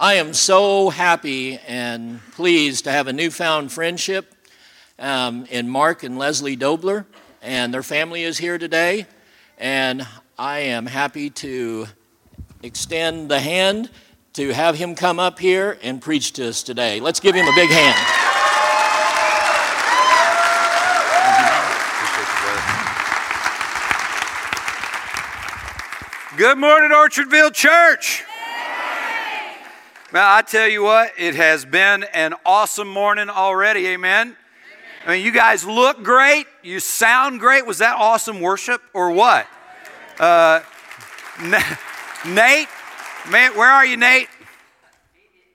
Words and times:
I 0.00 0.14
am 0.14 0.32
so 0.32 0.90
happy 0.90 1.58
and 1.66 2.20
pleased 2.30 2.84
to 2.84 2.92
have 2.92 3.08
a 3.08 3.12
newfound 3.12 3.72
friendship 3.72 4.32
um, 4.96 5.44
in 5.46 5.68
Mark 5.68 6.04
and 6.04 6.16
Leslie 6.16 6.56
Doebler, 6.56 7.04
and 7.42 7.74
their 7.74 7.82
family 7.82 8.22
is 8.22 8.38
here 8.38 8.58
today. 8.58 9.06
And 9.58 10.06
I 10.38 10.60
am 10.60 10.86
happy 10.86 11.30
to 11.30 11.88
extend 12.62 13.28
the 13.28 13.40
hand 13.40 13.90
to 14.34 14.52
have 14.52 14.76
him 14.76 14.94
come 14.94 15.18
up 15.18 15.40
here 15.40 15.76
and 15.82 16.00
preach 16.00 16.32
to 16.34 16.50
us 16.50 16.62
today. 16.62 17.00
Let's 17.00 17.18
give 17.18 17.34
him 17.34 17.48
a 17.48 17.54
big 17.56 17.68
hand. 17.68 17.98
Good 26.36 26.56
morning, 26.56 26.92
Orchardville 26.92 27.52
Church. 27.52 28.27
Well, 30.10 30.26
I 30.26 30.40
tell 30.40 30.66
you 30.66 30.82
what, 30.82 31.12
it 31.18 31.34
has 31.34 31.66
been 31.66 32.02
an 32.14 32.32
awesome 32.46 32.88
morning 32.88 33.28
already. 33.28 33.88
Amen. 33.88 34.34
I 35.04 35.10
mean, 35.10 35.22
you 35.22 35.30
guys 35.30 35.66
look 35.66 36.02
great. 36.02 36.46
You 36.62 36.80
sound 36.80 37.40
great. 37.40 37.66
Was 37.66 37.76
that 37.78 37.94
awesome 37.94 38.40
worship 38.40 38.80
or 38.94 39.10
what? 39.10 39.46
Uh, 40.18 40.60
Nate, 41.42 42.68
man, 43.28 43.54
where 43.54 43.68
are 43.68 43.84
you, 43.84 43.98
Nate? 43.98 44.28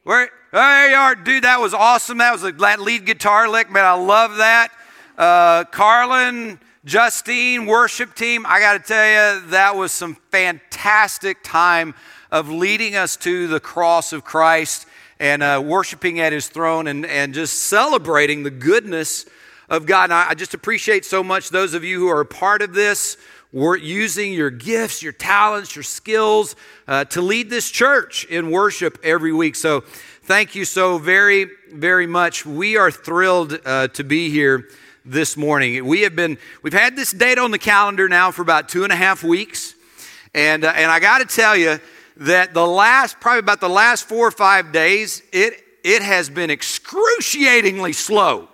Where? 0.03 0.29
There 0.51 0.89
you 0.91 0.95
are, 0.97 1.15
dude. 1.15 1.45
That 1.45 1.59
was 1.59 1.73
awesome. 1.73 2.19
That 2.19 2.31
was 2.31 2.43
a 2.43 2.51
lead 2.51 3.07
guitar 3.07 3.49
lick, 3.49 3.71
man. 3.71 3.85
I 3.85 3.93
love 3.93 4.35
that. 4.35 4.71
Uh, 5.17 5.63
Carlin, 5.63 6.59
Justine, 6.85 7.65
worship 7.65 8.13
team. 8.13 8.45
I 8.47 8.59
got 8.59 8.73
to 8.73 8.79
tell 8.79 9.03
you, 9.03 9.47
that 9.47 9.75
was 9.75 9.91
some 9.91 10.15
fantastic 10.29 11.39
time 11.41 11.95
of 12.33 12.49
leading 12.49 12.95
us 12.95 13.15
to 13.15 13.45
the 13.45 13.59
cross 13.59 14.11
of 14.11 14.23
Christ 14.23 14.87
and 15.19 15.43
uh, 15.43 15.61
worshiping 15.63 16.19
at 16.19 16.33
His 16.33 16.47
throne 16.47 16.87
and 16.87 17.05
and 17.05 17.31
just 17.31 17.53
celebrating 17.67 18.41
the 18.41 18.49
goodness 18.49 19.27
of 19.69 19.85
God. 19.85 20.05
And 20.05 20.13
I, 20.13 20.29
I 20.29 20.33
just 20.33 20.55
appreciate 20.55 21.05
so 21.05 21.23
much 21.23 21.49
those 21.49 21.75
of 21.75 21.83
you 21.83 21.99
who 21.99 22.07
are 22.07 22.21
a 22.21 22.25
part 22.25 22.63
of 22.63 22.73
this. 22.73 23.17
We're 23.51 23.77
using 23.77 24.33
your 24.33 24.49
gifts, 24.49 25.03
your 25.03 25.13
talents, 25.13 25.75
your 25.75 25.83
skills 25.83 26.55
uh, 26.87 27.05
to 27.05 27.21
lead 27.21 27.51
this 27.51 27.69
church 27.69 28.25
in 28.25 28.49
worship 28.49 28.97
every 29.03 29.31
week. 29.31 29.55
So, 29.55 29.81
thank 30.23 30.55
you 30.55 30.65
so 30.65 30.97
very, 30.97 31.51
very 31.71 32.07
much. 32.07 32.47
We 32.47 32.77
are 32.77 32.89
thrilled 32.89 33.59
uh, 33.63 33.89
to 33.89 34.03
be 34.03 34.31
here 34.31 34.69
this 35.05 35.37
morning. 35.37 35.85
We 35.85 36.01
have 36.01 36.15
been, 36.15 36.39
we've 36.63 36.73
had 36.73 36.95
this 36.95 37.11
date 37.11 37.37
on 37.37 37.51
the 37.51 37.59
calendar 37.59 38.09
now 38.09 38.31
for 38.31 38.41
about 38.41 38.69
two 38.69 38.83
and 38.83 38.91
a 38.91 38.95
half 38.95 39.23
weeks. 39.23 39.75
And, 40.33 40.65
uh, 40.65 40.73
and 40.75 40.89
I 40.89 40.99
got 40.99 41.19
to 41.19 41.25
tell 41.25 41.55
you 41.55 41.79
that 42.17 42.53
the 42.53 42.65
last, 42.65 43.19
probably 43.19 43.39
about 43.39 43.59
the 43.59 43.69
last 43.69 44.07
four 44.07 44.27
or 44.27 44.31
five 44.31 44.71
days, 44.71 45.23
it, 45.31 45.63
it 45.83 46.01
has 46.01 46.29
been 46.29 46.49
excruciatingly 46.49 47.93
slow. 47.93 48.47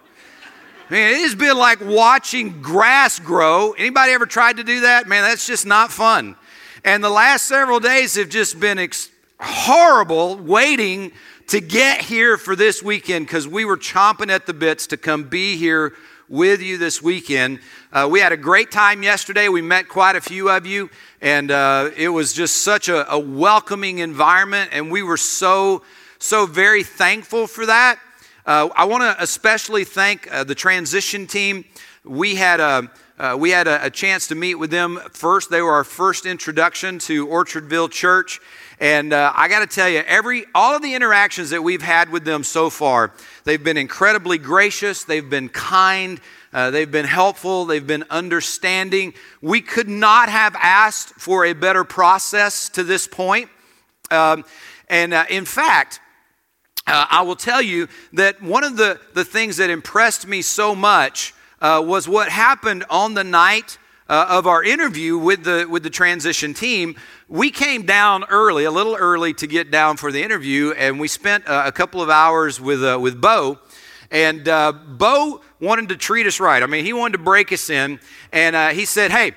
Man, 0.89 1.13
it 1.13 1.19
has 1.19 1.35
been 1.35 1.57
like 1.57 1.79
watching 1.81 2.61
grass 2.61 3.19
grow. 3.19 3.73
Anybody 3.73 4.11
ever 4.11 4.25
tried 4.25 4.57
to 4.57 4.63
do 4.63 4.81
that? 4.81 5.07
Man, 5.07 5.23
that's 5.23 5.45
just 5.45 5.65
not 5.65 5.91
fun. 5.91 6.35
And 6.83 7.03
the 7.03 7.09
last 7.09 7.45
several 7.45 7.79
days 7.79 8.15
have 8.15 8.29
just 8.29 8.59
been 8.59 8.79
ex- 8.79 9.09
horrible 9.39 10.37
waiting 10.37 11.11
to 11.47 11.59
get 11.59 12.01
here 12.01 12.37
for 12.37 12.55
this 12.55 12.81
weekend 12.81 13.27
because 13.27 13.47
we 13.47 13.65
were 13.65 13.77
chomping 13.77 14.29
at 14.29 14.45
the 14.45 14.53
bits 14.53 14.87
to 14.87 14.97
come 14.97 15.23
be 15.23 15.57
here 15.57 15.93
with 16.29 16.61
you 16.61 16.77
this 16.77 17.01
weekend. 17.01 17.59
Uh, 17.91 18.07
we 18.09 18.19
had 18.19 18.31
a 18.31 18.37
great 18.37 18.71
time 18.71 19.01
yesterday. 19.01 19.49
We 19.49 19.63
met 19.63 19.89
quite 19.89 20.15
a 20.15 20.21
few 20.21 20.49
of 20.49 20.65
you, 20.67 20.91
and 21.21 21.49
uh, 21.49 21.89
it 21.97 22.09
was 22.09 22.33
just 22.33 22.57
such 22.57 22.87
a, 22.87 23.11
a 23.11 23.17
welcoming 23.17 23.97
environment, 23.97 24.69
and 24.71 24.91
we 24.91 25.01
were 25.01 25.17
so, 25.17 25.81
so 26.19 26.45
very 26.45 26.83
thankful 26.83 27.47
for 27.47 27.65
that. 27.65 27.99
Uh, 28.45 28.69
I 28.75 28.85
want 28.85 29.01
to 29.01 29.15
especially 29.21 29.83
thank 29.83 30.31
uh, 30.31 30.43
the 30.43 30.55
transition 30.55 31.25
team. 31.25 31.65
We 32.03 32.35
had 32.35 32.59
a 32.59 32.91
uh, 33.19 33.35
we 33.37 33.49
had 33.49 33.67
a, 33.67 33.87
a, 33.87 33.89
chance 33.89 34.27
to 34.27 34.35
meet 34.35 34.55
with 34.55 34.71
them 34.71 34.97
first. 35.11 35.51
They 35.51 35.61
were 35.61 35.73
our 35.73 35.83
first 35.83 36.25
introduction 36.25 36.99
to 36.99 37.27
Orchardville 37.27 37.91
Church, 37.91 38.39
and 38.79 39.11
uh, 39.11 39.33
I 39.35 39.49
got 39.49 39.59
to 39.59 39.67
tell 39.67 39.89
you, 39.89 39.99
every 39.99 40.45
all 40.55 40.75
of 40.75 40.81
the 40.81 40.93
interactions 40.93 41.49
that 41.49 41.61
we've 41.61 41.81
had 41.81 42.09
with 42.09 42.23
them 42.23 42.43
so 42.43 42.69
far, 42.69 43.11
they've 43.43 43.63
been 43.63 43.77
incredibly 43.77 44.37
gracious. 44.37 45.03
They've 45.03 45.29
been 45.29 45.49
kind. 45.49 46.21
Uh, 46.53 46.71
they've 46.71 46.89
been 46.89 47.05
helpful. 47.05 47.65
They've 47.65 47.85
been 47.85 48.05
understanding. 48.09 49.13
We 49.41 49.61
could 49.61 49.89
not 49.89 50.29
have 50.29 50.55
asked 50.55 51.09
for 51.09 51.45
a 51.45 51.53
better 51.53 51.83
process 51.83 52.69
to 52.69 52.83
this 52.83 53.07
point. 53.07 53.49
Um, 54.11 54.45
and 54.87 55.13
uh, 55.13 55.25
in 55.29 55.45
fact, 55.45 55.99
uh, 56.87 57.05
I 57.09 57.21
will 57.23 57.35
tell 57.35 57.61
you 57.61 57.87
that 58.13 58.41
one 58.41 58.63
of 58.63 58.77
the, 58.77 58.99
the 59.13 59.25
things 59.25 59.57
that 59.57 59.69
impressed 59.69 60.25
me 60.25 60.41
so 60.41 60.73
much 60.73 61.33
uh, 61.61 61.83
was 61.85 62.07
what 62.07 62.29
happened 62.29 62.85
on 62.89 63.13
the 63.13 63.23
night 63.23 63.77
uh, 64.09 64.25
of 64.27 64.47
our 64.47 64.63
interview 64.63 65.17
with 65.17 65.43
the, 65.43 65.67
with 65.69 65.83
the 65.83 65.89
transition 65.89 66.53
team. 66.53 66.95
We 67.27 67.51
came 67.51 67.85
down 67.85 68.25
early, 68.25 68.65
a 68.65 68.71
little 68.71 68.95
early 68.95 69.33
to 69.35 69.47
get 69.47 69.69
down 69.71 69.97
for 69.97 70.11
the 70.11 70.23
interview, 70.23 70.71
and 70.71 70.99
we 70.99 71.07
spent 71.07 71.47
uh, 71.47 71.63
a 71.65 71.71
couple 71.71 72.01
of 72.01 72.09
hours 72.09 72.59
with, 72.59 72.83
uh, 72.83 72.97
with 72.99 73.21
Bo. 73.21 73.59
And 74.11 74.47
uh, 74.49 74.71
Bo 74.71 75.41
wanted 75.61 75.89
to 75.89 75.95
treat 75.95 76.25
us 76.25 76.39
right. 76.39 76.63
I 76.63 76.65
mean, 76.65 76.83
he 76.83 76.93
wanted 76.93 77.17
to 77.17 77.23
break 77.23 77.53
us 77.53 77.69
in, 77.69 77.99
and 78.33 78.75
he 78.75 78.85
said, 78.85 79.11
Hey, 79.11 79.33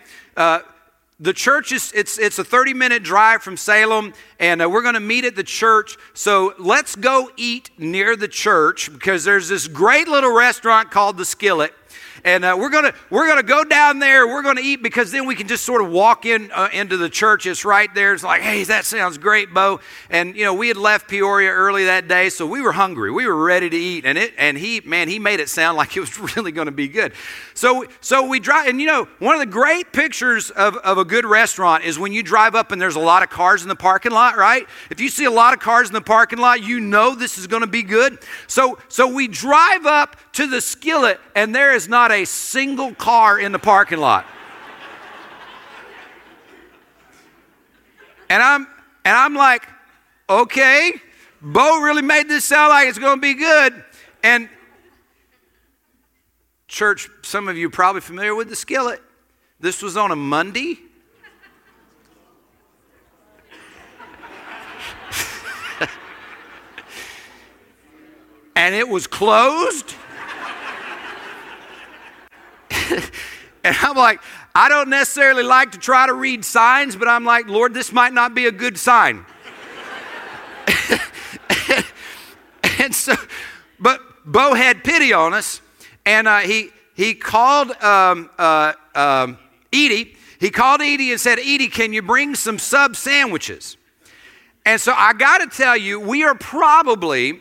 the 1.22 1.32
church 1.32 1.70
is 1.70 1.92
it's 1.94 2.18
it's 2.18 2.38
a 2.38 2.44
30 2.44 2.74
minute 2.74 3.04
drive 3.04 3.42
from 3.42 3.56
salem 3.56 4.12
and 4.40 4.60
uh, 4.60 4.68
we're 4.68 4.82
going 4.82 4.94
to 4.94 5.00
meet 5.00 5.24
at 5.24 5.36
the 5.36 5.44
church 5.44 5.96
so 6.14 6.52
let's 6.58 6.96
go 6.96 7.30
eat 7.36 7.70
near 7.78 8.16
the 8.16 8.26
church 8.26 8.92
because 8.92 9.22
there's 9.22 9.48
this 9.48 9.68
great 9.68 10.08
little 10.08 10.34
restaurant 10.34 10.90
called 10.90 11.16
the 11.16 11.24
skillet 11.24 11.72
and 12.24 12.44
uh, 12.44 12.56
we're 12.58 12.70
gonna 12.70 12.94
we're 13.10 13.26
gonna 13.26 13.42
go 13.42 13.64
down 13.64 13.98
there. 13.98 14.26
We're 14.26 14.42
gonna 14.42 14.60
eat 14.60 14.82
because 14.82 15.10
then 15.10 15.26
we 15.26 15.34
can 15.34 15.48
just 15.48 15.64
sort 15.64 15.82
of 15.82 15.90
walk 15.90 16.24
in 16.24 16.50
uh, 16.52 16.68
into 16.72 16.96
the 16.96 17.08
church. 17.08 17.46
It's 17.46 17.64
right 17.64 17.92
there. 17.94 18.14
It's 18.14 18.22
like, 18.22 18.42
hey, 18.42 18.64
that 18.64 18.84
sounds 18.84 19.18
great, 19.18 19.52
Bo. 19.52 19.80
And 20.08 20.36
you 20.36 20.44
know, 20.44 20.54
we 20.54 20.68
had 20.68 20.76
left 20.76 21.08
Peoria 21.08 21.50
early 21.50 21.84
that 21.86 22.08
day, 22.08 22.28
so 22.28 22.46
we 22.46 22.60
were 22.60 22.72
hungry. 22.72 23.10
We 23.10 23.26
were 23.26 23.44
ready 23.44 23.68
to 23.68 23.76
eat. 23.76 24.06
And 24.06 24.16
it 24.16 24.34
and 24.38 24.56
he 24.56 24.80
man, 24.84 25.08
he 25.08 25.18
made 25.18 25.40
it 25.40 25.48
sound 25.48 25.76
like 25.76 25.96
it 25.96 26.00
was 26.00 26.36
really 26.36 26.52
to 26.52 26.70
be 26.70 26.88
good. 26.88 27.12
So 27.54 27.86
so 28.00 28.26
we 28.26 28.40
drive, 28.40 28.68
and 28.68 28.80
you 28.80 28.86
know, 28.86 29.08
one 29.18 29.34
of 29.34 29.40
the 29.40 29.46
great 29.46 29.92
pictures 29.92 30.50
of, 30.50 30.76
of 30.76 30.98
a 30.98 31.04
good 31.04 31.24
restaurant 31.24 31.84
is 31.84 31.98
when 31.98 32.12
you 32.12 32.22
drive 32.22 32.54
up 32.54 32.72
and 32.72 32.80
there's 32.80 32.96
a 32.96 33.00
lot 33.00 33.22
of 33.22 33.30
cars 33.30 33.62
in 33.62 33.68
the 33.68 33.76
parking 33.76 34.12
lot, 34.12 34.36
right? 34.36 34.66
If 34.90 35.00
you 35.00 35.08
see 35.08 35.24
a 35.24 35.30
lot 35.30 35.54
of 35.54 35.60
cars 35.60 35.88
in 35.88 35.94
the 35.94 36.00
parking 36.00 36.38
lot, 36.38 36.62
you 36.62 36.78
know 36.80 37.14
this 37.14 37.38
is 37.38 37.46
to 37.46 37.66
be 37.66 37.82
good. 37.82 38.18
So 38.46 38.78
so 38.88 39.12
we 39.12 39.28
drive 39.28 39.86
up 39.86 40.16
to 40.34 40.46
the 40.46 40.60
skillet, 40.60 41.20
and 41.34 41.54
there 41.54 41.74
is 41.74 41.88
not 41.88 42.11
a 42.12 42.24
single 42.24 42.94
car 42.94 43.40
in 43.40 43.52
the 43.52 43.58
parking 43.58 43.98
lot. 43.98 44.26
and 48.28 48.42
I'm 48.42 48.66
and 49.04 49.16
I'm 49.16 49.34
like, 49.34 49.66
okay, 50.30 50.92
Bo 51.40 51.80
really 51.80 52.02
made 52.02 52.28
this 52.28 52.44
sound 52.44 52.70
like 52.70 52.88
it's 52.88 52.98
going 52.98 53.16
to 53.16 53.20
be 53.20 53.34
good. 53.34 53.84
And 54.22 54.48
church, 56.68 57.08
some 57.22 57.48
of 57.48 57.56
you 57.56 57.68
probably 57.68 58.00
familiar 58.00 58.34
with 58.34 58.48
the 58.48 58.56
skillet. 58.56 59.02
This 59.58 59.82
was 59.82 59.96
on 59.96 60.12
a 60.12 60.16
Monday. 60.16 60.78
and 68.56 68.74
it 68.74 68.88
was 68.88 69.06
closed. 69.06 69.94
and 73.64 73.76
I'm 73.80 73.96
like, 73.96 74.20
I 74.54 74.68
don't 74.68 74.90
necessarily 74.90 75.42
like 75.42 75.72
to 75.72 75.78
try 75.78 76.06
to 76.06 76.12
read 76.12 76.44
signs, 76.44 76.96
but 76.96 77.08
I'm 77.08 77.24
like, 77.24 77.48
Lord, 77.48 77.74
this 77.74 77.92
might 77.92 78.12
not 78.12 78.34
be 78.34 78.46
a 78.46 78.52
good 78.52 78.78
sign. 78.78 79.24
and 82.78 82.94
so, 82.94 83.14
but 83.80 84.00
Bo 84.24 84.54
had 84.54 84.84
pity 84.84 85.12
on 85.12 85.34
us, 85.34 85.60
and 86.04 86.28
uh, 86.28 86.38
he 86.38 86.70
he 86.94 87.14
called 87.14 87.70
um, 87.82 88.30
uh, 88.38 88.74
um, 88.94 89.38
Edie. 89.72 90.16
He 90.38 90.50
called 90.50 90.80
Edie 90.82 91.12
and 91.12 91.20
said, 91.20 91.38
Edie, 91.38 91.68
can 91.68 91.92
you 91.92 92.02
bring 92.02 92.34
some 92.34 92.58
sub 92.58 92.96
sandwiches? 92.96 93.76
And 94.66 94.80
so 94.80 94.92
I 94.92 95.12
got 95.12 95.38
to 95.38 95.46
tell 95.46 95.76
you, 95.76 95.98
we 95.98 96.24
are 96.24 96.34
probably 96.34 97.40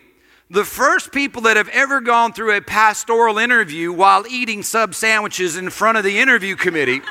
the 0.52 0.66
first 0.66 1.14
people 1.14 1.44
that 1.44 1.56
have 1.56 1.70
ever 1.70 2.02
gone 2.02 2.34
through 2.34 2.58
a 2.58 2.62
pastoral 2.62 3.38
interview 3.38 3.94
while 3.94 4.26
eating 4.28 4.62
sub 4.64 4.94
sandwiches 4.94 5.56
in 5.56 5.70
front 5.70 5.98
of 5.98 6.04
the 6.04 6.20
interview 6.20 6.58
committee. 6.58 7.02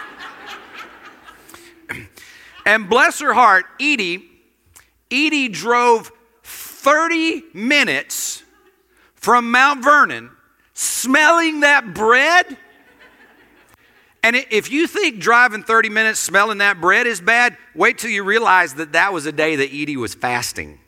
and 2.67 2.91
bless 2.91 3.19
her 3.21 3.33
heart, 3.33 3.65
Edie, 3.81 4.29
Edie 5.11 5.49
drove 5.49 6.13
30 6.43 7.45
minutes 7.55 8.43
from 9.15 9.51
Mount 9.51 9.83
Vernon 9.83 10.31
smelling 10.75 11.61
that 11.61 11.95
bread. 11.95 12.59
And 14.23 14.37
if 14.37 14.71
you 14.71 14.87
think 14.87 15.19
driving 15.19 15.63
30 15.63 15.89
minutes 15.89 16.21
smelling 16.21 16.59
that 16.59 16.79
bread 16.79 17.07
is 17.07 17.23
bad, 17.23 17.57
wait 17.75 17.97
till 17.97 18.11
you 18.11 18.23
realize 18.23 18.75
that 18.75 18.93
that 18.93 19.15
was 19.15 19.25
a 19.25 19.33
day 19.33 19.57
that 19.57 19.71
Edie 19.73 19.97
was 19.97 20.15
fasting. 20.15 20.80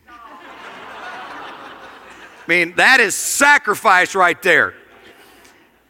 I 2.42 2.48
mean, 2.48 2.74
that 2.76 2.98
is 2.98 3.14
sacrifice 3.14 4.14
right 4.14 4.40
there. 4.42 4.74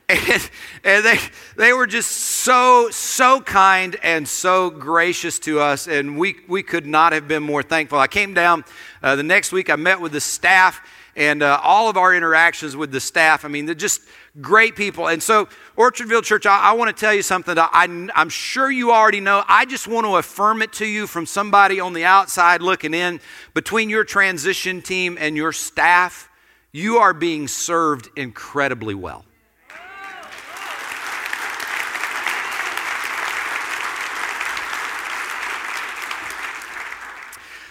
And, 0.09 0.51
and 0.85 1.05
they, 1.05 1.19
they 1.57 1.73
were 1.73 1.87
just 1.87 2.11
so, 2.11 2.91
so 2.91 3.41
kind 3.41 3.97
and 4.03 4.29
so 4.29 4.69
gracious 4.69 5.39
to 5.41 5.61
us, 5.61 5.89
and 5.89 6.19
we, 6.19 6.37
we 6.49 6.63
could 6.63 6.85
not 6.85 7.15
have 7.15 7.27
been 7.27 7.43
more 7.43 7.63
thankful. 7.63 7.99
I 7.99 8.09
came 8.09 8.35
down 8.35 8.65
uh, 9.03 9.17
the 9.17 9.23
next 9.23 9.53
week, 9.53 9.71
I 9.71 9.77
met 9.77 10.01
with 10.01 10.13
the 10.13 10.21
staff, 10.21 10.87
and 11.17 11.43
uh, 11.43 11.59
all 11.63 11.89
of 11.89 11.97
our 11.97 12.15
interactions 12.15 12.77
with 12.77 12.91
the 12.91 13.01
staff, 13.01 13.47
I 13.47 13.49
mean, 13.49 13.65
they're 13.65 13.75
just 13.75 14.03
great 14.41 14.77
people. 14.77 15.09
And 15.09 15.23
so, 15.23 15.49
Orchardville 15.79 16.23
Church, 16.23 16.45
I, 16.45 16.59
I 16.59 16.73
want 16.73 16.95
to 16.95 16.99
tell 16.99 17.15
you 17.15 17.23
something 17.23 17.55
that 17.55 17.71
I, 17.73 17.85
I'm 18.15 18.29
sure 18.29 18.71
you 18.71 18.93
already 18.93 19.21
know. 19.21 19.45
I 19.47 19.65
just 19.65 19.89
want 19.89 20.07
to 20.07 20.17
affirm 20.17 20.61
it 20.61 20.73
to 20.75 20.87
you 20.87 21.07
from 21.07 21.25
somebody 21.25 21.81
on 21.81 21.93
the 21.95 22.05
outside 22.05 22.61
looking 22.61 22.93
in. 22.93 23.21
Between 23.55 23.89
your 23.89 24.05
transition 24.05 24.83
team 24.83 25.17
and 25.19 25.37
your 25.37 25.53
staff, 25.53 26.29
you 26.73 26.97
are 26.97 27.13
being 27.13 27.49
served 27.49 28.09
incredibly 28.17 28.95
well. 28.95 29.27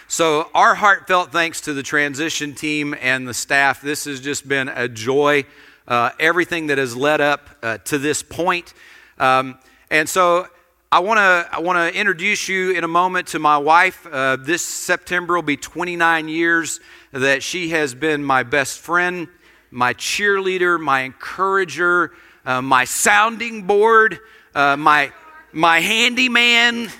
So, 0.06 0.50
our 0.54 0.74
heartfelt 0.74 1.32
thanks 1.32 1.62
to 1.62 1.72
the 1.72 1.82
transition 1.82 2.54
team 2.54 2.94
and 3.00 3.26
the 3.26 3.32
staff. 3.32 3.80
This 3.80 4.04
has 4.04 4.20
just 4.20 4.46
been 4.46 4.68
a 4.68 4.86
joy, 4.86 5.46
uh, 5.88 6.10
everything 6.20 6.66
that 6.66 6.76
has 6.76 6.94
led 6.94 7.22
up 7.22 7.48
uh, 7.62 7.78
to 7.78 7.96
this 7.96 8.22
point. 8.22 8.74
Um, 9.18 9.58
and 9.90 10.06
so, 10.06 10.48
I 10.92 10.98
want 10.98 11.16
to 11.16 11.48
I 11.50 11.60
want 11.60 11.78
to 11.78 11.98
introduce 11.98 12.50
you 12.50 12.72
in 12.72 12.84
a 12.84 12.88
moment 12.88 13.28
to 13.28 13.38
my 13.38 13.56
wife. 13.56 14.06
Uh, 14.06 14.36
this 14.36 14.62
September 14.62 15.36
will 15.36 15.42
be 15.42 15.56
29 15.56 16.28
years 16.28 16.80
that 17.12 17.42
she 17.42 17.70
has 17.70 17.94
been 17.94 18.22
my 18.22 18.42
best 18.42 18.78
friend, 18.78 19.26
my 19.70 19.94
cheerleader, 19.94 20.78
my 20.78 21.00
encourager, 21.00 22.12
uh, 22.44 22.60
my 22.60 22.84
sounding 22.84 23.62
board, 23.62 24.20
uh, 24.54 24.76
my 24.76 25.10
my 25.50 25.80
handyman. 25.80 26.90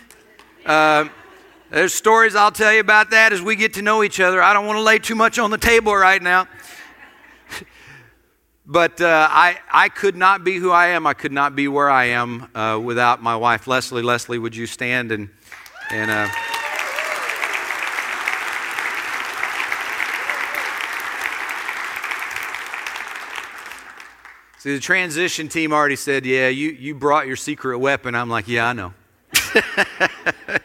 Uh, 0.64 1.10
there's 1.68 1.92
stories 1.92 2.34
I'll 2.34 2.50
tell 2.50 2.72
you 2.72 2.80
about 2.80 3.10
that 3.10 3.34
as 3.34 3.42
we 3.42 3.56
get 3.56 3.74
to 3.74 3.82
know 3.82 4.02
each 4.02 4.20
other. 4.20 4.40
I 4.40 4.54
don't 4.54 4.66
want 4.66 4.78
to 4.78 4.82
lay 4.82 5.00
too 5.00 5.16
much 5.16 5.38
on 5.38 5.50
the 5.50 5.58
table 5.58 5.94
right 5.94 6.22
now. 6.22 6.48
But 8.66 9.00
uh, 9.00 9.28
I, 9.30 9.58
I 9.72 9.88
could 9.88 10.16
not 10.16 10.44
be 10.44 10.56
who 10.56 10.70
I 10.70 10.88
am. 10.88 11.06
I 11.06 11.14
could 11.14 11.32
not 11.32 11.56
be 11.56 11.66
where 11.68 11.90
I 11.90 12.04
am 12.06 12.48
uh, 12.54 12.80
without 12.82 13.22
my 13.22 13.34
wife, 13.36 13.66
Leslie. 13.66 14.02
Leslie, 14.02 14.38
would 14.38 14.54
you 14.54 14.66
stand 14.66 15.12
and. 15.12 15.30
and 15.90 16.10
uh, 16.10 16.28
See, 24.58 24.72
the 24.72 24.80
transition 24.80 25.48
team 25.48 25.72
already 25.72 25.96
said, 25.96 26.24
Yeah, 26.24 26.46
you, 26.46 26.70
you 26.70 26.94
brought 26.94 27.26
your 27.26 27.34
secret 27.34 27.78
weapon. 27.78 28.14
I'm 28.14 28.30
like, 28.30 28.46
Yeah, 28.46 28.68
I 28.68 28.72
know. 28.72 28.94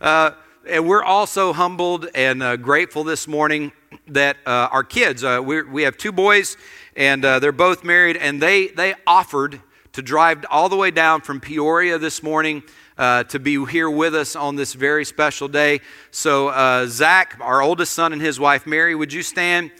Uh, 0.00 0.32
and 0.68 0.88
we're 0.88 1.04
also 1.04 1.52
humbled 1.52 2.08
and 2.12 2.42
uh, 2.42 2.56
grateful 2.56 3.04
this 3.04 3.28
morning 3.28 3.70
that 4.08 4.36
uh, 4.44 4.68
our 4.72 4.82
kids, 4.82 5.22
uh, 5.22 5.40
we 5.40 5.84
have 5.84 5.96
two 5.96 6.10
boys, 6.10 6.56
and 6.96 7.24
uh, 7.24 7.38
they're 7.38 7.52
both 7.52 7.84
married, 7.84 8.16
and 8.16 8.40
they, 8.40 8.68
they 8.68 8.94
offered 9.06 9.60
to 9.92 10.02
drive 10.02 10.44
all 10.50 10.68
the 10.68 10.76
way 10.76 10.90
down 10.90 11.20
from 11.20 11.40
Peoria 11.40 11.98
this 11.98 12.22
morning 12.22 12.62
uh, 12.98 13.24
to 13.24 13.38
be 13.38 13.64
here 13.66 13.90
with 13.90 14.14
us 14.14 14.36
on 14.36 14.56
this 14.56 14.74
very 14.74 15.04
special 15.04 15.48
day. 15.48 15.80
So, 16.10 16.48
uh, 16.48 16.86
Zach, 16.86 17.36
our 17.40 17.62
oldest 17.62 17.92
son, 17.92 18.12
and 18.12 18.20
his 18.20 18.38
wife 18.38 18.66
Mary, 18.66 18.94
would 18.94 19.12
you 19.12 19.22
stand? 19.22 19.70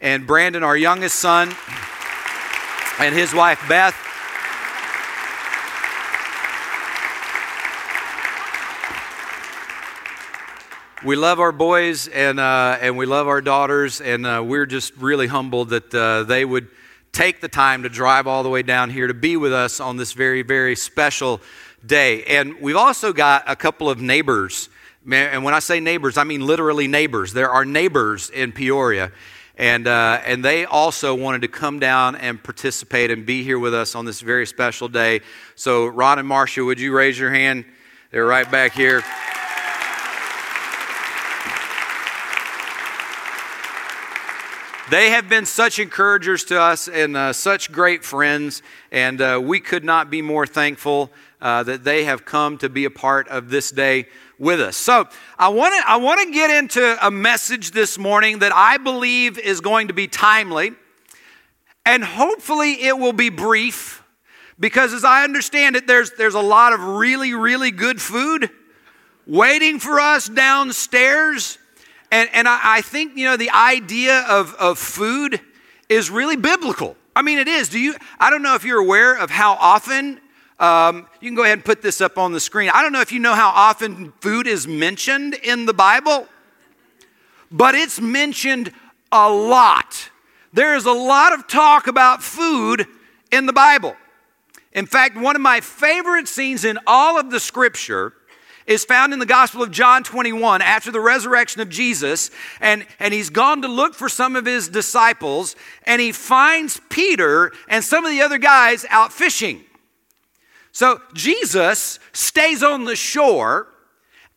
And 0.00 0.26
Brandon, 0.26 0.62
our 0.62 0.76
youngest 0.76 1.16
son, 1.16 1.54
and 2.98 3.14
his 3.14 3.34
wife 3.34 3.62
Beth. 3.68 3.94
We 11.04 11.16
love 11.16 11.40
our 11.40 11.52
boys 11.52 12.08
and, 12.08 12.38
uh, 12.38 12.76
and 12.80 12.98
we 12.98 13.06
love 13.06 13.26
our 13.26 13.40
daughters, 13.40 14.02
and 14.02 14.26
uh, 14.26 14.42
we're 14.44 14.66
just 14.66 14.94
really 14.98 15.26
humbled 15.26 15.70
that 15.70 15.94
uh, 15.94 16.24
they 16.24 16.44
would 16.44 16.68
take 17.12 17.40
the 17.40 17.48
time 17.48 17.84
to 17.84 17.88
drive 17.88 18.26
all 18.26 18.42
the 18.42 18.50
way 18.50 18.62
down 18.62 18.90
here 18.90 19.06
to 19.06 19.14
be 19.14 19.36
with 19.36 19.52
us 19.52 19.80
on 19.80 19.96
this 19.96 20.12
very, 20.12 20.42
very 20.42 20.76
special 20.76 21.40
day. 21.86 22.22
And 22.24 22.60
we've 22.60 22.76
also 22.76 23.12
got 23.14 23.44
a 23.46 23.56
couple 23.56 23.88
of 23.88 24.00
neighbors. 24.00 24.68
And 25.10 25.42
when 25.42 25.54
I 25.54 25.60
say 25.60 25.80
neighbors, 25.80 26.18
I 26.18 26.24
mean 26.24 26.46
literally 26.46 26.86
neighbors. 26.86 27.32
There 27.32 27.50
are 27.50 27.64
neighbors 27.64 28.28
in 28.28 28.52
Peoria. 28.52 29.10
And, 29.56 29.88
uh, 29.88 30.20
and 30.24 30.44
they 30.44 30.66
also 30.66 31.14
wanted 31.14 31.42
to 31.42 31.48
come 31.48 31.80
down 31.80 32.14
and 32.14 32.42
participate 32.42 33.10
and 33.10 33.24
be 33.24 33.42
here 33.42 33.58
with 33.58 33.74
us 33.74 33.94
on 33.94 34.04
this 34.04 34.20
very 34.20 34.46
special 34.46 34.88
day. 34.88 35.20
So, 35.54 35.86
Ron 35.86 36.18
and 36.18 36.28
Marcia, 36.28 36.62
would 36.62 36.78
you 36.78 36.94
raise 36.94 37.18
your 37.18 37.30
hand? 37.30 37.64
They're 38.10 38.26
right 38.26 38.50
back 38.50 38.72
here. 38.72 39.02
They 44.90 45.10
have 45.10 45.28
been 45.28 45.46
such 45.46 45.78
encouragers 45.78 46.42
to 46.46 46.60
us 46.60 46.88
and 46.88 47.16
uh, 47.16 47.32
such 47.32 47.70
great 47.70 48.04
friends, 48.04 48.60
and 48.90 49.20
uh, 49.20 49.40
we 49.40 49.60
could 49.60 49.84
not 49.84 50.10
be 50.10 50.20
more 50.20 50.48
thankful 50.48 51.12
uh, 51.40 51.62
that 51.62 51.84
they 51.84 52.02
have 52.06 52.24
come 52.24 52.58
to 52.58 52.68
be 52.68 52.86
a 52.86 52.90
part 52.90 53.28
of 53.28 53.50
this 53.50 53.70
day 53.70 54.06
with 54.36 54.60
us. 54.60 54.76
So, 54.76 55.06
I 55.38 55.50
want 55.50 55.76
to 55.76 55.88
I 55.88 55.98
want 55.98 56.26
to 56.26 56.32
get 56.34 56.50
into 56.50 57.06
a 57.06 57.08
message 57.08 57.70
this 57.70 57.98
morning 57.98 58.40
that 58.40 58.52
I 58.52 58.78
believe 58.78 59.38
is 59.38 59.60
going 59.60 59.86
to 59.88 59.94
be 59.94 60.08
timely, 60.08 60.72
and 61.86 62.02
hopefully 62.02 62.82
it 62.82 62.98
will 62.98 63.12
be 63.12 63.28
brief, 63.28 64.02
because 64.58 64.92
as 64.92 65.04
I 65.04 65.22
understand 65.22 65.76
it, 65.76 65.86
there's 65.86 66.10
there's 66.18 66.34
a 66.34 66.40
lot 66.40 66.72
of 66.72 66.82
really 66.82 67.32
really 67.32 67.70
good 67.70 68.02
food 68.02 68.50
waiting 69.24 69.78
for 69.78 70.00
us 70.00 70.28
downstairs 70.28 71.59
and, 72.10 72.28
and 72.32 72.48
I, 72.48 72.60
I 72.62 72.80
think, 72.80 73.16
you 73.16 73.24
know, 73.24 73.36
the 73.36 73.50
idea 73.50 74.24
of, 74.28 74.54
of 74.54 74.78
food 74.78 75.40
is 75.88 76.10
really 76.10 76.36
biblical. 76.36 76.96
I 77.14 77.22
mean, 77.22 77.38
it 77.38 77.48
is. 77.48 77.68
Do 77.68 77.78
you? 77.78 77.94
I 78.18 78.30
don't 78.30 78.42
know 78.42 78.54
if 78.54 78.64
you're 78.64 78.80
aware 78.80 79.16
of 79.16 79.30
how 79.30 79.54
often. 79.54 80.20
Um, 80.58 81.08
you 81.20 81.30
can 81.30 81.34
go 81.34 81.42
ahead 81.42 81.54
and 81.54 81.64
put 81.64 81.80
this 81.80 82.02
up 82.02 82.18
on 82.18 82.32
the 82.32 82.40
screen. 82.40 82.70
I 82.72 82.82
don't 82.82 82.92
know 82.92 83.00
if 83.00 83.12
you 83.12 83.18
know 83.18 83.34
how 83.34 83.48
often 83.48 84.12
food 84.20 84.46
is 84.46 84.68
mentioned 84.68 85.34
in 85.42 85.64
the 85.64 85.72
Bible, 85.72 86.26
but 87.50 87.74
it's 87.74 87.98
mentioned 87.98 88.70
a 89.10 89.30
lot. 89.30 90.10
There 90.52 90.76
is 90.76 90.84
a 90.84 90.92
lot 90.92 91.32
of 91.32 91.48
talk 91.48 91.86
about 91.86 92.22
food 92.22 92.86
in 93.32 93.46
the 93.46 93.54
Bible. 93.54 93.96
In 94.72 94.86
fact, 94.86 95.16
one 95.16 95.34
of 95.34 95.42
my 95.42 95.60
favorite 95.60 96.28
scenes 96.28 96.64
in 96.64 96.78
all 96.86 97.18
of 97.18 97.30
the 97.30 97.40
scripture 97.40 98.12
is 98.70 98.84
found 98.84 99.12
in 99.12 99.18
the 99.18 99.26
Gospel 99.26 99.64
of 99.64 99.72
John 99.72 100.04
21 100.04 100.62
after 100.62 100.92
the 100.92 101.00
resurrection 101.00 101.60
of 101.60 101.68
Jesus. 101.68 102.30
And, 102.60 102.86
and 103.00 103.12
he's 103.12 103.28
gone 103.28 103.62
to 103.62 103.68
look 103.68 103.94
for 103.94 104.08
some 104.08 104.36
of 104.36 104.46
his 104.46 104.68
disciples, 104.68 105.56
and 105.82 106.00
he 106.00 106.12
finds 106.12 106.80
Peter 106.88 107.52
and 107.68 107.82
some 107.82 108.04
of 108.04 108.12
the 108.12 108.22
other 108.22 108.38
guys 108.38 108.86
out 108.88 109.12
fishing. 109.12 109.64
So 110.70 111.00
Jesus 111.14 111.98
stays 112.12 112.62
on 112.62 112.84
the 112.84 112.94
shore, 112.94 113.66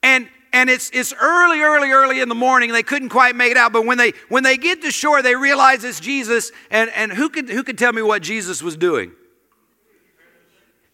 and, 0.01 0.27
and 0.51 0.67
it's, 0.67 0.89
it's 0.91 1.13
early, 1.21 1.59
early, 1.59 1.91
early 1.91 2.19
in 2.19 2.27
the 2.27 2.33
morning. 2.33 2.71
They 2.71 2.81
couldn't 2.81 3.09
quite 3.09 3.35
make 3.35 3.51
it 3.51 3.57
out, 3.57 3.71
but 3.71 3.85
when 3.85 3.99
they, 3.99 4.13
when 4.29 4.41
they 4.41 4.57
get 4.57 4.81
to 4.81 4.89
shore, 4.89 5.21
they 5.21 5.35
realize 5.35 5.83
it's 5.83 5.99
Jesus. 5.99 6.51
And, 6.71 6.89
and 6.95 7.13
who, 7.13 7.29
could, 7.29 7.49
who 7.49 7.61
could 7.61 7.77
tell 7.77 7.93
me 7.93 8.01
what 8.01 8.23
Jesus 8.23 8.63
was 8.63 8.75
doing? 8.75 9.11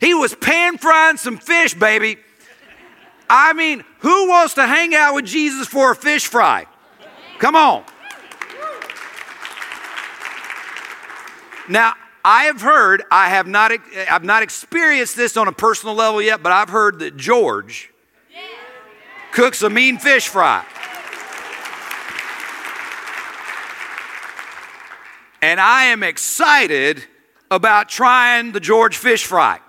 He 0.02 0.14
was 0.14 0.36
pan 0.36 0.78
frying 0.78 1.16
some 1.16 1.38
fish, 1.38 1.74
baby. 1.74 2.18
I 3.30 3.54
mean, 3.54 3.84
who 4.00 4.28
wants 4.28 4.56
to 4.56 4.66
hang 4.66 4.96
out 4.96 5.14
with 5.14 5.26
Jesus 5.26 5.68
for 5.68 5.92
a 5.92 5.96
fish 5.96 6.28
fry? 6.28 6.66
Come 7.38 7.56
on. 7.56 7.84
Now, 11.70 11.94
I 12.26 12.46
have 12.46 12.62
heard, 12.62 13.04
I 13.12 13.30
have 13.30 13.48
not, 13.48 13.72
I've 14.10 14.24
not 14.24 14.42
experienced 14.42 15.16
this 15.16 15.38
on 15.38 15.48
a 15.48 15.52
personal 15.52 15.94
level 15.94 16.22
yet, 16.22 16.42
but 16.42 16.52
I've 16.52 16.70
heard 16.70 17.00
that 17.00 17.16
George 17.16 17.92
cooks 19.32 19.62
a 19.62 19.70
mean 19.70 20.00
fish 20.00 20.28
fry. 20.28 20.66
And 25.42 25.60
I 25.60 25.86
am 25.86 26.04
excited 26.04 27.06
about 27.50 27.88
trying 27.88 28.52
the 28.52 28.60
George 28.60 28.98
fish 28.98 29.26
fry. 29.26 29.60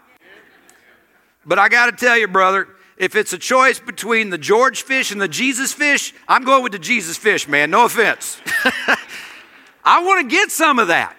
But 1.46 1.58
I 1.58 1.68
got 1.68 1.86
to 1.86 1.92
tell 1.92 2.18
you, 2.18 2.26
brother, 2.26 2.68
if 3.00 3.16
it's 3.16 3.32
a 3.32 3.38
choice 3.38 3.80
between 3.80 4.28
the 4.28 4.36
George 4.36 4.82
fish 4.82 5.10
and 5.10 5.18
the 5.18 5.26
Jesus 5.26 5.72
fish, 5.72 6.12
I'm 6.28 6.44
going 6.44 6.62
with 6.62 6.72
the 6.72 6.78
Jesus 6.78 7.16
fish, 7.16 7.48
man. 7.48 7.70
No 7.70 7.86
offense. 7.86 8.38
I 9.82 10.04
want 10.04 10.28
to 10.28 10.36
get 10.36 10.50
some 10.50 10.78
of 10.78 10.88
that. 10.88 11.16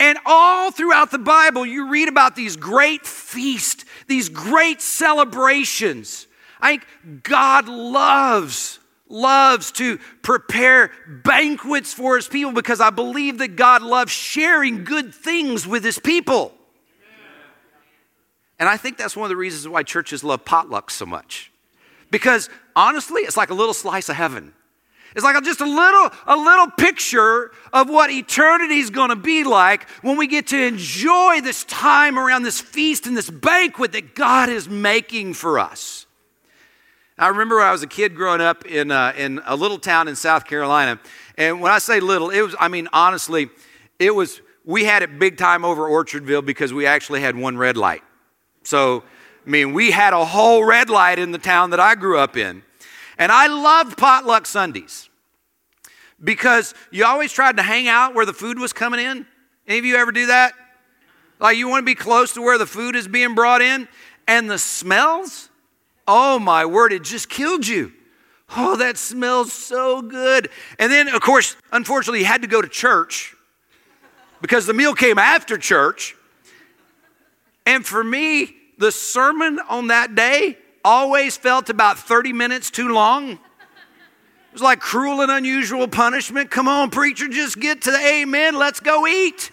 And 0.00 0.18
all 0.26 0.72
throughout 0.72 1.12
the 1.12 1.20
Bible, 1.20 1.64
you 1.64 1.88
read 1.88 2.08
about 2.08 2.34
these 2.34 2.56
great 2.56 3.06
feasts, 3.06 3.84
these 4.08 4.28
great 4.28 4.82
celebrations. 4.82 6.26
I 6.60 6.78
think 6.78 7.22
God 7.22 7.68
loves, 7.68 8.80
loves 9.08 9.70
to 9.72 9.98
prepare 10.22 10.90
banquets 11.06 11.94
for 11.94 12.16
his 12.16 12.26
people 12.26 12.50
because 12.50 12.80
I 12.80 12.90
believe 12.90 13.38
that 13.38 13.54
God 13.54 13.82
loves 13.82 14.10
sharing 14.10 14.82
good 14.82 15.14
things 15.14 15.64
with 15.64 15.84
his 15.84 16.00
people. 16.00 16.54
And 18.60 18.68
I 18.68 18.76
think 18.76 18.98
that's 18.98 19.16
one 19.16 19.24
of 19.24 19.30
the 19.30 19.36
reasons 19.36 19.66
why 19.66 19.82
churches 19.82 20.22
love 20.22 20.44
potlucks 20.44 20.90
so 20.90 21.06
much. 21.06 21.50
Because 22.10 22.50
honestly, 22.76 23.22
it's 23.22 23.36
like 23.36 23.48
a 23.48 23.54
little 23.54 23.74
slice 23.74 24.10
of 24.10 24.16
heaven. 24.16 24.52
It's 25.16 25.24
like 25.24 25.42
just 25.42 25.60
a 25.60 25.66
little, 25.66 26.10
a 26.26 26.36
little 26.36 26.70
picture 26.70 27.50
of 27.72 27.88
what 27.88 28.10
eternity 28.10 28.78
is 28.78 28.90
going 28.90 29.08
to 29.08 29.16
be 29.16 29.42
like 29.42 29.88
when 30.02 30.16
we 30.16 30.26
get 30.26 30.48
to 30.48 30.62
enjoy 30.62 31.40
this 31.40 31.64
time 31.64 32.18
around 32.18 32.42
this 32.42 32.60
feast 32.60 33.06
and 33.06 33.16
this 33.16 33.30
banquet 33.30 33.92
that 33.92 34.14
God 34.14 34.48
is 34.50 34.68
making 34.68 35.34
for 35.34 35.58
us. 35.58 36.06
I 37.18 37.28
remember 37.28 37.56
when 37.56 37.66
I 37.66 37.72
was 37.72 37.82
a 37.82 37.88
kid 37.88 38.14
growing 38.14 38.40
up 38.40 38.66
in, 38.66 38.90
uh, 38.90 39.12
in 39.16 39.40
a 39.46 39.56
little 39.56 39.78
town 39.78 40.06
in 40.06 40.16
South 40.16 40.44
Carolina. 40.44 41.00
And 41.36 41.60
when 41.60 41.72
I 41.72 41.78
say 41.78 41.98
little, 41.98 42.30
it 42.30 42.42
was, 42.42 42.54
I 42.60 42.68
mean, 42.68 42.88
honestly, 42.92 43.48
it 43.98 44.14
was, 44.14 44.40
we 44.64 44.84
had 44.84 45.02
it 45.02 45.18
big 45.18 45.38
time 45.38 45.64
over 45.64 45.88
Orchardville 45.88 46.44
because 46.44 46.72
we 46.72 46.86
actually 46.86 47.20
had 47.20 47.36
one 47.36 47.56
red 47.58 47.76
light. 47.76 48.02
So, 48.62 49.04
I 49.46 49.50
mean, 49.50 49.72
we 49.72 49.90
had 49.90 50.12
a 50.12 50.24
whole 50.24 50.64
red 50.64 50.90
light 50.90 51.18
in 51.18 51.32
the 51.32 51.38
town 51.38 51.70
that 51.70 51.80
I 51.80 51.94
grew 51.94 52.18
up 52.18 52.36
in. 52.36 52.62
And 53.18 53.30
I 53.30 53.48
loved 53.48 53.98
potluck 53.98 54.46
Sundays 54.46 55.08
because 56.22 56.74
you 56.90 57.04
always 57.04 57.32
tried 57.32 57.56
to 57.56 57.62
hang 57.62 57.88
out 57.88 58.14
where 58.14 58.26
the 58.26 58.32
food 58.32 58.58
was 58.58 58.72
coming 58.72 59.00
in. 59.00 59.26
Any 59.66 59.78
of 59.78 59.84
you 59.84 59.96
ever 59.96 60.12
do 60.12 60.26
that? 60.26 60.54
Like 61.38 61.56
you 61.56 61.68
want 61.68 61.82
to 61.82 61.86
be 61.86 61.94
close 61.94 62.34
to 62.34 62.42
where 62.42 62.58
the 62.58 62.66
food 62.66 62.96
is 62.96 63.08
being 63.08 63.34
brought 63.34 63.62
in 63.62 63.88
and 64.26 64.50
the 64.50 64.58
smells? 64.58 65.48
Oh 66.06 66.38
my 66.38 66.64
word, 66.64 66.92
it 66.92 67.02
just 67.02 67.28
killed 67.28 67.66
you. 67.66 67.92
Oh, 68.56 68.76
that 68.76 68.96
smells 68.96 69.52
so 69.52 70.02
good. 70.02 70.50
And 70.78 70.90
then, 70.90 71.08
of 71.08 71.20
course, 71.20 71.56
unfortunately, 71.72 72.20
you 72.20 72.24
had 72.24 72.42
to 72.42 72.48
go 72.48 72.60
to 72.60 72.68
church 72.68 73.34
because 74.40 74.66
the 74.66 74.74
meal 74.74 74.94
came 74.94 75.18
after 75.18 75.56
church. 75.56 76.16
And 77.70 77.86
for 77.86 78.02
me, 78.02 78.56
the 78.78 78.90
sermon 78.90 79.60
on 79.68 79.86
that 79.86 80.16
day 80.16 80.58
always 80.84 81.36
felt 81.36 81.70
about 81.70 82.00
30 82.00 82.32
minutes 82.32 82.68
too 82.68 82.88
long. 82.88 83.30
It 83.30 83.38
was 84.52 84.60
like 84.60 84.80
cruel 84.80 85.20
and 85.20 85.30
unusual 85.30 85.86
punishment. 85.86 86.50
Come 86.50 86.66
on, 86.66 86.90
preacher, 86.90 87.28
just 87.28 87.60
get 87.60 87.82
to 87.82 87.92
the 87.92 87.98
amen. 88.04 88.56
Let's 88.56 88.80
go 88.80 89.06
eat. 89.06 89.52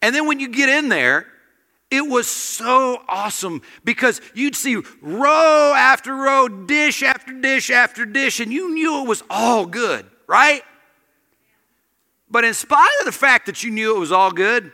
And 0.00 0.14
then 0.14 0.28
when 0.28 0.38
you 0.38 0.46
get 0.46 0.68
in 0.68 0.88
there, 0.88 1.26
it 1.90 2.02
was 2.02 2.28
so 2.28 3.02
awesome 3.08 3.62
because 3.82 4.20
you'd 4.32 4.54
see 4.54 4.80
row 5.02 5.74
after 5.76 6.14
row, 6.14 6.46
dish 6.46 7.02
after 7.02 7.32
dish 7.32 7.68
after 7.68 8.06
dish, 8.06 8.38
and 8.38 8.52
you 8.52 8.72
knew 8.72 9.02
it 9.02 9.08
was 9.08 9.24
all 9.28 9.66
good, 9.66 10.06
right? 10.28 10.62
But 12.30 12.44
in 12.44 12.54
spite 12.54 12.96
of 13.00 13.06
the 13.06 13.12
fact 13.12 13.46
that 13.46 13.64
you 13.64 13.72
knew 13.72 13.96
it 13.96 13.98
was 13.98 14.12
all 14.12 14.30
good, 14.30 14.72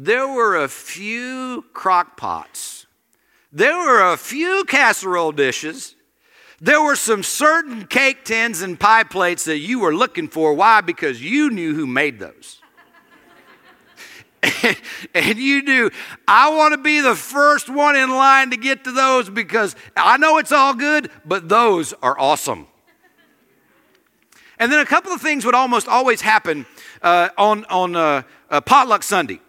there 0.00 0.28
were 0.28 0.54
a 0.54 0.68
few 0.68 1.64
crock 1.72 2.16
pots, 2.16 2.86
there 3.52 3.76
were 3.76 4.12
a 4.12 4.16
few 4.16 4.64
casserole 4.64 5.32
dishes, 5.32 5.96
there 6.60 6.80
were 6.80 6.94
some 6.94 7.24
certain 7.24 7.84
cake 7.84 8.24
tins 8.24 8.62
and 8.62 8.78
pie 8.78 9.02
plates 9.02 9.44
that 9.46 9.58
you 9.58 9.80
were 9.80 9.92
looking 9.92 10.28
for. 10.28 10.54
Why? 10.54 10.82
Because 10.82 11.20
you 11.20 11.50
knew 11.50 11.74
who 11.74 11.84
made 11.84 12.20
those. 12.20 12.60
and 15.14 15.36
you 15.36 15.62
knew, 15.62 15.90
I 16.28 16.54
want 16.54 16.74
to 16.74 16.78
be 16.78 17.00
the 17.00 17.16
first 17.16 17.68
one 17.68 17.96
in 17.96 18.10
line 18.10 18.50
to 18.50 18.56
get 18.56 18.84
to 18.84 18.92
those 18.92 19.28
because 19.28 19.74
I 19.96 20.16
know 20.16 20.38
it's 20.38 20.52
all 20.52 20.74
good, 20.74 21.10
but 21.24 21.48
those 21.48 21.92
are 22.04 22.16
awesome. 22.18 22.68
And 24.60 24.70
then 24.70 24.78
a 24.78 24.86
couple 24.86 25.10
of 25.10 25.20
things 25.20 25.44
would 25.44 25.56
almost 25.56 25.88
always 25.88 26.20
happen 26.20 26.66
uh, 27.02 27.30
on, 27.36 27.64
on 27.64 27.96
uh, 27.96 28.22
uh, 28.48 28.60
potluck 28.60 29.02
Sunday 29.02 29.40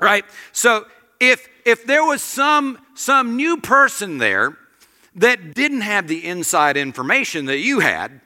right? 0.00 0.24
So 0.52 0.86
if 1.20 1.48
if 1.64 1.86
there 1.86 2.04
was 2.04 2.22
some 2.22 2.78
some 2.94 3.36
new 3.36 3.58
person 3.58 4.18
there 4.18 4.56
that 5.14 5.54
didn't 5.54 5.80
have 5.80 6.08
the 6.08 6.24
inside 6.24 6.76
information 6.76 7.46
that 7.46 7.58
you 7.58 7.80
had, 7.80 8.20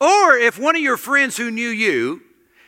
or 0.00 0.36
if 0.36 0.58
one 0.58 0.76
of 0.76 0.82
your 0.82 0.96
friends 0.96 1.36
who 1.36 1.50
knew 1.50 1.68
you 1.68 2.22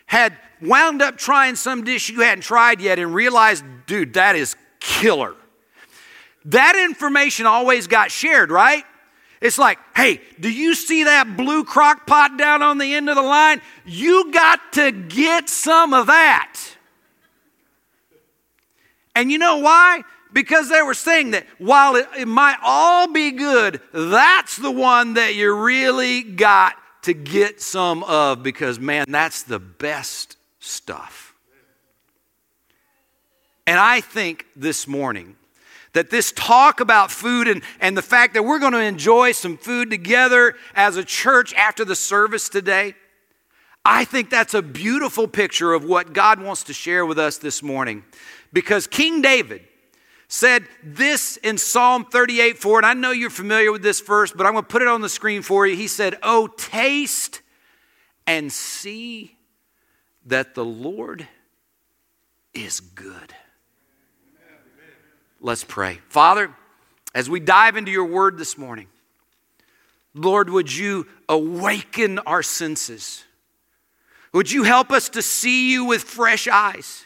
had 0.06 0.36
wound 0.60 1.02
up 1.02 1.16
trying 1.16 1.56
some 1.56 1.84
dish 1.84 2.08
you 2.08 2.20
hadn't 2.20 2.42
tried 2.42 2.80
yet 2.80 2.98
and 2.98 3.14
realized, 3.14 3.64
dude, 3.86 4.14
that 4.14 4.36
is 4.36 4.56
killer. 4.80 5.34
That 6.46 6.76
information 6.76 7.46
always 7.46 7.86
got 7.88 8.10
shared, 8.10 8.50
right? 8.50 8.84
It's 9.40 9.58
like, 9.58 9.78
hey, 9.94 10.20
do 10.40 10.50
you 10.50 10.74
see 10.74 11.04
that 11.04 11.36
blue 11.36 11.64
crock 11.64 12.06
pot 12.06 12.38
down 12.38 12.62
on 12.62 12.78
the 12.78 12.94
end 12.94 13.10
of 13.10 13.16
the 13.16 13.22
line? 13.22 13.60
You 13.84 14.32
got 14.32 14.72
to 14.74 14.92
get 14.92 15.48
some 15.48 15.92
of 15.92 16.06
that. 16.06 16.75
And 19.16 19.32
you 19.32 19.38
know 19.38 19.56
why? 19.56 20.02
Because 20.32 20.68
they 20.68 20.82
were 20.82 20.94
saying 20.94 21.30
that 21.30 21.46
while 21.56 21.96
it, 21.96 22.06
it 22.18 22.28
might 22.28 22.58
all 22.62 23.10
be 23.10 23.30
good, 23.30 23.80
that's 23.92 24.56
the 24.56 24.70
one 24.70 25.14
that 25.14 25.34
you 25.34 25.56
really 25.56 26.22
got 26.22 26.74
to 27.02 27.14
get 27.14 27.62
some 27.62 28.04
of 28.04 28.42
because, 28.42 28.78
man, 28.78 29.06
that's 29.08 29.42
the 29.42 29.58
best 29.58 30.36
stuff. 30.60 31.34
And 33.66 33.80
I 33.80 34.02
think 34.02 34.46
this 34.54 34.86
morning 34.86 35.36
that 35.94 36.10
this 36.10 36.30
talk 36.32 36.80
about 36.80 37.10
food 37.10 37.48
and, 37.48 37.62
and 37.80 37.96
the 37.96 38.02
fact 38.02 38.34
that 38.34 38.42
we're 38.42 38.58
going 38.58 38.74
to 38.74 38.82
enjoy 38.82 39.32
some 39.32 39.56
food 39.56 39.88
together 39.88 40.54
as 40.74 40.98
a 40.98 41.04
church 41.04 41.54
after 41.54 41.86
the 41.86 41.96
service 41.96 42.50
today, 42.50 42.94
I 43.82 44.04
think 44.04 44.28
that's 44.28 44.52
a 44.52 44.60
beautiful 44.60 45.26
picture 45.26 45.72
of 45.72 45.84
what 45.84 46.12
God 46.12 46.42
wants 46.42 46.64
to 46.64 46.74
share 46.74 47.06
with 47.06 47.18
us 47.18 47.38
this 47.38 47.62
morning. 47.62 48.04
Because 48.56 48.86
King 48.86 49.20
David 49.20 49.60
said 50.28 50.64
this 50.82 51.36
in 51.36 51.58
Psalm 51.58 52.06
38 52.06 52.56
4, 52.56 52.78
and 52.78 52.86
I 52.86 52.94
know 52.94 53.10
you're 53.10 53.28
familiar 53.28 53.70
with 53.70 53.82
this 53.82 54.00
verse, 54.00 54.32
but 54.32 54.46
I'm 54.46 54.54
going 54.54 54.64
to 54.64 54.68
put 54.68 54.80
it 54.80 54.88
on 54.88 55.02
the 55.02 55.10
screen 55.10 55.42
for 55.42 55.66
you. 55.66 55.76
He 55.76 55.88
said, 55.88 56.16
Oh, 56.22 56.46
taste 56.46 57.42
and 58.26 58.50
see 58.50 59.36
that 60.24 60.54
the 60.54 60.64
Lord 60.64 61.28
is 62.54 62.80
good. 62.80 63.34
Let's 65.38 65.62
pray. 65.62 66.00
Father, 66.08 66.50
as 67.14 67.28
we 67.28 67.40
dive 67.40 67.76
into 67.76 67.90
your 67.90 68.06
word 68.06 68.38
this 68.38 68.56
morning, 68.56 68.86
Lord, 70.14 70.48
would 70.48 70.74
you 70.74 71.06
awaken 71.28 72.20
our 72.20 72.42
senses? 72.42 73.22
Would 74.32 74.50
you 74.50 74.62
help 74.62 74.92
us 74.92 75.10
to 75.10 75.20
see 75.20 75.70
you 75.72 75.84
with 75.84 76.04
fresh 76.04 76.48
eyes? 76.48 77.05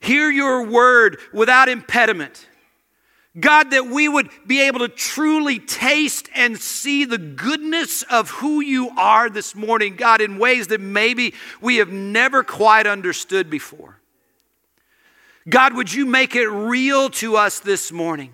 Hear 0.00 0.30
your 0.30 0.66
word 0.66 1.18
without 1.32 1.68
impediment. 1.68 2.46
God, 3.38 3.70
that 3.72 3.86
we 3.86 4.08
would 4.08 4.30
be 4.46 4.62
able 4.62 4.78
to 4.78 4.88
truly 4.88 5.58
taste 5.58 6.30
and 6.34 6.58
see 6.58 7.04
the 7.04 7.18
goodness 7.18 8.02
of 8.04 8.30
who 8.30 8.60
you 8.60 8.90
are 8.96 9.28
this 9.28 9.54
morning, 9.54 9.96
God, 9.96 10.22
in 10.22 10.38
ways 10.38 10.68
that 10.68 10.80
maybe 10.80 11.34
we 11.60 11.76
have 11.76 11.90
never 11.90 12.42
quite 12.42 12.86
understood 12.86 13.50
before. 13.50 14.00
God, 15.48 15.74
would 15.74 15.92
you 15.92 16.06
make 16.06 16.34
it 16.34 16.48
real 16.48 17.10
to 17.10 17.36
us 17.36 17.60
this 17.60 17.92
morning? 17.92 18.32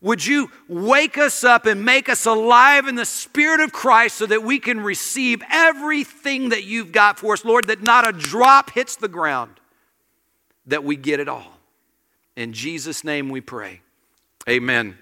Would 0.00 0.24
you 0.24 0.52
wake 0.68 1.18
us 1.18 1.42
up 1.42 1.66
and 1.66 1.84
make 1.84 2.08
us 2.08 2.24
alive 2.24 2.86
in 2.86 2.94
the 2.94 3.04
Spirit 3.04 3.58
of 3.58 3.72
Christ 3.72 4.16
so 4.16 4.26
that 4.26 4.44
we 4.44 4.60
can 4.60 4.80
receive 4.80 5.42
everything 5.50 6.50
that 6.50 6.62
you've 6.62 6.92
got 6.92 7.18
for 7.18 7.32
us, 7.32 7.44
Lord, 7.44 7.66
that 7.66 7.82
not 7.82 8.08
a 8.08 8.12
drop 8.12 8.70
hits 8.70 8.94
the 8.94 9.08
ground? 9.08 9.58
That 10.68 10.84
we 10.84 10.96
get 10.96 11.20
it 11.20 11.28
all. 11.28 11.58
In 12.36 12.52
Jesus' 12.52 13.02
name 13.02 13.28
we 13.28 13.40
pray. 13.40 13.80
Amen. 14.48 14.96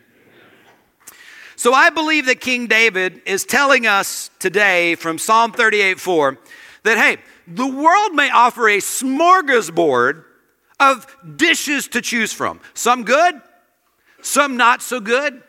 So 1.56 1.72
I 1.72 1.90
believe 1.90 2.26
that 2.26 2.40
King 2.40 2.66
David 2.66 3.22
is 3.26 3.44
telling 3.44 3.86
us 3.86 4.30
today 4.38 4.94
from 4.94 5.18
Psalm 5.18 5.52
38 5.52 6.00
4 6.00 6.38
that, 6.84 6.98
hey, 6.98 7.22
the 7.46 7.66
world 7.66 8.14
may 8.14 8.30
offer 8.30 8.68
a 8.68 8.78
smorgasbord 8.78 10.24
of 10.78 11.16
dishes 11.36 11.88
to 11.88 12.00
choose 12.00 12.32
from. 12.32 12.60
Some 12.74 13.04
good, 13.04 13.40
some 14.20 14.56
not 14.56 14.82
so 14.82 15.00
good. 15.00 15.42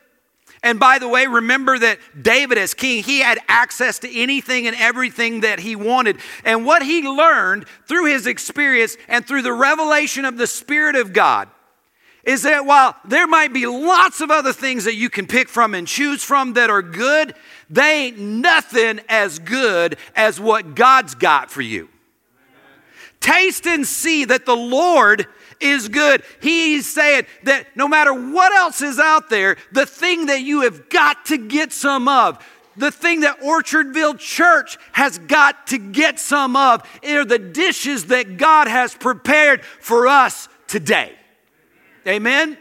And 0.68 0.82
by 0.82 1.00
the 1.00 1.08
way, 1.08 1.28
remember 1.28 1.80
that 1.80 1.98
David, 2.22 2.58
as 2.58 2.74
king, 2.74 3.02
he 3.02 3.20
had 3.20 3.40
access 3.48 4.00
to 4.00 4.14
anything 4.14 4.68
and 4.68 4.76
everything 4.76 5.40
that 5.40 5.60
he 5.60 5.78
wanted. 5.78 6.18
And 6.44 6.66
what 6.66 6.84
he 6.84 7.08
learned 7.08 7.70
through 7.88 8.08
his 8.08 8.28
experience 8.28 8.98
and 9.08 9.26
through 9.26 9.44
the 9.44 9.54
revelation 9.54 10.26
of 10.26 10.38
the 10.38 10.46
Spirit 10.46 10.98
of 10.98 11.14
God 11.14 11.48
is 12.26 12.44
that 12.44 12.66
while 12.66 12.98
there 13.06 13.28
might 13.28 13.54
be 13.54 13.66
lots 13.66 14.20
of 14.20 14.30
other 14.30 14.52
things 14.52 14.84
that 14.84 14.96
you 14.96 15.10
can 15.10 15.26
pick 15.26 15.48
from 15.48 15.74
and 15.74 15.88
choose 15.88 16.22
from 16.22 16.52
that 16.56 16.70
are 16.70 16.82
good, 16.82 17.34
they 17.70 18.08
ain't 18.08 18.20
nothing 18.20 19.00
as 19.08 19.40
good 19.40 19.96
as 20.18 20.38
what 20.38 20.76
God's 20.76 21.16
got 21.16 21.50
for 21.50 21.62
you. 21.62 21.88
Taste 23.22 23.66
and 23.66 23.88
see 23.88 24.26
that 24.26 24.46
the 24.46 24.58
Lord 24.58 25.28
is 25.60 25.90
good. 25.90 26.24
He's 26.42 26.92
saying 26.92 27.26
that 27.44 27.68
no 27.76 27.88
matter 27.88 28.14
what 28.14 28.52
else 28.54 28.82
is 28.82 29.00
out 29.00 29.30
there, 29.30 29.58
the 29.72 29.86
thing 29.86 30.28
that 30.28 30.42
you 30.42 30.62
have 30.62 30.90
got 30.90 31.26
to 31.28 31.38
get 31.38 31.72
some 31.72 32.08
of, 32.08 32.44
the 32.76 32.92
thing 32.92 33.22
that 33.22 33.40
Orchardville 33.42 34.20
Church 34.20 34.78
has 34.92 35.18
got 35.18 35.68
to 35.68 35.78
get 35.78 36.20
some 36.20 36.56
of, 36.56 36.84
are 37.04 37.26
the 37.26 37.40
dishes 37.40 38.06
that 38.06 38.38
God 38.38 38.68
has 38.68 38.94
prepared 38.94 39.64
for 39.64 40.08
us 40.08 40.48
today. 40.68 41.14
Amen? 42.06 42.58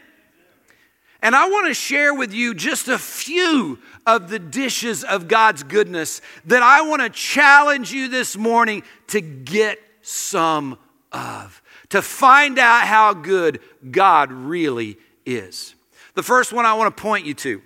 And 1.21 1.35
I 1.35 1.49
want 1.49 1.67
to 1.67 1.73
share 1.73 2.13
with 2.13 2.33
you 2.33 2.53
just 2.53 2.87
a 2.87 2.97
few 2.97 3.79
of 4.05 4.29
the 4.29 4.39
dishes 4.39 5.03
of 5.03 5.27
God's 5.27 5.63
goodness 5.63 6.21
that 6.45 6.63
I 6.63 6.81
want 6.81 7.01
to 7.01 7.09
challenge 7.09 7.91
you 7.91 8.07
this 8.07 8.37
morning 8.37 8.83
to 9.07 9.21
get 9.21 9.79
some 10.01 10.77
of, 11.11 11.61
to 11.89 12.01
find 12.01 12.59
out 12.59 12.85
how 12.85 13.13
good 13.13 13.59
God 13.89 14.31
really 14.31 14.97
is. 15.25 15.75
The 16.15 16.23
first 16.23 16.51
one 16.51 16.65
I 16.65 16.73
want 16.73 16.95
to 16.95 17.01
point 17.01 17.25
you 17.25 17.33
to 17.35 17.61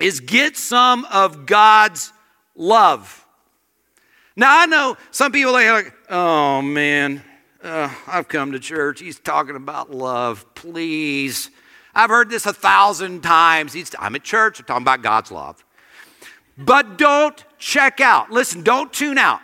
is 0.00 0.20
get 0.20 0.56
some 0.56 1.04
of 1.06 1.46
God's 1.46 2.12
love. 2.54 3.26
Now, 4.36 4.60
I 4.60 4.66
know 4.66 4.96
some 5.10 5.32
people 5.32 5.56
are 5.56 5.72
like, 5.72 5.92
oh 6.08 6.62
man, 6.62 7.22
uh, 7.62 7.92
I've 8.06 8.28
come 8.28 8.52
to 8.52 8.60
church. 8.60 9.00
He's 9.00 9.18
talking 9.18 9.56
about 9.56 9.90
love. 9.90 10.46
Please. 10.54 11.50
I've 11.94 12.10
heard 12.10 12.30
this 12.30 12.46
a 12.46 12.52
thousand 12.52 13.22
times. 13.22 13.72
He's, 13.72 13.90
I'm 13.98 14.14
at 14.14 14.22
church. 14.22 14.60
I'm 14.60 14.66
talking 14.66 14.84
about 14.84 15.02
God's 15.02 15.32
love. 15.32 15.64
But 16.56 16.98
don't 16.98 17.44
check 17.58 18.00
out. 18.00 18.30
Listen, 18.30 18.62
don't 18.62 18.92
tune 18.92 19.18
out. 19.18 19.40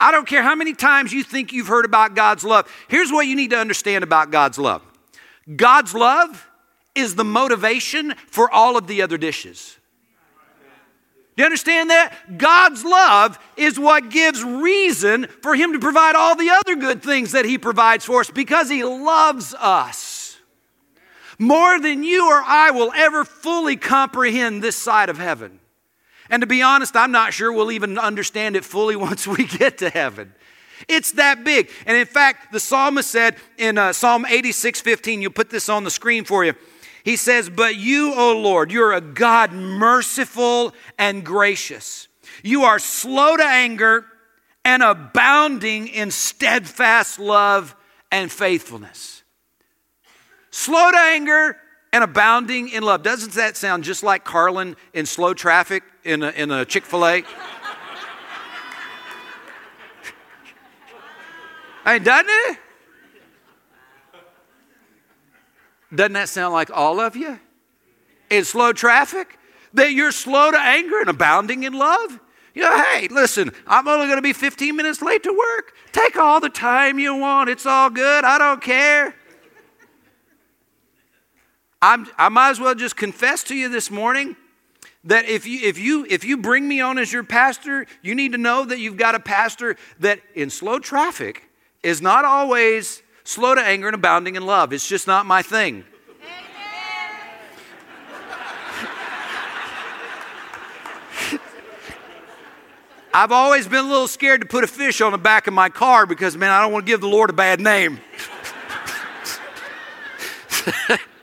I 0.00 0.10
don't 0.10 0.26
care 0.26 0.42
how 0.42 0.54
many 0.54 0.74
times 0.74 1.12
you 1.12 1.22
think 1.22 1.52
you've 1.52 1.68
heard 1.68 1.84
about 1.84 2.14
God's 2.14 2.44
love. 2.44 2.70
Here's 2.88 3.12
what 3.12 3.26
you 3.26 3.36
need 3.36 3.50
to 3.50 3.58
understand 3.58 4.04
about 4.04 4.30
God's 4.30 4.58
love 4.58 4.82
God's 5.56 5.94
love 5.94 6.48
is 6.94 7.14
the 7.14 7.24
motivation 7.24 8.14
for 8.28 8.50
all 8.50 8.76
of 8.76 8.86
the 8.86 9.02
other 9.02 9.18
dishes. 9.18 9.76
Do 11.36 11.42
you 11.42 11.46
understand 11.46 11.90
that? 11.90 12.38
God's 12.38 12.84
love 12.84 13.40
is 13.56 13.78
what 13.78 14.08
gives 14.08 14.44
reason 14.44 15.26
for 15.42 15.56
Him 15.56 15.72
to 15.72 15.80
provide 15.80 16.14
all 16.14 16.36
the 16.36 16.50
other 16.50 16.76
good 16.76 17.02
things 17.02 17.32
that 17.32 17.44
He 17.44 17.58
provides 17.58 18.04
for 18.04 18.20
us 18.20 18.30
because 18.30 18.70
He 18.70 18.84
loves 18.84 19.52
us. 19.54 20.38
More 21.38 21.80
than 21.80 22.04
you 22.04 22.30
or 22.30 22.40
I 22.46 22.70
will 22.70 22.92
ever 22.94 23.24
fully 23.24 23.74
comprehend 23.76 24.62
this 24.62 24.76
side 24.76 25.08
of 25.08 25.18
heaven. 25.18 25.58
And 26.30 26.40
to 26.40 26.46
be 26.46 26.62
honest, 26.62 26.96
I'm 26.96 27.12
not 27.12 27.32
sure 27.32 27.52
we'll 27.52 27.72
even 27.72 27.98
understand 27.98 28.56
it 28.56 28.64
fully 28.64 28.96
once 29.08 29.26
we 29.26 29.44
get 29.44 29.78
to 29.78 29.90
heaven. 29.90 30.34
It's 30.88 31.12
that 31.12 31.44
big. 31.44 31.70
And 31.86 31.96
in 31.96 32.06
fact, 32.06 32.52
the 32.52 32.60
psalmist 32.60 33.10
said 33.10 33.36
in 33.58 33.78
uh, 33.78 33.92
Psalm 33.92 34.26
86 34.26 34.80
15, 34.80 35.22
you 35.22 35.30
put 35.30 35.50
this 35.50 35.68
on 35.68 35.84
the 35.84 35.90
screen 35.90 36.24
for 36.24 36.44
you. 36.44 36.54
He 37.04 37.16
says, 37.16 37.48
But 37.48 37.76
you, 37.76 38.14
O 38.14 38.38
Lord, 38.38 38.72
you're 38.72 38.92
a 38.92 39.00
God 39.00 39.52
merciful 39.52 40.74
and 40.98 41.24
gracious. 41.24 42.08
You 42.42 42.64
are 42.64 42.78
slow 42.78 43.36
to 43.36 43.44
anger 43.44 44.06
and 44.64 44.82
abounding 44.82 45.88
in 45.88 46.10
steadfast 46.10 47.18
love 47.18 47.76
and 48.10 48.32
faithfulness. 48.32 49.22
Slow 50.50 50.90
to 50.90 50.98
anger 50.98 51.56
and 51.92 52.02
abounding 52.02 52.68
in 52.70 52.82
love. 52.82 53.02
Doesn't 53.02 53.32
that 53.34 53.56
sound 53.56 53.84
just 53.84 54.02
like 54.02 54.24
Carlin 54.24 54.76
in 54.92 55.06
slow 55.06 55.34
traffic 55.34 55.82
in 56.04 56.22
a, 56.22 56.30
in 56.30 56.50
a 56.50 56.64
Chick 56.64 56.84
fil 56.84 57.06
A? 57.06 57.24
Mean, 61.86 62.02
doesn't 62.02 62.28
it? 62.28 62.58
Doesn't 65.94 66.14
that 66.14 66.28
sound 66.28 66.54
like 66.54 66.70
all 66.72 66.98
of 66.98 67.14
you? 67.14 67.38
In 68.30 68.44
slow 68.44 68.72
traffic? 68.72 69.38
That 69.74 69.92
you're 69.92 70.12
slow 70.12 70.50
to 70.50 70.58
anger 70.58 71.00
and 71.00 71.08
abounding 71.08 71.64
in 71.64 71.72
love? 71.72 72.20
You 72.54 72.62
know, 72.62 72.84
hey, 72.84 73.08
listen, 73.08 73.52
I'm 73.66 73.86
only 73.88 74.06
going 74.06 74.18
to 74.18 74.22
be 74.22 74.32
15 74.32 74.76
minutes 74.76 75.02
late 75.02 75.24
to 75.24 75.32
work. 75.32 75.74
Take 75.92 76.16
all 76.16 76.40
the 76.40 76.48
time 76.48 76.98
you 76.98 77.14
want. 77.16 77.50
It's 77.50 77.66
all 77.66 77.90
good. 77.90 78.24
I 78.24 78.38
don't 78.38 78.62
care. 78.62 79.14
I'm, 81.82 82.06
I 82.16 82.28
might 82.28 82.50
as 82.50 82.60
well 82.60 82.74
just 82.74 82.96
confess 82.96 83.42
to 83.44 83.54
you 83.54 83.68
this 83.68 83.90
morning 83.90 84.36
that 85.04 85.26
if 85.26 85.46
you, 85.46 85.60
if, 85.62 85.78
you, 85.78 86.06
if 86.08 86.24
you 86.24 86.36
bring 86.38 86.66
me 86.66 86.80
on 86.80 86.98
as 86.98 87.12
your 87.12 87.22
pastor, 87.24 87.86
you 88.02 88.14
need 88.14 88.32
to 88.32 88.38
know 88.38 88.64
that 88.64 88.78
you've 88.78 88.96
got 88.96 89.14
a 89.14 89.20
pastor 89.20 89.76
that 90.00 90.20
in 90.34 90.50
slow 90.50 90.78
traffic 90.78 91.48
is 91.82 92.00
not 92.00 92.24
always 92.24 93.02
slow 93.24 93.54
to 93.54 93.60
anger 93.60 93.86
and 93.88 93.94
abounding 93.94 94.36
in 94.36 94.46
love. 94.46 94.72
It's 94.72 94.88
just 94.88 95.06
not 95.06 95.26
my 95.26 95.42
thing. 95.42 95.84
I've 103.12 103.32
always 103.32 103.68
been 103.68 103.84
a 103.84 103.88
little 103.88 104.08
scared 104.08 104.40
to 104.40 104.46
put 104.46 104.64
a 104.64 104.66
fish 104.66 105.02
on 105.02 105.12
the 105.12 105.18
back 105.18 105.46
of 105.46 105.52
my 105.54 105.68
car 105.68 106.06
because, 106.06 106.36
man, 106.36 106.50
I 106.50 106.62
don't 106.62 106.72
want 106.72 106.86
to 106.86 106.90
give 106.90 107.02
the 107.02 107.08
Lord 107.08 107.28
a 107.30 107.34
bad 107.34 107.60
name. 107.60 108.00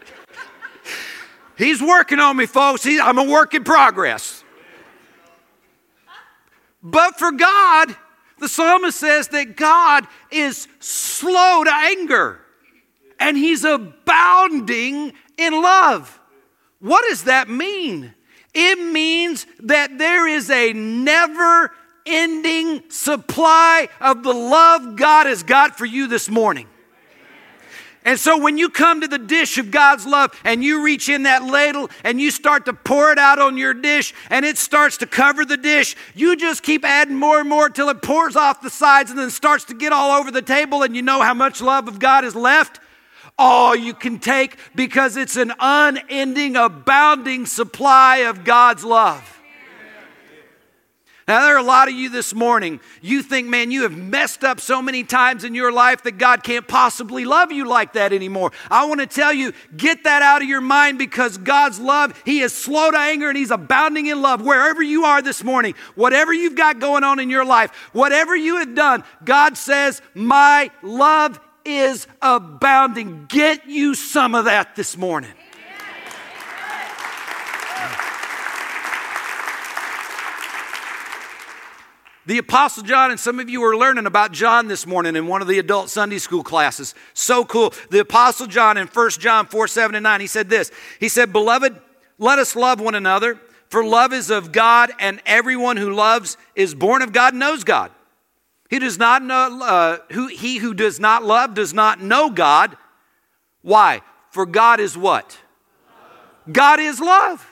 He's 1.61 1.79
working 1.79 2.19
on 2.19 2.37
me, 2.37 2.47
folks. 2.47 2.83
He, 2.83 2.99
I'm 2.99 3.19
a 3.19 3.23
work 3.23 3.53
in 3.53 3.63
progress. 3.63 4.43
But 6.81 7.19
for 7.19 7.31
God, 7.31 7.95
the 8.39 8.49
psalmist 8.49 8.99
says 8.99 9.27
that 9.27 9.55
God 9.55 10.07
is 10.31 10.67
slow 10.79 11.63
to 11.63 11.71
anger 11.71 12.41
and 13.19 13.37
he's 13.37 13.63
abounding 13.63 15.13
in 15.37 15.61
love. 15.61 16.19
What 16.79 17.05
does 17.07 17.25
that 17.25 17.47
mean? 17.47 18.15
It 18.55 18.79
means 18.79 19.45
that 19.59 19.99
there 19.99 20.27
is 20.27 20.49
a 20.49 20.73
never 20.73 21.71
ending 22.07 22.89
supply 22.89 23.87
of 23.99 24.23
the 24.23 24.33
love 24.33 24.95
God 24.95 25.27
has 25.27 25.43
got 25.43 25.77
for 25.77 25.85
you 25.85 26.07
this 26.07 26.27
morning. 26.27 26.67
And 28.03 28.19
so 28.19 28.37
when 28.37 28.57
you 28.57 28.69
come 28.69 29.01
to 29.01 29.07
the 29.07 29.19
dish 29.19 29.59
of 29.59 29.69
God's 29.69 30.07
love 30.07 30.39
and 30.43 30.63
you 30.63 30.83
reach 30.83 31.07
in 31.07 31.23
that 31.23 31.43
ladle 31.43 31.89
and 32.03 32.19
you 32.19 32.31
start 32.31 32.65
to 32.65 32.73
pour 32.73 33.11
it 33.11 33.19
out 33.19 33.37
on 33.37 33.57
your 33.57 33.75
dish 33.75 34.13
and 34.31 34.43
it 34.43 34.57
starts 34.57 34.97
to 34.97 35.05
cover 35.05 35.45
the 35.45 35.57
dish, 35.57 35.95
you 36.15 36.35
just 36.35 36.63
keep 36.63 36.83
adding 36.83 37.15
more 37.15 37.39
and 37.39 37.49
more 37.49 37.69
till 37.69 37.89
it 37.89 38.01
pours 38.01 38.35
off 38.35 38.61
the 38.61 38.71
sides 38.71 39.11
and 39.11 39.19
then 39.19 39.29
starts 39.29 39.65
to 39.65 39.75
get 39.75 39.93
all 39.93 40.19
over 40.19 40.31
the 40.31 40.41
table 40.41 40.81
and 40.81 40.95
you 40.95 41.03
know 41.03 41.21
how 41.21 41.35
much 41.35 41.61
love 41.61 41.87
of 41.87 41.99
God 41.99 42.25
is 42.25 42.35
left. 42.35 42.79
All 43.37 43.75
you 43.75 43.93
can 43.93 44.17
take 44.17 44.57
because 44.73 45.15
it's 45.15 45.37
an 45.37 45.53
unending, 45.59 46.55
abounding 46.55 47.45
supply 47.45 48.17
of 48.17 48.43
God's 48.43 48.83
love. 48.83 49.40
Now, 51.31 51.45
there 51.45 51.55
are 51.55 51.59
a 51.59 51.63
lot 51.63 51.87
of 51.87 51.93
you 51.93 52.09
this 52.09 52.33
morning, 52.35 52.81
you 53.01 53.23
think, 53.23 53.47
man, 53.47 53.71
you 53.71 53.83
have 53.83 53.95
messed 53.95 54.43
up 54.43 54.59
so 54.59 54.81
many 54.81 55.05
times 55.05 55.45
in 55.45 55.55
your 55.55 55.71
life 55.71 56.03
that 56.03 56.17
God 56.17 56.43
can't 56.43 56.67
possibly 56.67 57.23
love 57.23 57.53
you 57.53 57.63
like 57.63 57.93
that 57.93 58.11
anymore. 58.11 58.51
I 58.69 58.83
want 58.83 58.99
to 58.99 59.07
tell 59.07 59.31
you, 59.31 59.53
get 59.77 60.03
that 60.03 60.21
out 60.21 60.41
of 60.41 60.49
your 60.49 60.59
mind 60.59 60.97
because 60.97 61.37
God's 61.37 61.79
love, 61.79 62.21
He 62.25 62.41
is 62.41 62.53
slow 62.53 62.91
to 62.91 62.97
anger 62.97 63.29
and 63.29 63.37
He's 63.37 63.49
abounding 63.49 64.07
in 64.07 64.21
love. 64.21 64.41
Wherever 64.41 64.83
you 64.83 65.05
are 65.05 65.21
this 65.21 65.41
morning, 65.41 65.73
whatever 65.95 66.33
you've 66.33 66.57
got 66.57 66.79
going 66.79 67.05
on 67.05 67.17
in 67.17 67.29
your 67.29 67.45
life, 67.45 67.71
whatever 67.93 68.35
you 68.35 68.57
have 68.57 68.75
done, 68.75 69.01
God 69.23 69.55
says, 69.55 70.01
My 70.13 70.69
love 70.83 71.39
is 71.63 72.07
abounding. 72.21 73.27
Get 73.29 73.67
you 73.67 73.95
some 73.95 74.35
of 74.35 74.43
that 74.43 74.75
this 74.75 74.97
morning. 74.97 75.31
The 82.27 82.37
Apostle 82.37 82.83
John, 82.83 83.09
and 83.09 83.19
some 83.19 83.39
of 83.39 83.49
you 83.49 83.63
are 83.63 83.75
learning 83.75 84.05
about 84.05 84.31
John 84.31 84.67
this 84.67 84.85
morning 84.85 85.15
in 85.15 85.25
one 85.25 85.41
of 85.41 85.47
the 85.47 85.57
adult 85.57 85.89
Sunday 85.89 86.19
school 86.19 86.43
classes. 86.43 86.93
So 87.15 87.43
cool. 87.43 87.73
The 87.89 87.99
Apostle 87.99 88.45
John 88.45 88.77
in 88.77 88.85
1 88.87 89.09
John 89.11 89.47
4 89.47 89.67
7 89.67 89.95
and 89.95 90.03
9, 90.03 90.21
he 90.21 90.27
said 90.27 90.47
this 90.47 90.71
He 90.99 91.09
said, 91.09 91.33
Beloved, 91.33 91.75
let 92.19 92.37
us 92.37 92.55
love 92.55 92.79
one 92.79 92.93
another, 92.93 93.39
for 93.69 93.83
love 93.83 94.13
is 94.13 94.29
of 94.29 94.51
God, 94.51 94.91
and 94.99 95.19
everyone 95.25 95.77
who 95.77 95.93
loves 95.93 96.37
is 96.55 96.75
born 96.75 97.01
of 97.01 97.11
God 97.11 97.33
knows 97.33 97.63
God. 97.63 97.91
He 98.69 98.77
does 98.77 98.99
not 98.99 99.23
know, 99.23 99.59
uh, 99.63 99.97
who, 100.11 100.27
he 100.27 100.57
who 100.57 100.75
does 100.75 100.99
not 100.99 101.23
love 101.23 101.55
does 101.55 101.73
not 101.73 102.01
know 102.01 102.29
God. 102.29 102.77
Why? 103.63 104.01
For 104.29 104.45
God 104.45 104.79
is 104.79 104.95
what? 104.95 105.39
God 106.49 106.79
is 106.79 106.99
love. 106.99 107.50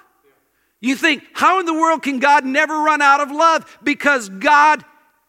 You 0.81 0.95
think, 0.95 1.23
how 1.33 1.59
in 1.59 1.65
the 1.65 1.73
world 1.73 2.03
can 2.03 2.19
God 2.19 2.45
never 2.45 2.79
run 2.79 3.01
out 3.01 3.19
of 3.19 3.31
love? 3.31 3.79
Because 3.83 4.29
God 4.29 4.83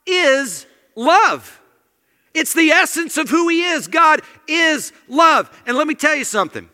is 0.07 0.67
love. 0.95 1.61
It's 2.35 2.55
the 2.55 2.71
essence 2.71 3.17
of 3.17 3.29
who 3.29 3.49
He 3.49 3.65
is. 3.65 3.89
God 3.89 4.23
is 4.47 4.93
love. 5.09 5.51
And 5.67 5.77
let 5.77 5.87
me 5.87 5.95
tell 5.95 6.15
you 6.15 6.25
something 6.25 6.69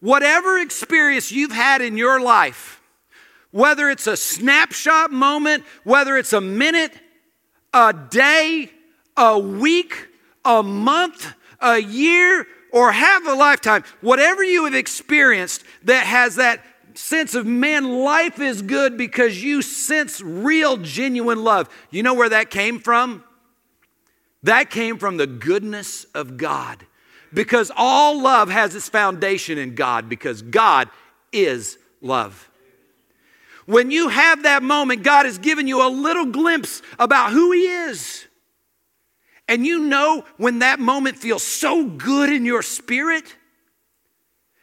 whatever 0.00 0.58
experience 0.58 1.32
you've 1.32 1.52
had 1.52 1.80
in 1.80 1.96
your 1.96 2.20
life, 2.20 2.80
whether 3.50 3.88
it's 3.88 4.06
a 4.06 4.16
snapshot 4.16 5.10
moment, 5.10 5.64
whether 5.84 6.16
it's 6.16 6.32
a 6.32 6.40
minute, 6.40 6.92
a 7.72 7.92
day, 8.10 8.70
a 9.16 9.38
week, 9.38 10.08
a 10.44 10.62
month, 10.62 11.32
a 11.60 11.78
year 11.78 12.46
or 12.72 12.92
half 12.92 13.26
a 13.26 13.32
lifetime, 13.32 13.84
whatever 14.00 14.44
you 14.44 14.64
have 14.64 14.74
experienced 14.74 15.64
that 15.84 16.04
has 16.06 16.36
that 16.36 16.62
sense 16.98 17.34
of, 17.34 17.46
man, 17.46 18.00
life 18.02 18.40
is 18.40 18.62
good 18.62 18.96
because 18.96 19.42
you 19.42 19.62
sense 19.62 20.20
real, 20.20 20.76
genuine 20.76 21.44
love. 21.44 21.68
You 21.90 22.02
know 22.02 22.14
where 22.14 22.28
that 22.28 22.50
came 22.50 22.78
from? 22.78 23.22
That 24.42 24.70
came 24.70 24.98
from 24.98 25.16
the 25.16 25.26
goodness 25.26 26.04
of 26.14 26.36
God. 26.36 26.86
Because 27.34 27.72
all 27.76 28.20
love 28.20 28.48
has 28.48 28.74
its 28.74 28.88
foundation 28.88 29.58
in 29.58 29.74
God, 29.74 30.08
because 30.08 30.42
God 30.42 30.88
is 31.32 31.78
love. 32.00 32.48
When 33.66 33.90
you 33.90 34.08
have 34.08 34.44
that 34.44 34.62
moment, 34.62 35.02
God 35.02 35.26
has 35.26 35.38
given 35.38 35.66
you 35.66 35.86
a 35.86 35.90
little 35.90 36.26
glimpse 36.26 36.82
about 36.98 37.32
who 37.32 37.50
He 37.52 37.66
is. 37.66 38.24
And 39.48 39.66
you 39.66 39.80
know 39.80 40.24
when 40.36 40.60
that 40.60 40.78
moment 40.78 41.18
feels 41.18 41.42
so 41.42 41.84
good 41.84 42.32
in 42.32 42.44
your 42.44 42.62
spirit, 42.62 43.34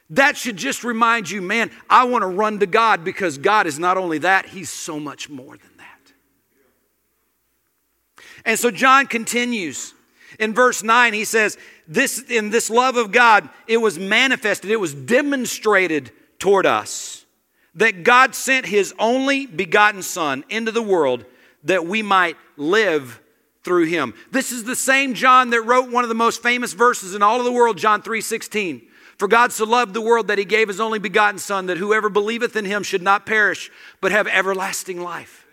that 0.09 0.37
should 0.37 0.57
just 0.57 0.83
remind 0.83 1.29
you, 1.29 1.41
man, 1.41 1.71
I 1.89 2.03
want 2.05 2.23
to 2.23 2.27
run 2.27 2.59
to 2.59 2.65
God 2.65 3.03
because 3.03 3.37
God 3.37 3.67
is 3.67 3.79
not 3.79 3.97
only 3.97 4.19
that, 4.19 4.47
He's 4.47 4.69
so 4.69 4.99
much 4.99 5.29
more 5.29 5.57
than 5.57 5.77
that. 5.77 6.13
And 8.45 8.59
so 8.59 8.71
John 8.71 9.07
continues. 9.07 9.93
In 10.39 10.53
verse 10.53 10.81
9, 10.81 11.13
he 11.13 11.25
says, 11.25 11.57
this, 11.87 12.19
In 12.29 12.49
this 12.49 12.69
love 12.69 12.97
of 12.97 13.11
God, 13.11 13.47
it 13.67 13.77
was 13.77 13.99
manifested, 13.99 14.71
it 14.71 14.79
was 14.79 14.93
demonstrated 14.93 16.11
toward 16.39 16.65
us 16.65 17.25
that 17.75 18.03
God 18.03 18.35
sent 18.35 18.65
His 18.65 18.93
only 18.99 19.45
begotten 19.45 20.01
Son 20.01 20.43
into 20.49 20.71
the 20.71 20.81
world 20.81 21.25
that 21.63 21.85
we 21.85 22.01
might 22.01 22.37
live 22.57 23.19
through 23.63 23.85
him. 23.85 24.13
This 24.31 24.51
is 24.51 24.65
the 24.65 24.75
same 24.75 25.13
John 25.13 25.51
that 25.51 25.61
wrote 25.61 25.89
one 25.89 26.03
of 26.03 26.09
the 26.09 26.15
most 26.15 26.43
famous 26.43 26.73
verses 26.73 27.15
in 27.15 27.21
all 27.21 27.39
of 27.39 27.45
the 27.45 27.51
world, 27.51 27.77
John 27.77 28.01
3 28.01 28.21
16. 28.21 28.81
For 29.23 29.29
God 29.29 29.53
so 29.53 29.63
loved 29.63 29.93
the 29.93 30.01
world 30.01 30.27
that 30.27 30.37
he 30.37 30.43
gave 30.43 30.67
his 30.67 30.81
only 30.81 30.99
begotten 30.99 31.39
Son, 31.39 31.67
that 31.67 31.77
whoever 31.77 32.09
believeth 32.09 32.57
in 32.57 32.65
him 32.65 32.83
should 32.83 33.01
not 33.01 33.25
perish, 33.25 33.71
but 34.01 34.11
have 34.11 34.27
everlasting 34.27 34.99
life. 34.99 35.47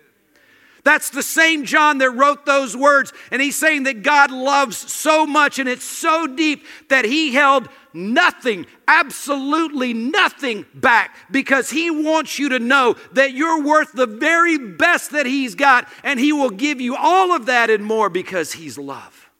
That's 0.83 1.11
the 1.11 1.23
same 1.23 1.65
John 1.65 1.99
that 1.99 2.11
wrote 2.11 2.45
those 2.45 2.77
words. 2.77 3.13
And 3.31 3.41
he's 3.41 3.57
saying 3.57 3.85
that 3.85 4.03
God 4.03 4.33
loves 4.33 4.77
so 4.77 5.25
much 5.25 5.61
and 5.61 5.69
it's 5.69 5.85
so 5.85 6.27
deep 6.27 6.65
that 6.89 7.05
he 7.05 7.33
held 7.33 7.69
nothing, 7.95 8.67
absolutely 8.89 9.95
nothing 9.95 10.67
back 10.75 11.17
because 11.31 11.71
he 11.71 11.93
wants 11.93 12.41
you 12.41 12.49
to 12.49 12.59
know 12.59 12.97
that 13.13 13.35
you're 13.35 13.63
worth 13.63 13.93
the 13.93 14.09
very 14.09 14.59
best 14.59 15.13
that 15.13 15.27
he's 15.27 15.55
got 15.55 15.89
and 16.03 16.19
he 16.19 16.33
will 16.33 16.51
give 16.51 16.81
you 16.81 16.97
all 16.97 17.33
of 17.33 17.47
that 17.47 17.71
and 17.71 17.85
more 17.85 18.09
because 18.09 18.55
he's 18.55 18.77
love. 18.77 19.31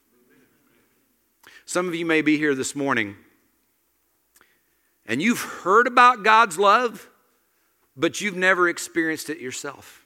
Some 1.65 1.89
of 1.89 1.95
you 1.95 2.05
may 2.05 2.21
be 2.21 2.37
here 2.37 2.55
this 2.55 2.77
morning 2.77 3.17
and 5.05 5.21
you've 5.21 5.41
heard 5.41 5.87
about 5.87 6.23
God's 6.23 6.57
love, 6.57 7.09
but 7.95 8.21
you've 8.21 8.35
never 8.35 8.69
experienced 8.69 9.29
it 9.29 9.39
yourself. 9.39 10.05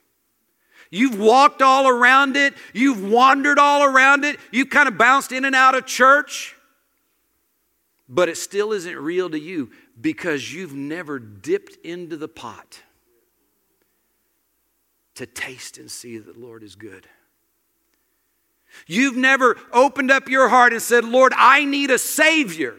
You've 0.90 1.18
walked 1.18 1.62
all 1.62 1.88
around 1.88 2.36
it, 2.36 2.54
you've 2.72 3.02
wandered 3.02 3.58
all 3.58 3.82
around 3.82 4.24
it, 4.24 4.36
you've 4.52 4.70
kind 4.70 4.88
of 4.88 4.96
bounced 4.96 5.32
in 5.32 5.44
and 5.44 5.54
out 5.54 5.74
of 5.74 5.84
church, 5.86 6.54
but 8.08 8.28
it 8.28 8.36
still 8.36 8.72
isn't 8.72 8.96
real 8.96 9.28
to 9.30 9.38
you 9.38 9.70
because 10.00 10.52
you've 10.52 10.74
never 10.74 11.18
dipped 11.18 11.84
into 11.84 12.16
the 12.16 12.28
pot 12.28 12.82
to 15.16 15.26
taste 15.26 15.78
and 15.78 15.90
see 15.90 16.18
that 16.18 16.34
the 16.34 16.40
Lord 16.40 16.62
is 16.62 16.76
good. 16.76 17.08
You've 18.86 19.16
never 19.16 19.56
opened 19.72 20.10
up 20.10 20.28
your 20.28 20.48
heart 20.48 20.72
and 20.72 20.82
said, 20.82 21.04
Lord, 21.04 21.32
I 21.34 21.64
need 21.64 21.90
a 21.90 21.98
Savior 21.98 22.76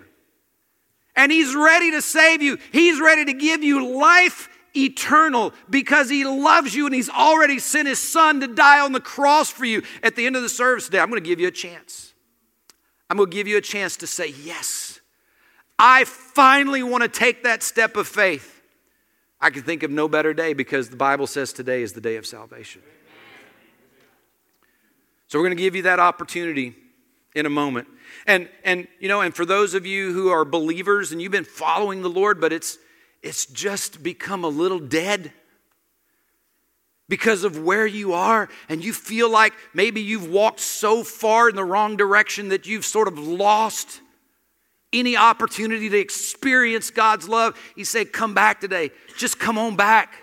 and 1.18 1.32
He's 1.32 1.54
ready 1.54 1.92
to 1.92 2.02
save 2.02 2.42
you. 2.42 2.58
He's 2.72 3.02
ready 3.02 3.26
to 3.26 3.34
give 3.34 3.64
you 3.64 3.98
life 3.98 4.48
eternal 4.76 5.54
because 5.70 6.10
He 6.10 6.24
loves 6.24 6.74
you 6.74 6.86
and 6.86 6.96
He's 6.96 7.10
already 7.10 7.60
sent 7.60 7.88
His 7.88 8.00
Son 8.00 8.40
to 8.40 8.48
die 8.48 8.80
on 8.80 8.94
the 8.94 9.02
cross 9.02 9.50
for 9.50 9.66
you. 9.66 9.82
At 10.04 10.16
the 10.16 10.26
end 10.26 10.38
of 10.38 10.44
the 10.44 10.50
service 10.50 10.86
today, 10.86 11.00
I'm 11.00 11.10
going 11.10 11.22
to 11.22 11.28
give 11.28 11.42
you 11.42 11.48
a 11.48 11.52
chance. 11.52 12.14
I'm 13.10 13.18
going 13.18 13.30
to 13.30 13.36
give 13.36 13.48
you 13.48 13.58
a 13.58 13.62
chance 13.62 13.98
to 13.98 14.08
say, 14.08 14.34
Yes, 14.44 15.02
I 15.78 16.06
finally 16.06 16.84
want 16.84 17.04
to 17.04 17.10
take 17.10 17.44
that 17.44 17.64
step 17.64 17.98
of 17.98 18.08
faith. 18.08 18.54
I 19.40 19.50
can 19.50 19.64
think 19.64 19.84
of 19.84 19.92
no 19.92 20.08
better 20.08 20.34
day 20.34 20.54
because 20.54 20.90
the 20.90 20.96
Bible 20.96 21.28
says 21.28 21.54
today 21.54 21.84
is 21.84 21.94
the 21.94 22.02
day 22.02 22.16
of 22.16 22.26
salvation. 22.26 22.82
So 25.28 25.38
we're 25.38 25.46
going 25.46 25.58
to 25.58 25.62
give 25.62 25.76
you 25.76 25.84
that 25.84 26.00
opportunity 26.00 26.76
in 27.36 27.46
a 27.46 27.50
moment. 27.50 27.88
And 28.26 28.50
and 28.64 28.88
you 29.00 29.08
know, 29.08 29.22
and 29.22 29.36
for 29.36 29.46
those 29.46 29.74
of 29.74 29.86
you 29.86 30.14
who 30.14 30.30
are 30.30 30.46
believers 30.46 31.12
and 31.12 31.22
you've 31.22 31.32
been 31.32 31.44
following 31.44 32.02
the 32.02 32.10
Lord, 32.10 32.42
but 32.42 32.54
it's 32.54 32.78
it's 33.22 33.46
just 33.46 34.04
become 34.04 34.44
a 34.44 34.50
little 34.50 34.80
dead 34.80 35.32
because 37.10 37.44
of 37.44 37.60
where 37.60 37.88
you 37.88 38.14
are, 38.14 38.50
and 38.68 38.84
you 38.84 38.92
feel 38.92 39.30
like 39.30 39.54
maybe 39.74 40.02
you've 40.02 40.30
walked 40.30 40.60
so 40.60 41.04
far 41.04 41.50
in 41.50 41.56
the 41.56 41.64
wrong 41.64 41.96
direction 41.96 42.50
that 42.50 42.68
you've 42.68 42.86
sort 42.86 43.08
of 43.08 43.18
lost 43.18 44.02
any 44.94 45.16
opportunity 45.16 45.90
to 45.90 45.98
experience 45.98 46.90
God's 46.90 47.28
love. 47.28 47.58
He 47.76 47.84
said, 47.84 48.12
Come 48.12 48.34
back 48.34 48.60
today. 48.60 48.92
Just 49.18 49.40
come 49.40 49.58
on 49.58 49.76
back. 49.76 50.14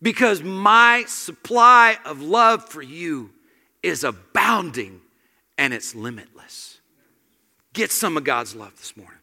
Because 0.00 0.42
my 0.42 1.04
supply 1.06 1.96
of 2.04 2.22
love 2.22 2.68
for 2.68 2.82
you 2.82 3.30
is 3.82 4.04
abounding 4.04 5.00
and 5.58 5.72
it's 5.72 5.94
limitless. 5.94 6.80
Get 7.72 7.90
some 7.90 8.16
of 8.16 8.24
God's 8.24 8.54
love 8.54 8.76
this 8.76 8.96
morning. 8.96 9.18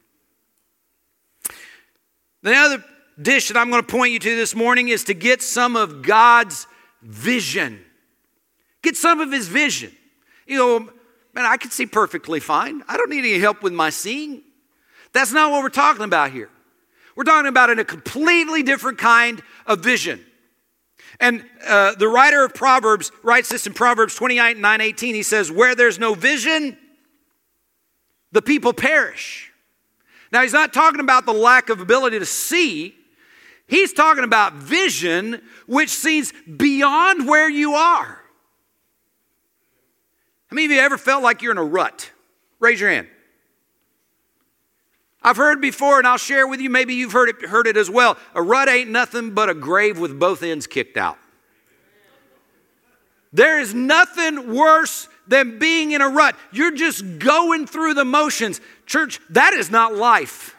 The 2.42 2.54
other 2.54 2.84
dish 3.22 3.50
that 3.50 3.58
I'm 3.58 3.70
going 3.70 3.84
to 3.84 3.88
point 3.88 4.14
you 4.14 4.20
to 4.20 4.36
this 4.36 4.56
morning 4.56 4.90
is 4.90 5.04
to 5.06 5.14
get 5.14 5.42
some 5.42 5.76
of 5.76 6.02
God's 6.02 6.68
vision. 7.02 7.84
Get 8.82 8.96
some 8.96 9.20
of 9.20 9.32
His 9.32 9.48
vision. 9.48 9.92
You 10.48 10.58
know, 10.58 10.80
man, 11.34 11.46
I 11.46 11.58
can 11.58 11.72
see 11.72 11.86
perfectly 11.86 12.40
fine. 12.40 12.84
I 12.88 12.98
don't 12.98 13.10
need 13.10 13.20
any 13.20 13.40
help 13.40 13.62
with 13.62 13.74
my 13.74 13.90
seeing. 13.90 14.42
That's 15.14 15.32
not 15.32 15.52
what 15.52 15.64
we're 15.64 15.70
talking 15.70 16.04
about 16.04 16.32
here. 16.32 16.50
We're 17.16 17.24
talking 17.24 17.50
about 17.50 17.70
in 17.70 17.80
a 17.80 17.86
completely 17.86 18.64
different 18.64 18.98
kind 18.98 19.44
of 19.66 19.82
vision. 19.82 20.26
And 21.20 21.44
uh, 21.68 21.96
the 21.96 22.08
writer 22.08 22.46
of 22.46 22.54
Proverbs 22.54 23.12
writes 23.24 23.50
this 23.50 23.68
in 23.68 23.74
Proverbs 23.74 24.16
29 24.16 24.62
9 24.62 24.82
18. 24.82 25.16
He 25.16 25.24
says, 25.24 25.52
Where 25.52 25.76
there's 25.76 26.00
no 26.00 26.14
vision, 26.14 26.78
the 28.32 28.42
people 28.42 28.74
perish. 28.74 29.52
Now, 30.32 30.44
he's 30.44 30.54
not 30.54 30.74
talking 30.74 31.00
about 31.00 31.26
the 31.26 31.34
lack 31.34 31.70
of 31.70 31.82
ability 31.82 32.20
to 32.20 32.26
see, 32.26 32.96
he's 33.68 33.94
talking 33.94 34.24
about 34.24 34.54
vision, 34.54 35.42
which 35.66 35.90
sees 35.90 36.32
beyond 36.44 37.28
where 37.28 37.50
you 37.50 37.74
are. 37.74 38.20
How 40.48 40.56
many 40.56 40.66
of 40.66 40.72
you 40.72 40.80
ever 40.80 40.98
felt 40.98 41.24
like 41.24 41.42
you're 41.42 41.52
in 41.52 41.58
a 41.58 41.64
rut? 41.64 42.12
Raise 42.60 42.80
your 42.80 42.90
hand. 42.90 43.08
I've 45.22 45.38
heard 45.38 45.60
before, 45.60 45.98
and 45.98 46.08
I'll 46.08 46.18
share 46.18 46.48
with 46.48 46.62
you, 46.62 46.70
maybe 46.70 46.94
you've 46.94 47.12
heard 47.12 47.30
it, 47.30 47.42
heard 47.42 47.68
it 47.68 47.76
as 47.76 47.90
well. 47.90 48.18
A 48.34 48.42
rut 48.42 48.70
ain't 48.70 48.90
nothing 48.90 49.32
but 49.32 49.50
a 49.50 49.54
grave 49.54 50.00
with 50.00 50.18
both 50.18 50.44
ends 50.44 50.66
kicked 50.66 50.98
out. 50.98 51.18
There 53.34 53.60
is 53.60 53.74
nothing 53.74 54.56
worse 54.56 55.08
than 55.28 55.60
being 55.60 55.92
in 55.92 56.02
a 56.02 56.10
rut. 56.10 56.36
You're 56.52 56.76
just 56.76 57.20
going 57.20 57.68
through 57.68 57.94
the 57.94 58.06
motions. 58.06 58.62
Church, 58.86 59.20
that 59.30 59.54
is 59.54 59.70
not 59.70 59.94
life. 59.94 60.56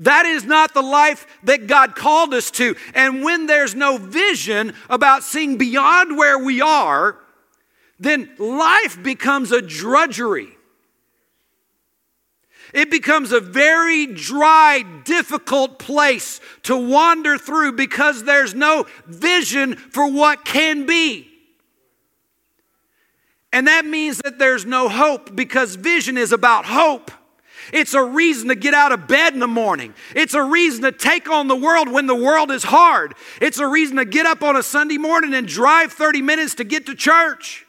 That 0.00 0.26
is 0.26 0.44
not 0.44 0.74
the 0.74 0.82
life 0.82 1.26
that 1.44 1.68
God 1.68 1.94
called 1.94 2.34
us 2.34 2.50
to. 2.52 2.74
And 2.94 3.22
when 3.22 3.46
there's 3.46 3.74
no 3.76 3.96
vision 3.98 4.74
about 4.90 5.22
seeing 5.22 5.56
beyond 5.56 6.16
where 6.16 6.38
we 6.38 6.60
are, 6.60 7.16
then 8.00 8.30
life 8.38 9.00
becomes 9.00 9.52
a 9.52 9.62
drudgery. 9.62 10.53
It 12.74 12.90
becomes 12.90 13.30
a 13.30 13.38
very 13.38 14.06
dry, 14.06 14.84
difficult 15.04 15.78
place 15.78 16.40
to 16.64 16.76
wander 16.76 17.38
through 17.38 17.72
because 17.72 18.24
there's 18.24 18.52
no 18.52 18.86
vision 19.06 19.76
for 19.76 20.10
what 20.10 20.44
can 20.44 20.84
be. 20.84 21.30
And 23.52 23.68
that 23.68 23.86
means 23.86 24.18
that 24.18 24.40
there's 24.40 24.66
no 24.66 24.88
hope 24.88 25.36
because 25.36 25.76
vision 25.76 26.18
is 26.18 26.32
about 26.32 26.64
hope. 26.64 27.12
It's 27.72 27.94
a 27.94 28.02
reason 28.02 28.48
to 28.48 28.56
get 28.56 28.74
out 28.74 28.90
of 28.90 29.06
bed 29.06 29.34
in 29.34 29.38
the 29.38 29.46
morning. 29.46 29.94
It's 30.16 30.34
a 30.34 30.42
reason 30.42 30.82
to 30.82 30.90
take 30.90 31.30
on 31.30 31.46
the 31.46 31.56
world 31.56 31.88
when 31.88 32.08
the 32.08 32.14
world 32.14 32.50
is 32.50 32.64
hard. 32.64 33.14
It's 33.40 33.60
a 33.60 33.68
reason 33.68 33.96
to 33.98 34.04
get 34.04 34.26
up 34.26 34.42
on 34.42 34.56
a 34.56 34.64
Sunday 34.64 34.98
morning 34.98 35.32
and 35.32 35.46
drive 35.46 35.92
30 35.92 36.22
minutes 36.22 36.56
to 36.56 36.64
get 36.64 36.86
to 36.86 36.96
church. 36.96 37.63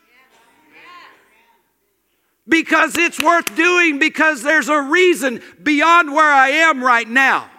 Because 2.48 2.96
it's 2.98 3.20
worth 3.22 3.56
doing, 3.56 3.98
because 3.98 4.44
there's 4.44 4.70
a 4.70 4.82
reason 4.82 5.42
beyond 5.62 6.14
where 6.14 6.32
I 6.32 6.50
am 6.50 6.84
right 6.84 7.08
now. 7.08 7.50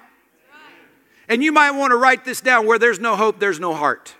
And 1.28 1.42
you 1.42 1.50
might 1.50 1.72
want 1.72 1.90
to 1.90 1.96
write 1.96 2.24
this 2.24 2.40
down 2.40 2.66
where 2.66 2.78
there's 2.78 3.00
no 3.00 3.16
hope, 3.16 3.40
there's 3.40 3.58
no 3.58 3.74
heart. 3.74 4.14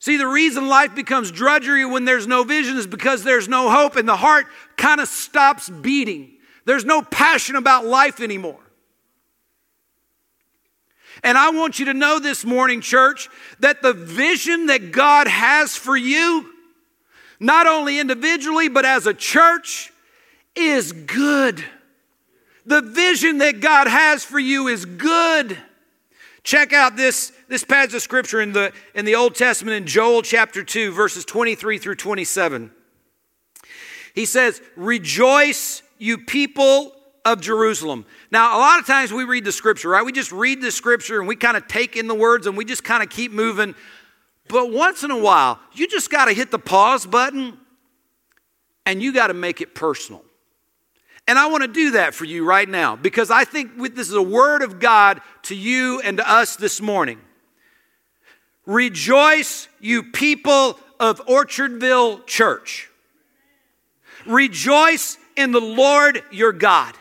See, 0.00 0.16
the 0.16 0.26
reason 0.26 0.66
life 0.66 0.96
becomes 0.96 1.30
drudgery 1.30 1.84
when 1.84 2.04
there's 2.04 2.26
no 2.26 2.42
vision 2.42 2.76
is 2.76 2.88
because 2.88 3.22
there's 3.22 3.46
no 3.46 3.70
hope 3.70 3.94
and 3.94 4.08
the 4.08 4.16
heart 4.16 4.46
kind 4.76 5.00
of 5.00 5.06
stops 5.06 5.70
beating. 5.70 6.32
There's 6.64 6.84
no 6.84 7.02
passion 7.02 7.54
about 7.54 7.86
life 7.86 8.20
anymore. 8.20 8.58
And 11.22 11.38
I 11.38 11.50
want 11.50 11.78
you 11.78 11.84
to 11.84 11.94
know 11.94 12.18
this 12.18 12.44
morning, 12.44 12.80
church, 12.80 13.28
that 13.60 13.80
the 13.80 13.92
vision 13.92 14.66
that 14.66 14.90
God 14.90 15.28
has 15.28 15.76
for 15.76 15.96
you, 15.96 16.51
not 17.42 17.66
only 17.66 17.98
individually, 17.98 18.68
but 18.68 18.84
as 18.84 19.06
a 19.06 19.14
church, 19.14 19.92
is 20.54 20.92
good. 20.92 21.64
The 22.64 22.80
vision 22.80 23.38
that 23.38 23.60
God 23.60 23.88
has 23.88 24.24
for 24.24 24.38
you 24.38 24.68
is 24.68 24.84
good. 24.84 25.58
Check 26.44 26.72
out 26.72 26.96
this, 26.96 27.32
this 27.48 27.64
passage 27.64 27.94
of 27.94 28.02
scripture 28.02 28.40
in 28.40 28.52
the, 28.52 28.72
in 28.94 29.04
the 29.04 29.14
Old 29.14 29.34
Testament 29.34 29.76
in 29.76 29.86
Joel 29.86 30.22
chapter 30.22 30.62
2, 30.62 30.92
verses 30.92 31.24
23 31.24 31.78
through 31.78 31.96
27. 31.96 32.70
He 34.14 34.24
says, 34.24 34.60
Rejoice, 34.76 35.82
you 35.98 36.18
people 36.18 36.92
of 37.24 37.40
Jerusalem. 37.40 38.04
Now, 38.30 38.56
a 38.56 38.60
lot 38.60 38.80
of 38.80 38.86
times 38.86 39.12
we 39.12 39.24
read 39.24 39.44
the 39.44 39.52
scripture, 39.52 39.90
right? 39.90 40.04
We 40.04 40.12
just 40.12 40.32
read 40.32 40.60
the 40.60 40.70
scripture 40.70 41.18
and 41.18 41.28
we 41.28 41.36
kind 41.36 41.56
of 41.56 41.68
take 41.68 41.96
in 41.96 42.08
the 42.08 42.14
words 42.14 42.46
and 42.46 42.56
we 42.56 42.64
just 42.64 42.84
kind 42.84 43.02
of 43.02 43.10
keep 43.10 43.32
moving. 43.32 43.74
But 44.48 44.70
once 44.70 45.02
in 45.02 45.10
a 45.10 45.18
while, 45.18 45.58
you 45.72 45.88
just 45.88 46.10
got 46.10 46.26
to 46.26 46.32
hit 46.32 46.50
the 46.50 46.58
pause 46.58 47.06
button 47.06 47.58
and 48.84 49.02
you 49.02 49.12
got 49.12 49.28
to 49.28 49.34
make 49.34 49.60
it 49.60 49.74
personal. 49.74 50.24
And 51.28 51.38
I 51.38 51.46
want 51.46 51.62
to 51.62 51.68
do 51.68 51.92
that 51.92 52.14
for 52.14 52.24
you 52.24 52.44
right 52.44 52.68
now 52.68 52.96
because 52.96 53.30
I 53.30 53.44
think 53.44 53.76
this 53.94 54.08
is 54.08 54.14
a 54.14 54.22
word 54.22 54.62
of 54.62 54.80
God 54.80 55.20
to 55.44 55.54
you 55.54 56.00
and 56.00 56.16
to 56.18 56.30
us 56.30 56.56
this 56.56 56.80
morning. 56.80 57.20
Rejoice, 58.66 59.68
you 59.80 60.04
people 60.04 60.78
of 60.98 61.24
Orchardville 61.26 62.26
Church. 62.26 62.88
Rejoice 64.26 65.16
in 65.36 65.52
the 65.52 65.60
Lord 65.60 66.22
your 66.30 66.52
God. 66.52 66.94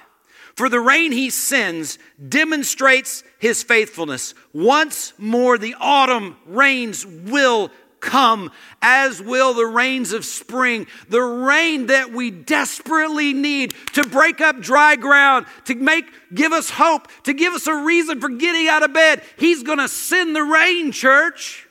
For 0.55 0.69
the 0.69 0.79
rain 0.79 1.11
he 1.11 1.29
sends 1.29 1.97
demonstrates 2.29 3.23
his 3.41 3.63
faithfulness. 3.63 4.35
Once 4.53 5.13
more, 5.17 5.57
the 5.57 5.75
autumn 5.79 6.37
rains 6.45 7.03
will 7.05 7.71
come, 7.99 8.51
as 8.83 9.19
will 9.19 9.55
the 9.55 9.65
rains 9.65 10.13
of 10.13 10.23
spring, 10.23 10.85
the 11.09 11.21
rain 11.21 11.87
that 11.87 12.11
we 12.11 12.29
desperately 12.29 13.33
need 13.33 13.73
to 13.93 14.03
break 14.03 14.41
up 14.41 14.59
dry 14.59 14.95
ground, 14.95 15.47
to 15.65 15.73
make 15.73 16.05
give 16.33 16.51
us 16.53 16.69
hope, 16.69 17.07
to 17.23 17.33
give 17.33 17.53
us 17.53 17.65
a 17.65 17.83
reason 17.83 18.21
for 18.21 18.29
getting 18.29 18.67
out 18.67 18.83
of 18.83 18.93
bed. 18.93 19.23
He's 19.37 19.63
going 19.63 19.79
to 19.79 19.87
send 19.87 20.35
the 20.35 20.43
rain, 20.43 20.91
church. 20.91 21.67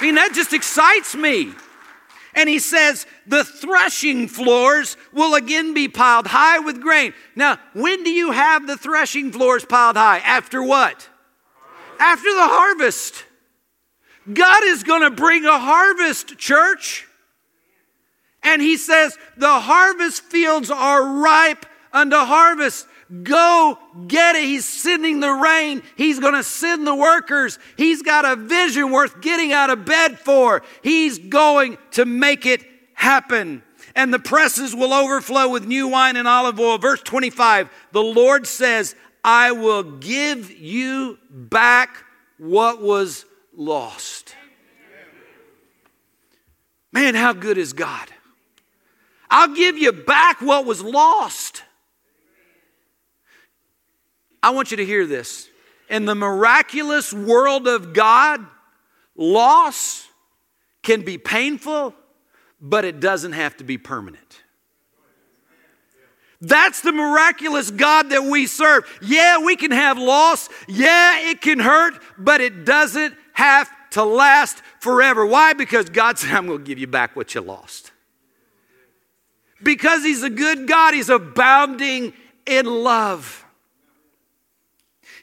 I 0.00 0.06
mean, 0.06 0.14
that 0.14 0.32
just 0.34 0.54
excites 0.54 1.14
me. 1.14 1.52
And 2.34 2.48
he 2.48 2.58
says, 2.58 3.06
the 3.26 3.44
threshing 3.44 4.26
floors 4.28 4.96
will 5.12 5.34
again 5.34 5.72
be 5.72 5.88
piled 5.88 6.26
high 6.26 6.58
with 6.58 6.80
grain. 6.80 7.14
Now, 7.36 7.58
when 7.74 8.02
do 8.02 8.10
you 8.10 8.32
have 8.32 8.66
the 8.66 8.76
threshing 8.76 9.30
floors 9.30 9.64
piled 9.64 9.96
high? 9.96 10.18
After 10.18 10.62
what? 10.62 11.08
After 12.00 12.34
the 12.34 12.48
harvest. 12.48 13.24
God 14.32 14.64
is 14.64 14.82
going 14.82 15.02
to 15.02 15.10
bring 15.10 15.44
a 15.44 15.58
harvest, 15.58 16.36
church. 16.38 17.06
And 18.42 18.60
he 18.60 18.76
says, 18.76 19.16
the 19.36 19.60
harvest 19.60 20.22
fields 20.24 20.70
are 20.70 21.20
ripe 21.20 21.66
unto 21.92 22.16
harvest. 22.16 22.86
Go 23.22 23.78
get 24.06 24.36
it. 24.36 24.44
He's 24.44 24.64
sending 24.64 25.20
the 25.20 25.32
rain. 25.32 25.82
He's 25.96 26.18
going 26.18 26.34
to 26.34 26.42
send 26.42 26.86
the 26.86 26.94
workers. 26.94 27.58
He's 27.76 28.02
got 28.02 28.24
a 28.24 28.36
vision 28.36 28.90
worth 28.90 29.20
getting 29.20 29.52
out 29.52 29.70
of 29.70 29.84
bed 29.84 30.18
for. 30.18 30.62
He's 30.82 31.18
going 31.18 31.78
to 31.92 32.04
make 32.04 32.46
it 32.46 32.64
happen. 32.94 33.62
And 33.94 34.12
the 34.12 34.18
presses 34.18 34.74
will 34.74 34.92
overflow 34.92 35.50
with 35.50 35.66
new 35.66 35.88
wine 35.88 36.16
and 36.16 36.26
olive 36.26 36.58
oil. 36.58 36.78
Verse 36.78 37.02
25 37.02 37.68
the 37.92 38.02
Lord 38.02 38.46
says, 38.46 38.94
I 39.22 39.52
will 39.52 39.82
give 39.82 40.50
you 40.50 41.18
back 41.30 42.04
what 42.38 42.80
was 42.80 43.24
lost. 43.54 44.34
Man, 46.92 47.14
how 47.14 47.32
good 47.32 47.58
is 47.58 47.72
God? 47.72 48.08
I'll 49.28 49.54
give 49.54 49.76
you 49.76 49.92
back 49.92 50.40
what 50.40 50.64
was 50.64 50.80
lost. 50.80 51.64
I 54.44 54.50
want 54.50 54.70
you 54.70 54.76
to 54.76 54.84
hear 54.84 55.06
this. 55.06 55.48
In 55.88 56.04
the 56.04 56.14
miraculous 56.14 57.14
world 57.14 57.66
of 57.66 57.94
God, 57.94 58.44
loss 59.16 60.06
can 60.82 61.00
be 61.00 61.16
painful, 61.16 61.94
but 62.60 62.84
it 62.84 63.00
doesn't 63.00 63.32
have 63.32 63.56
to 63.56 63.64
be 63.64 63.78
permanent. 63.78 64.42
That's 66.42 66.82
the 66.82 66.92
miraculous 66.92 67.70
God 67.70 68.10
that 68.10 68.24
we 68.24 68.46
serve. 68.46 68.84
Yeah, 69.00 69.42
we 69.42 69.56
can 69.56 69.70
have 69.70 69.96
loss. 69.96 70.50
Yeah, 70.68 71.30
it 71.30 71.40
can 71.40 71.58
hurt, 71.58 71.94
but 72.18 72.42
it 72.42 72.66
doesn't 72.66 73.14
have 73.32 73.70
to 73.92 74.04
last 74.04 74.58
forever. 74.78 75.24
Why? 75.24 75.54
Because 75.54 75.88
God 75.88 76.18
said, 76.18 76.32
I'm 76.32 76.46
going 76.46 76.58
to 76.58 76.64
give 76.64 76.78
you 76.78 76.86
back 76.86 77.16
what 77.16 77.34
you 77.34 77.40
lost. 77.40 77.92
Because 79.62 80.02
He's 80.02 80.22
a 80.22 80.28
good 80.28 80.68
God, 80.68 80.92
He's 80.92 81.08
abounding 81.08 82.12
in 82.44 82.66
love. 82.66 83.43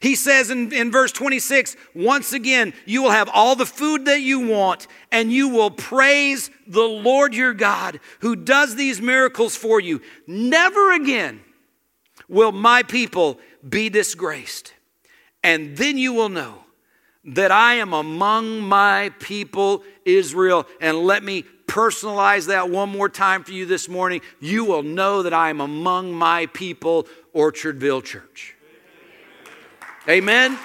He 0.02 0.16
says 0.16 0.50
in, 0.50 0.74
in 0.74 0.92
verse 0.92 1.12
26 1.12 1.76
once 1.94 2.34
again, 2.34 2.74
you 2.86 3.04
will 3.04 3.12
have 3.12 3.30
all 3.32 3.56
the 3.56 3.68
food 3.68 4.06
that 4.06 4.22
you 4.22 4.48
want, 4.48 4.88
and 5.12 5.32
you 5.32 5.50
will 5.50 5.70
praise 5.70 6.50
the 6.68 6.82
Lord 6.82 7.36
your 7.36 7.54
God 7.54 8.00
who 8.20 8.36
does 8.36 8.76
these 8.76 9.00
miracles 9.00 9.56
for 9.56 9.80
you. 9.80 10.02
Never 10.26 10.94
again 10.94 11.42
will 12.28 12.52
my 12.52 12.82
people 12.82 13.40
be 13.68 13.90
disgraced. 13.90 14.74
And 15.44 15.78
then 15.78 15.98
you 15.98 16.14
will 16.14 16.30
know 16.30 16.64
that 17.24 17.52
I 17.52 17.76
am 17.76 17.94
among 17.94 18.62
my 18.62 19.12
people, 19.20 19.84
Israel. 20.06 20.66
And 20.80 20.98
let 20.98 21.24
me 21.24 21.44
personalize 21.68 22.48
that 22.48 22.70
one 22.70 22.90
more 22.90 23.10
time 23.10 23.44
for 23.44 23.52
you 23.52 23.68
this 23.68 23.88
morning. 23.88 24.22
You 24.40 24.66
will 24.66 24.84
know 24.84 25.22
that 25.22 25.34
I 25.34 25.50
am 25.50 25.62
among 25.62 26.12
my 26.14 26.48
people, 26.48 27.08
Orchardville 27.36 28.04
Church. 28.04 28.56
Amen? 30.10 30.58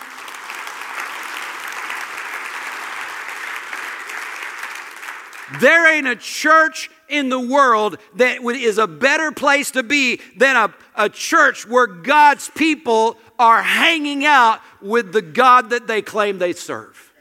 There 5.60 5.94
ain't 5.94 6.08
a 6.08 6.16
church 6.16 6.90
in 7.08 7.28
the 7.28 7.40
world 7.40 7.98
that 8.16 8.42
is 8.42 8.78
a 8.78 8.86
better 8.86 9.30
place 9.30 9.70
to 9.72 9.82
be 9.82 10.20
than 10.36 10.56
a, 10.56 10.74
a 10.96 11.08
church 11.08 11.66
where 11.66 11.86
God's 11.86 12.50
people 12.50 13.16
are 13.38 13.62
hanging 13.62 14.24
out 14.24 14.60
with 14.80 15.12
the 15.12 15.22
God 15.22 15.70
that 15.70 15.86
they 15.86 16.02
claim 16.02 16.38
they 16.38 16.52
serve. 16.52 17.12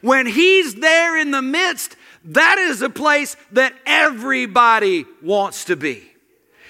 When 0.00 0.26
He's 0.26 0.76
there 0.76 1.18
in 1.18 1.32
the 1.32 1.42
midst, 1.42 1.96
that 2.24 2.58
is 2.58 2.82
a 2.82 2.90
place 2.90 3.36
that 3.52 3.74
everybody 3.84 5.04
wants 5.22 5.64
to 5.64 5.76
be. 5.76 6.07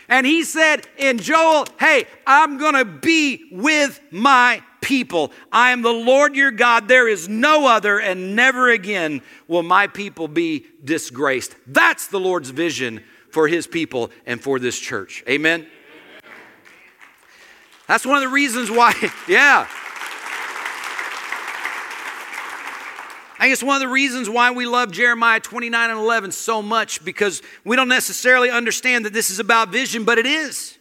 And 0.08 0.26
he 0.26 0.42
said 0.44 0.86
in 0.96 1.18
Joel, 1.18 1.66
Hey, 1.78 2.06
I'm 2.26 2.58
going 2.58 2.74
to 2.74 2.84
be 2.84 3.48
with 3.52 4.00
my 4.10 4.62
people. 4.80 5.32
I 5.52 5.70
am 5.72 5.82
the 5.82 5.92
Lord 5.92 6.34
your 6.34 6.50
God. 6.50 6.88
There 6.88 7.08
is 7.08 7.28
no 7.28 7.66
other, 7.66 8.00
and 8.00 8.34
never 8.34 8.70
again 8.70 9.20
will 9.46 9.62
my 9.62 9.86
people 9.86 10.28
be 10.28 10.66
disgraced. 10.82 11.54
That's 11.66 12.06
the 12.06 12.20
Lord's 12.20 12.50
vision 12.50 13.04
for 13.30 13.48
his 13.48 13.66
people 13.66 14.10
and 14.24 14.42
for 14.42 14.58
this 14.58 14.78
church. 14.78 15.22
Amen. 15.28 15.66
That's 17.86 18.06
one 18.06 18.16
of 18.16 18.22
the 18.22 18.28
reasons 18.28 18.70
why, 18.70 18.94
yeah. 19.28 19.66
I 23.38 23.48
guess 23.48 23.62
one 23.62 23.76
of 23.76 23.80
the 23.80 23.88
reasons 23.88 24.28
why 24.28 24.50
we 24.50 24.66
love 24.66 24.90
Jeremiah 24.90 25.38
29 25.38 25.90
and 25.90 25.98
11 25.98 26.32
so 26.32 26.60
much 26.60 27.04
because 27.04 27.40
we 27.64 27.76
don't 27.76 27.88
necessarily 27.88 28.50
understand 28.50 29.04
that 29.04 29.12
this 29.12 29.30
is 29.30 29.38
about 29.38 29.70
vision, 29.70 30.04
but 30.04 30.18
it 30.18 30.26
is. 30.26 30.76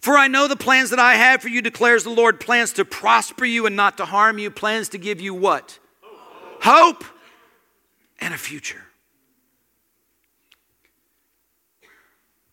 For 0.00 0.16
I 0.16 0.28
know 0.28 0.48
the 0.48 0.56
plans 0.56 0.90
that 0.90 0.98
I 0.98 1.14
have 1.14 1.42
for 1.42 1.48
you, 1.48 1.60
declares 1.60 2.04
the 2.04 2.10
Lord 2.10 2.40
plans 2.40 2.72
to 2.74 2.86
prosper 2.86 3.44
you 3.44 3.66
and 3.66 3.76
not 3.76 3.98
to 3.98 4.06
harm 4.06 4.38
you, 4.38 4.50
plans 4.50 4.88
to 4.90 4.98
give 4.98 5.20
you 5.20 5.34
what? 5.34 5.78
Hope, 6.62 7.02
Hope 7.02 7.04
and 8.18 8.32
a 8.32 8.38
future. 8.38 8.82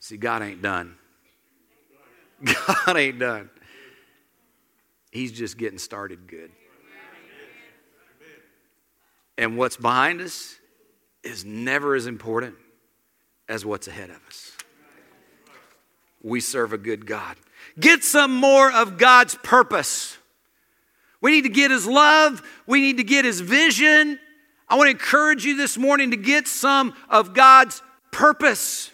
See, 0.01 0.17
God 0.17 0.41
ain't 0.41 0.61
done. 0.61 0.95
God 2.43 2.97
ain't 2.97 3.19
done. 3.19 3.49
He's 5.11 5.31
just 5.31 5.57
getting 5.57 5.79
started 5.79 6.27
good. 6.27 6.51
And 9.37 9.57
what's 9.57 9.77
behind 9.77 10.21
us 10.21 10.55
is 11.23 11.45
never 11.45 11.95
as 11.95 12.07
important 12.07 12.55
as 13.47 13.65
what's 13.65 13.87
ahead 13.87 14.09
of 14.09 14.19
us. 14.27 14.51
We 16.23 16.39
serve 16.39 16.73
a 16.73 16.77
good 16.77 17.05
God. 17.05 17.37
Get 17.79 18.03
some 18.03 18.35
more 18.35 18.71
of 18.71 18.97
God's 18.97 19.35
purpose. 19.35 20.17
We 21.21 21.31
need 21.31 21.43
to 21.43 21.49
get 21.49 21.71
his 21.71 21.85
love. 21.85 22.41
We 22.65 22.81
need 22.81 22.97
to 22.97 23.03
get 23.03 23.25
his 23.25 23.39
vision. 23.39 24.19
I 24.67 24.75
want 24.75 24.87
to 24.87 24.91
encourage 24.91 25.45
you 25.45 25.55
this 25.55 25.77
morning 25.77 26.11
to 26.11 26.17
get 26.17 26.47
some 26.47 26.93
of 27.09 27.33
God's 27.33 27.81
purpose. 28.11 28.91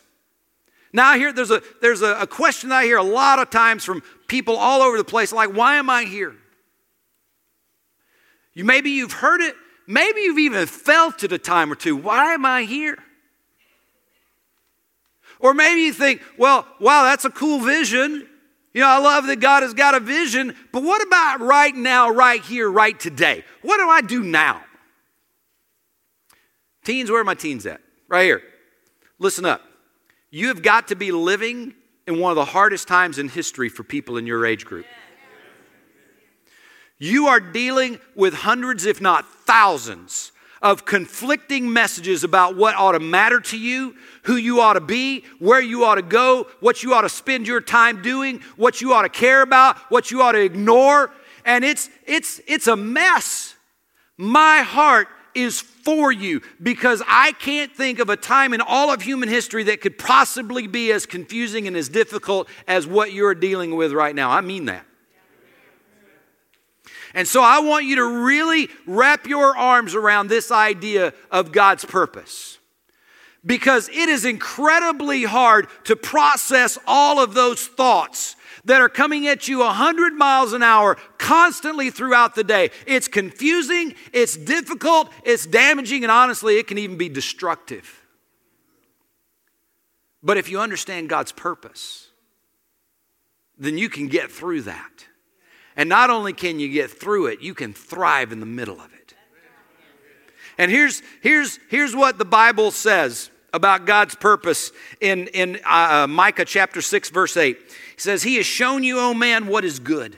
Now, 0.92 1.10
I 1.10 1.18
hear 1.18 1.34
there's 1.34 1.50
a 1.50 1.64
there's 1.82 2.04
a, 2.04 2.22
a 2.22 2.28
question 2.28 2.72
I 2.72 2.84
hear 2.84 2.98
a 2.98 3.04
lot 3.04 3.40
of 3.40 3.50
times 3.50 3.84
from 3.84 4.04
people 4.28 4.56
all 4.58 4.82
over 4.82 4.98
the 4.98 5.04
place, 5.04 5.34
like, 5.34 5.56
why 5.56 5.78
am 5.78 5.90
I 5.90 6.04
here? 6.04 6.36
You 8.54 8.64
maybe 8.64 8.92
you've 8.92 9.14
heard 9.14 9.42
it, 9.42 9.56
maybe 9.88 10.22
you've 10.22 10.40
even 10.40 10.66
felt 10.68 11.24
it 11.24 11.32
a 11.32 11.38
time 11.38 11.72
or 11.72 11.76
two. 11.76 11.96
Why 11.96 12.34
am 12.34 12.46
I 12.46 12.64
here? 12.64 12.98
Or 15.40 15.54
maybe 15.54 15.82
you 15.82 15.94
think, 15.94 16.22
well, 16.38 16.66
wow, 16.80 17.04
that's 17.04 17.26
a 17.26 17.30
cool 17.30 17.60
vision. 17.60 18.28
You 18.74 18.82
know, 18.82 18.88
I 18.88 18.98
love 19.00 19.28
that 19.28 19.40
God 19.40 19.62
has 19.62 19.74
got 19.74 19.94
a 19.94 20.00
vision, 20.00 20.56
but 20.72 20.84
what 20.84 21.06
about 21.06 21.42
right 21.42 21.76
now, 21.76 22.10
right 22.10 22.42
here, 22.42 22.72
right 22.72 23.00
today? 23.00 23.44
What 23.62 23.78
do 23.78 23.88
I 23.88 24.02
do 24.02 24.24
now? 24.24 24.64
Teens, 26.84 27.12
where 27.12 27.22
are 27.22 27.26
my 27.26 27.36
teens 27.36 27.66
at? 27.66 27.82
Right 28.08 28.24
here. 28.24 28.42
Listen 29.20 29.46
up. 29.46 29.62
You 30.32 30.48
have 30.48 30.64
got 30.64 30.88
to 30.88 30.96
be 30.96 31.12
living 31.12 31.76
in 32.08 32.20
one 32.20 32.32
of 32.32 32.36
the 32.36 32.46
hardest 32.46 32.88
times 32.88 33.20
in 33.20 33.30
history 33.30 33.70
for 33.70 33.84
people 33.84 34.18
in 34.18 34.26
your 34.26 34.46
age 34.46 34.66
group. 34.66 34.86
You 37.04 37.28
are 37.28 37.42
dealing 37.42 38.00
with 38.16 38.34
hundreds, 38.34 38.86
if 38.86 39.02
not 39.02 39.26
thousands, 39.26 40.32
of 40.62 40.86
conflicting 40.86 41.74
messages 41.74 42.24
about 42.24 42.56
what 42.56 42.76
ought 42.76 42.94
to 42.94 43.02
matter 43.02 43.42
to 43.42 43.58
you, 43.58 43.98
who 44.22 44.38
you 44.38 44.62
ought 44.62 44.76
to 44.76 44.80
be, 44.80 45.26
where 45.38 45.60
you 45.60 45.84
ought 45.84 45.96
to 45.96 46.02
go, 46.02 46.48
what 46.62 46.82
you 46.82 46.94
ought 46.94 47.02
to 47.02 47.10
spend 47.10 47.46
your 47.46 47.60
time 47.60 48.02
doing, 48.02 48.40
what 48.56 48.80
you 48.80 48.94
ought 48.94 49.02
to 49.02 49.10
care 49.10 49.42
about, 49.42 49.78
what 49.92 50.12
you 50.12 50.22
ought 50.22 50.32
to 50.32 50.42
ignore. 50.42 51.12
And 51.44 51.66
it's, 51.66 51.90
it's, 52.08 52.40
it's 52.48 52.68
a 52.68 52.78
mess. 52.78 53.54
My 54.16 54.60
heart 54.60 55.10
is 55.36 55.60
for 55.60 56.10
you 56.10 56.42
because 56.62 57.04
I 57.06 57.34
can't 57.34 57.76
think 57.76 58.00
of 58.00 58.08
a 58.08 58.16
time 58.16 58.54
in 58.54 58.62
all 58.62 58.94
of 58.94 59.02
human 59.02 59.28
history 59.28 59.64
that 59.64 59.82
could 59.82 59.98
possibly 59.98 60.68
be 60.68 60.94
as 60.94 61.06
confusing 61.06 61.68
and 61.68 61.76
as 61.76 61.90
difficult 61.90 62.48
as 62.66 62.88
what 62.88 63.12
you're 63.12 63.36
dealing 63.36 63.76
with 63.76 63.92
right 63.92 64.16
now. 64.16 64.32
I 64.32 64.40
mean 64.40 64.64
that. 64.68 64.86
And 67.14 67.28
so 67.28 67.42
I 67.42 67.60
want 67.60 67.86
you 67.86 67.98
to 67.98 68.24
really 68.24 68.70
wrap 68.88 69.28
your 69.28 69.56
arms 69.56 69.94
around 69.94 70.28
this 70.28 70.52
idea 70.52 71.14
of 71.32 71.52
God's 71.52 71.86
purpose. 71.86 72.58
Because 73.46 73.90
it 73.90 74.10
is 74.10 74.26
incredibly 74.26 75.24
hard 75.24 75.68
to 75.84 75.96
process 75.96 76.78
all 76.88 77.22
of 77.22 77.34
those 77.34 77.68
thoughts 77.68 78.36
that 78.66 78.80
are 78.80 78.90
coming 78.90 79.28
at 79.28 79.48
you 79.48 79.60
100 79.60 80.14
miles 80.14 80.54
an 80.54 80.64
hour 80.64 80.96
constantly 81.18 81.90
throughout 81.90 82.36
the 82.36 82.44
day. 82.44 82.72
It's 82.88 83.10
confusing, 83.10 83.96
it's 84.14 84.38
difficult, 84.38 85.10
it's 85.26 85.46
damaging, 85.46 86.04
and 86.04 86.12
honestly, 86.12 86.58
it 86.58 86.68
can 86.68 86.78
even 86.78 86.98
be 86.98 87.10
destructive. 87.10 88.02
But 90.24 90.38
if 90.38 90.48
you 90.48 90.62
understand 90.62 91.10
God's 91.10 91.34
purpose, 91.34 92.08
then 93.58 93.78
you 93.78 93.90
can 93.90 94.08
get 94.08 94.32
through 94.32 94.62
that. 94.62 95.06
And 95.76 95.90
not 95.90 96.10
only 96.10 96.34
can 96.34 96.60
you 96.60 96.70
get 96.70 96.92
through 96.92 97.28
it, 97.28 97.42
you 97.42 97.54
can 97.54 97.74
thrive 97.74 98.32
in 98.32 98.40
the 98.40 98.46
middle 98.46 98.80
of 98.80 98.94
it. 98.94 99.14
And 100.58 100.70
here's, 100.70 101.02
here's, 101.22 101.60
here's 101.70 101.96
what 101.96 102.18
the 102.18 102.26
Bible 102.26 102.72
says 102.72 103.32
about 103.54 103.86
God's 103.86 104.16
purpose 104.16 104.72
in, 105.02 105.28
in 105.28 105.60
uh, 105.66 106.04
uh 106.04 106.08
Micah 106.08 106.46
chapter 106.46 106.82
6, 106.82 107.10
verse 107.10 107.38
8. 107.38 107.58
He 107.58 107.74
says, 107.98 108.24
He 108.24 108.36
has 108.36 108.46
shown 108.46 108.84
you, 108.84 109.00
O 109.00 109.14
man, 109.14 109.48
what 109.48 109.66
is 109.66 109.80
good. 109.80 110.18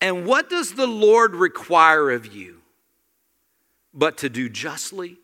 And 0.00 0.26
what 0.26 0.50
does 0.50 0.74
the 0.74 0.86
Lord 0.86 1.34
require 1.34 2.10
of 2.10 2.34
you? 2.34 2.58
But 3.94 4.18
to 4.18 4.28
do 4.28 4.48
justly, 4.48 5.18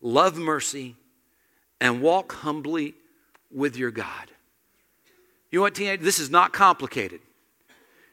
love 0.00 0.36
mercy, 0.36 0.96
and 1.80 2.02
walk 2.02 2.32
humbly 2.32 2.94
with 3.50 3.76
your 3.76 3.90
God. 3.90 4.30
You 5.50 5.60
know 5.60 5.62
what, 5.62 5.74
teenage? 5.74 6.00
This 6.00 6.18
is 6.18 6.30
not 6.30 6.52
complicated. 6.52 7.20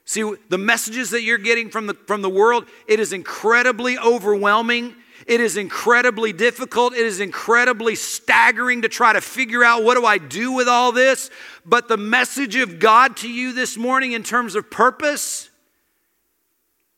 See, 0.06 0.36
the 0.50 0.58
messages 0.58 1.10
that 1.10 1.24
you're 1.24 1.40
getting 1.40 1.70
from 1.70 1.88
the, 1.88 1.96
from 2.06 2.22
the 2.22 2.30
world, 2.30 2.68
it 2.88 3.00
is 3.00 3.12
incredibly 3.12 3.98
overwhelming. 3.98 4.96
It 5.26 5.42
is 5.42 5.58
incredibly 5.58 6.32
difficult. 6.32 6.94
It 6.94 7.06
is 7.06 7.20
incredibly 7.20 7.96
staggering 7.96 8.84
to 8.84 8.90
try 8.90 9.14
to 9.14 9.22
figure 9.22 9.64
out 9.64 9.84
what 9.84 9.96
do 9.96 10.06
I 10.06 10.20
do 10.20 10.52
with 10.52 10.68
all 10.68 10.92
this. 10.92 11.32
But 11.66 11.88
the 11.88 11.98
message 11.98 12.56
of 12.56 12.78
God 12.78 13.18
to 13.18 13.30
you 13.30 13.52
this 13.52 13.78
morning 13.78 14.12
in 14.12 14.22
terms 14.22 14.54
of 14.54 14.70
purpose 14.70 15.50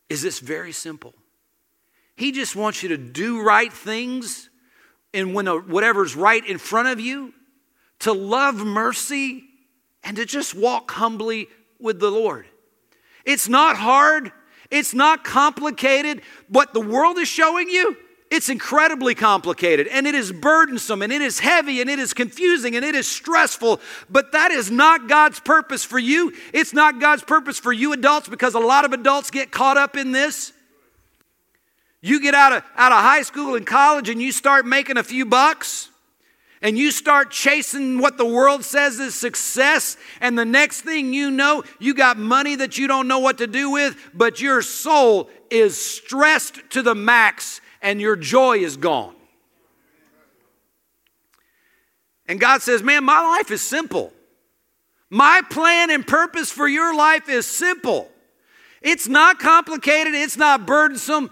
is 0.09 0.21
this 0.21 0.39
very 0.39 0.73
simple. 0.73 1.13
He 2.17 2.33
just 2.33 2.55
wants 2.57 2.83
you 2.83 2.89
to 2.89 2.97
do 2.97 3.41
right 3.41 3.71
things 3.71 4.49
and 5.13 5.33
when 5.33 5.47
whatever's 5.47 6.15
right 6.15 6.45
in 6.45 6.57
front 6.57 6.89
of 6.89 6.99
you, 6.99 7.33
to 7.99 8.11
love 8.11 8.55
mercy 8.55 9.45
and 10.03 10.17
to 10.17 10.25
just 10.25 10.53
walk 10.53 10.91
humbly 10.91 11.47
with 11.79 11.99
the 11.99 12.11
Lord. 12.11 12.45
It's 13.27 13.49
not 13.49 13.75
hard, 13.75 14.31
it's 14.71 14.93
not 14.93 15.25
complicated. 15.25 16.21
What 16.47 16.73
the 16.73 16.79
world 16.79 17.17
is 17.19 17.27
showing 17.27 17.67
you, 17.67 17.97
it's 18.31 18.47
incredibly 18.47 19.15
complicated 19.15 19.87
and 19.87 20.07
it 20.07 20.15
is 20.15 20.31
burdensome 20.31 21.01
and 21.01 21.11
it 21.11 21.21
is 21.21 21.39
heavy 21.39 21.81
and 21.81 21.89
it 21.89 21.99
is 21.99 22.13
confusing 22.13 22.77
and 22.77 22.85
it 22.85 22.95
is 22.95 23.05
stressful. 23.05 23.81
But 24.09 24.31
that 24.31 24.51
is 24.51 24.71
not 24.71 25.09
God's 25.09 25.41
purpose 25.41 25.83
for 25.83 25.99
you. 25.99 26.33
It's 26.53 26.73
not 26.73 27.01
God's 27.01 27.23
purpose 27.23 27.59
for 27.59 27.73
you 27.73 27.91
adults 27.91 28.29
because 28.29 28.53
a 28.53 28.59
lot 28.59 28.85
of 28.85 28.93
adults 28.93 29.29
get 29.29 29.51
caught 29.51 29.77
up 29.77 29.97
in 29.97 30.13
this. 30.13 30.53
You 32.01 32.21
get 32.21 32.33
out 32.33 32.53
of, 32.53 32.63
out 32.77 32.93
of 32.93 32.99
high 32.99 33.23
school 33.23 33.55
and 33.55 33.67
college 33.67 34.07
and 34.07 34.21
you 34.21 34.31
start 34.31 34.65
making 34.65 34.95
a 34.95 35.03
few 35.03 35.25
bucks 35.25 35.89
and 36.61 36.77
you 36.77 36.91
start 36.91 37.29
chasing 37.31 37.99
what 37.99 38.17
the 38.17 38.25
world 38.25 38.63
says 38.63 38.99
is 38.99 39.15
success, 39.15 39.97
and 40.21 40.37
the 40.37 40.45
next 40.45 40.81
thing 40.81 41.13
you 41.13 41.29
know, 41.29 41.63
you 41.79 41.93
got 41.93 42.17
money 42.17 42.55
that 42.55 42.77
you 42.77 42.87
don't 42.87 43.07
know 43.07 43.19
what 43.19 43.37
to 43.37 43.47
do 43.47 43.71
with, 43.71 43.95
but 44.13 44.41
your 44.41 44.61
soul 44.61 45.29
is 45.49 45.79
stressed 45.79 46.59
to 46.71 46.81
the 46.81 46.95
max 46.95 47.61
and 47.81 48.01
your 48.01 48.15
joy 48.15 48.57
is 48.57 48.77
gone. 48.77 49.15
And 52.27 52.39
God 52.39 52.61
says, 52.61 52.83
Man, 52.83 53.03
my 53.03 53.21
life 53.21 53.51
is 53.51 53.61
simple. 53.61 54.11
My 55.09 55.41
plan 55.49 55.89
and 55.89 56.05
purpose 56.05 56.51
for 56.51 56.67
your 56.67 56.95
life 56.95 57.29
is 57.29 57.45
simple. 57.45 58.09
It's 58.81 59.07
not 59.07 59.39
complicated, 59.39 60.13
it's 60.13 60.37
not 60.37 60.65
burdensome. 60.65 61.31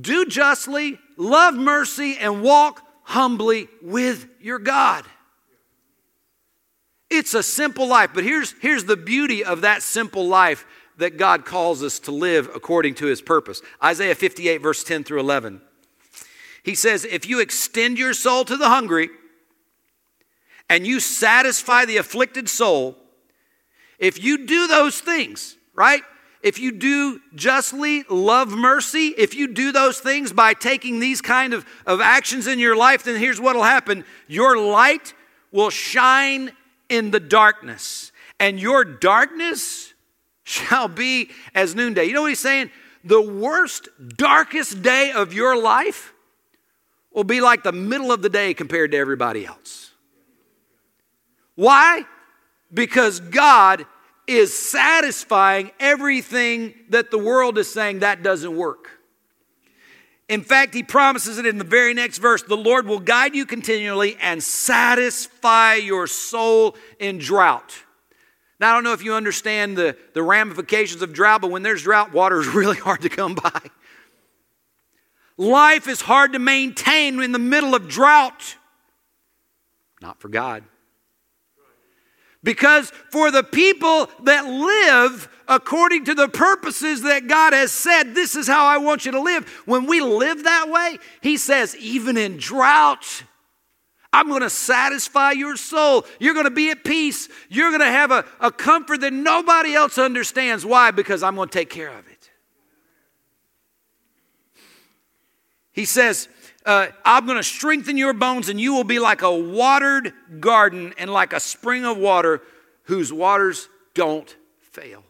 Do 0.00 0.26
justly, 0.26 0.98
love 1.16 1.54
mercy, 1.54 2.16
and 2.18 2.42
walk 2.42 2.85
humbly 3.06 3.68
with 3.80 4.28
your 4.40 4.58
God. 4.58 5.04
It's 7.08 7.34
a 7.34 7.42
simple 7.42 7.86
life, 7.86 8.10
but 8.12 8.24
here's, 8.24 8.52
here's 8.60 8.84
the 8.84 8.96
beauty 8.96 9.44
of 9.44 9.60
that 9.60 9.82
simple 9.82 10.26
life 10.26 10.66
that 10.98 11.16
God 11.16 11.44
calls 11.44 11.84
us 11.84 12.00
to 12.00 12.10
live 12.10 12.50
according 12.52 12.96
to 12.96 13.06
his 13.06 13.22
purpose. 13.22 13.62
Isaiah 13.82 14.16
58, 14.16 14.58
verse 14.58 14.82
10 14.82 15.04
through 15.04 15.20
11. 15.20 15.60
He 16.64 16.74
says, 16.74 17.04
If 17.04 17.28
you 17.28 17.38
extend 17.38 17.96
your 17.96 18.12
soul 18.12 18.44
to 18.44 18.56
the 18.56 18.68
hungry 18.68 19.08
and 20.68 20.84
you 20.84 20.98
satisfy 20.98 21.84
the 21.84 21.98
afflicted 21.98 22.48
soul, 22.48 22.96
if 24.00 24.22
you 24.22 24.46
do 24.46 24.66
those 24.66 24.98
things, 24.98 25.56
right? 25.74 26.02
If 26.42 26.58
you 26.58 26.72
do 26.72 27.20
justly, 27.34 28.04
love 28.08 28.50
mercy, 28.50 29.08
if 29.16 29.34
you 29.34 29.48
do 29.48 29.72
those 29.72 29.98
things 29.98 30.32
by 30.32 30.54
taking 30.54 31.00
these 31.00 31.20
kind 31.20 31.54
of, 31.54 31.66
of 31.86 32.00
actions 32.00 32.46
in 32.46 32.58
your 32.58 32.76
life, 32.76 33.04
then 33.04 33.18
here's 33.18 33.40
what 33.40 33.56
will 33.56 33.62
happen 33.62 34.04
your 34.28 34.58
light 34.58 35.14
will 35.52 35.70
shine 35.70 36.52
in 36.88 37.10
the 37.10 37.20
darkness, 37.20 38.12
and 38.38 38.60
your 38.60 38.84
darkness 38.84 39.94
shall 40.44 40.88
be 40.88 41.30
as 41.54 41.74
noonday. 41.74 42.04
You 42.04 42.12
know 42.12 42.22
what 42.22 42.28
he's 42.30 42.38
saying? 42.38 42.70
The 43.02 43.20
worst, 43.20 43.88
darkest 44.16 44.82
day 44.82 45.12
of 45.12 45.32
your 45.32 45.60
life 45.60 46.12
will 47.12 47.24
be 47.24 47.40
like 47.40 47.62
the 47.62 47.72
middle 47.72 48.12
of 48.12 48.22
the 48.22 48.28
day 48.28 48.54
compared 48.54 48.92
to 48.92 48.96
everybody 48.98 49.46
else. 49.46 49.90
Why? 51.54 52.04
Because 52.72 53.20
God 53.20 53.86
is 54.26 54.56
satisfying 54.56 55.70
everything 55.78 56.74
that 56.90 57.10
the 57.10 57.18
world 57.18 57.58
is 57.58 57.72
saying 57.72 58.00
that 58.00 58.22
doesn't 58.22 58.56
work. 58.56 58.90
In 60.28 60.42
fact, 60.42 60.74
he 60.74 60.82
promises 60.82 61.38
it 61.38 61.46
in 61.46 61.58
the 61.58 61.64
very 61.64 61.94
next 61.94 62.18
verse 62.18 62.42
the 62.42 62.56
Lord 62.56 62.86
will 62.86 62.98
guide 62.98 63.34
you 63.34 63.46
continually 63.46 64.16
and 64.20 64.42
satisfy 64.42 65.74
your 65.74 66.06
soul 66.06 66.76
in 66.98 67.18
drought. 67.18 67.82
Now, 68.58 68.70
I 68.70 68.74
don't 68.74 68.84
know 68.84 68.94
if 68.94 69.04
you 69.04 69.14
understand 69.14 69.76
the, 69.76 69.96
the 70.14 70.22
ramifications 70.22 71.02
of 71.02 71.12
drought, 71.12 71.42
but 71.42 71.50
when 71.50 71.62
there's 71.62 71.82
drought, 71.82 72.12
water 72.12 72.40
is 72.40 72.48
really 72.54 72.76
hard 72.76 73.02
to 73.02 73.08
come 73.08 73.34
by. 73.34 73.60
Life 75.36 75.86
is 75.86 76.00
hard 76.00 76.32
to 76.32 76.38
maintain 76.38 77.20
in 77.20 77.32
the 77.32 77.38
middle 77.38 77.74
of 77.74 77.88
drought. 77.88 78.56
Not 80.00 80.18
for 80.20 80.28
God. 80.28 80.64
Because 82.42 82.90
for 83.10 83.30
the 83.30 83.42
people 83.42 84.08
that 84.24 84.46
live 84.46 85.28
according 85.48 86.04
to 86.06 86.14
the 86.14 86.28
purposes 86.28 87.02
that 87.02 87.28
God 87.28 87.52
has 87.52 87.72
said, 87.72 88.14
this 88.14 88.34
is 88.34 88.46
how 88.46 88.66
I 88.66 88.78
want 88.78 89.04
you 89.06 89.12
to 89.12 89.20
live. 89.20 89.48
When 89.64 89.86
we 89.86 90.00
live 90.00 90.44
that 90.44 90.68
way, 90.68 90.98
He 91.20 91.36
says, 91.36 91.76
even 91.76 92.16
in 92.16 92.36
drought, 92.36 93.24
I'm 94.12 94.28
going 94.28 94.42
to 94.42 94.50
satisfy 94.50 95.32
your 95.32 95.56
soul. 95.56 96.06
You're 96.18 96.34
going 96.34 96.46
to 96.46 96.50
be 96.50 96.70
at 96.70 96.84
peace. 96.84 97.28
You're 97.48 97.70
going 97.70 97.80
to 97.80 97.86
have 97.86 98.10
a, 98.10 98.24
a 98.40 98.50
comfort 98.50 99.00
that 99.02 99.12
nobody 99.12 99.74
else 99.74 99.98
understands. 99.98 100.64
Why? 100.64 100.90
Because 100.90 101.22
I'm 101.22 101.36
going 101.36 101.48
to 101.48 101.58
take 101.58 101.70
care 101.70 101.90
of 101.90 102.06
it. 102.08 102.30
He 105.72 105.84
says, 105.84 106.28
uh, 106.66 106.88
I'm 107.04 107.24
going 107.26 107.38
to 107.38 107.44
strengthen 107.44 107.96
your 107.96 108.12
bones, 108.12 108.48
and 108.48 108.60
you 108.60 108.74
will 108.74 108.84
be 108.84 108.98
like 108.98 109.22
a 109.22 109.34
watered 109.34 110.12
garden 110.40 110.92
and 110.98 111.10
like 111.10 111.32
a 111.32 111.40
spring 111.40 111.84
of 111.84 111.96
water 111.96 112.42
whose 112.82 113.12
waters 113.12 113.68
don't 113.94 114.36
fail. 114.58 115.04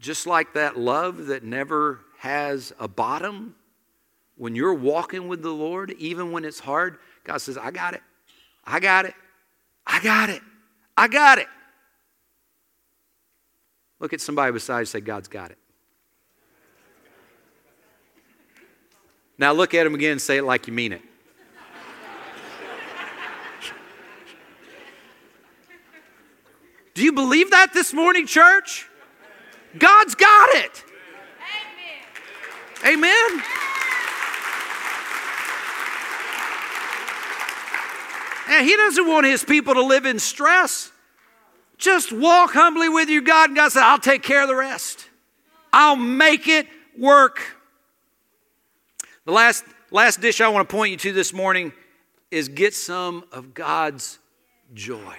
Just 0.00 0.26
like 0.26 0.54
that 0.54 0.76
love 0.76 1.26
that 1.26 1.44
never 1.44 2.00
has 2.18 2.72
a 2.78 2.88
bottom, 2.88 3.54
when 4.36 4.54
you're 4.54 4.74
walking 4.74 5.28
with 5.28 5.42
the 5.42 5.50
Lord, 5.50 5.92
even 5.98 6.32
when 6.32 6.44
it's 6.44 6.60
hard, 6.60 6.98
God 7.24 7.38
says, 7.38 7.56
I 7.56 7.70
got 7.70 7.94
it. 7.94 8.02
I 8.64 8.80
got 8.80 9.06
it. 9.06 9.14
I 9.86 10.00
got 10.02 10.28
it. 10.28 10.42
I 10.96 11.08
got 11.08 11.38
it. 11.38 11.46
Look 14.00 14.12
at 14.12 14.20
somebody 14.20 14.52
beside 14.52 14.80
you 14.80 14.86
say, 14.86 15.00
God's 15.00 15.28
got 15.28 15.52
it. 15.52 15.58
Now 19.38 19.52
look 19.52 19.74
at 19.74 19.86
him 19.86 19.94
again 19.94 20.12
and 20.12 20.22
say 20.22 20.38
it 20.38 20.44
like 20.44 20.66
you 20.66 20.72
mean 20.72 20.92
it. 20.92 21.02
Do 26.94 27.02
you 27.02 27.12
believe 27.12 27.50
that 27.50 27.74
this 27.74 27.92
morning, 27.92 28.26
church? 28.26 28.88
God's 29.78 30.14
got 30.14 30.48
it. 30.56 30.82
Amen. 32.82 33.04
Amen. 33.04 33.42
And 38.48 38.66
He 38.66 38.76
doesn't 38.76 39.06
want 39.06 39.26
His 39.26 39.44
people 39.44 39.74
to 39.74 39.82
live 39.82 40.06
in 40.06 40.18
stress. 40.18 40.90
Just 41.76 42.12
walk 42.12 42.52
humbly 42.52 42.88
with 42.88 43.10
your 43.10 43.20
God, 43.20 43.50
and 43.50 43.56
God 43.56 43.72
said, 43.72 43.82
I'll 43.82 43.98
take 43.98 44.22
care 44.22 44.40
of 44.40 44.48
the 44.48 44.56
rest. 44.56 45.06
I'll 45.74 45.96
make 45.96 46.48
it 46.48 46.66
work. 46.98 47.55
The 49.26 49.32
last, 49.32 49.64
last 49.90 50.20
dish 50.20 50.40
I 50.40 50.48
want 50.48 50.68
to 50.68 50.72
point 50.74 50.92
you 50.92 50.96
to 50.98 51.12
this 51.12 51.32
morning 51.32 51.72
is 52.30 52.48
get 52.48 52.74
some 52.74 53.24
of 53.32 53.54
God's 53.54 54.20
joy. 54.72 55.16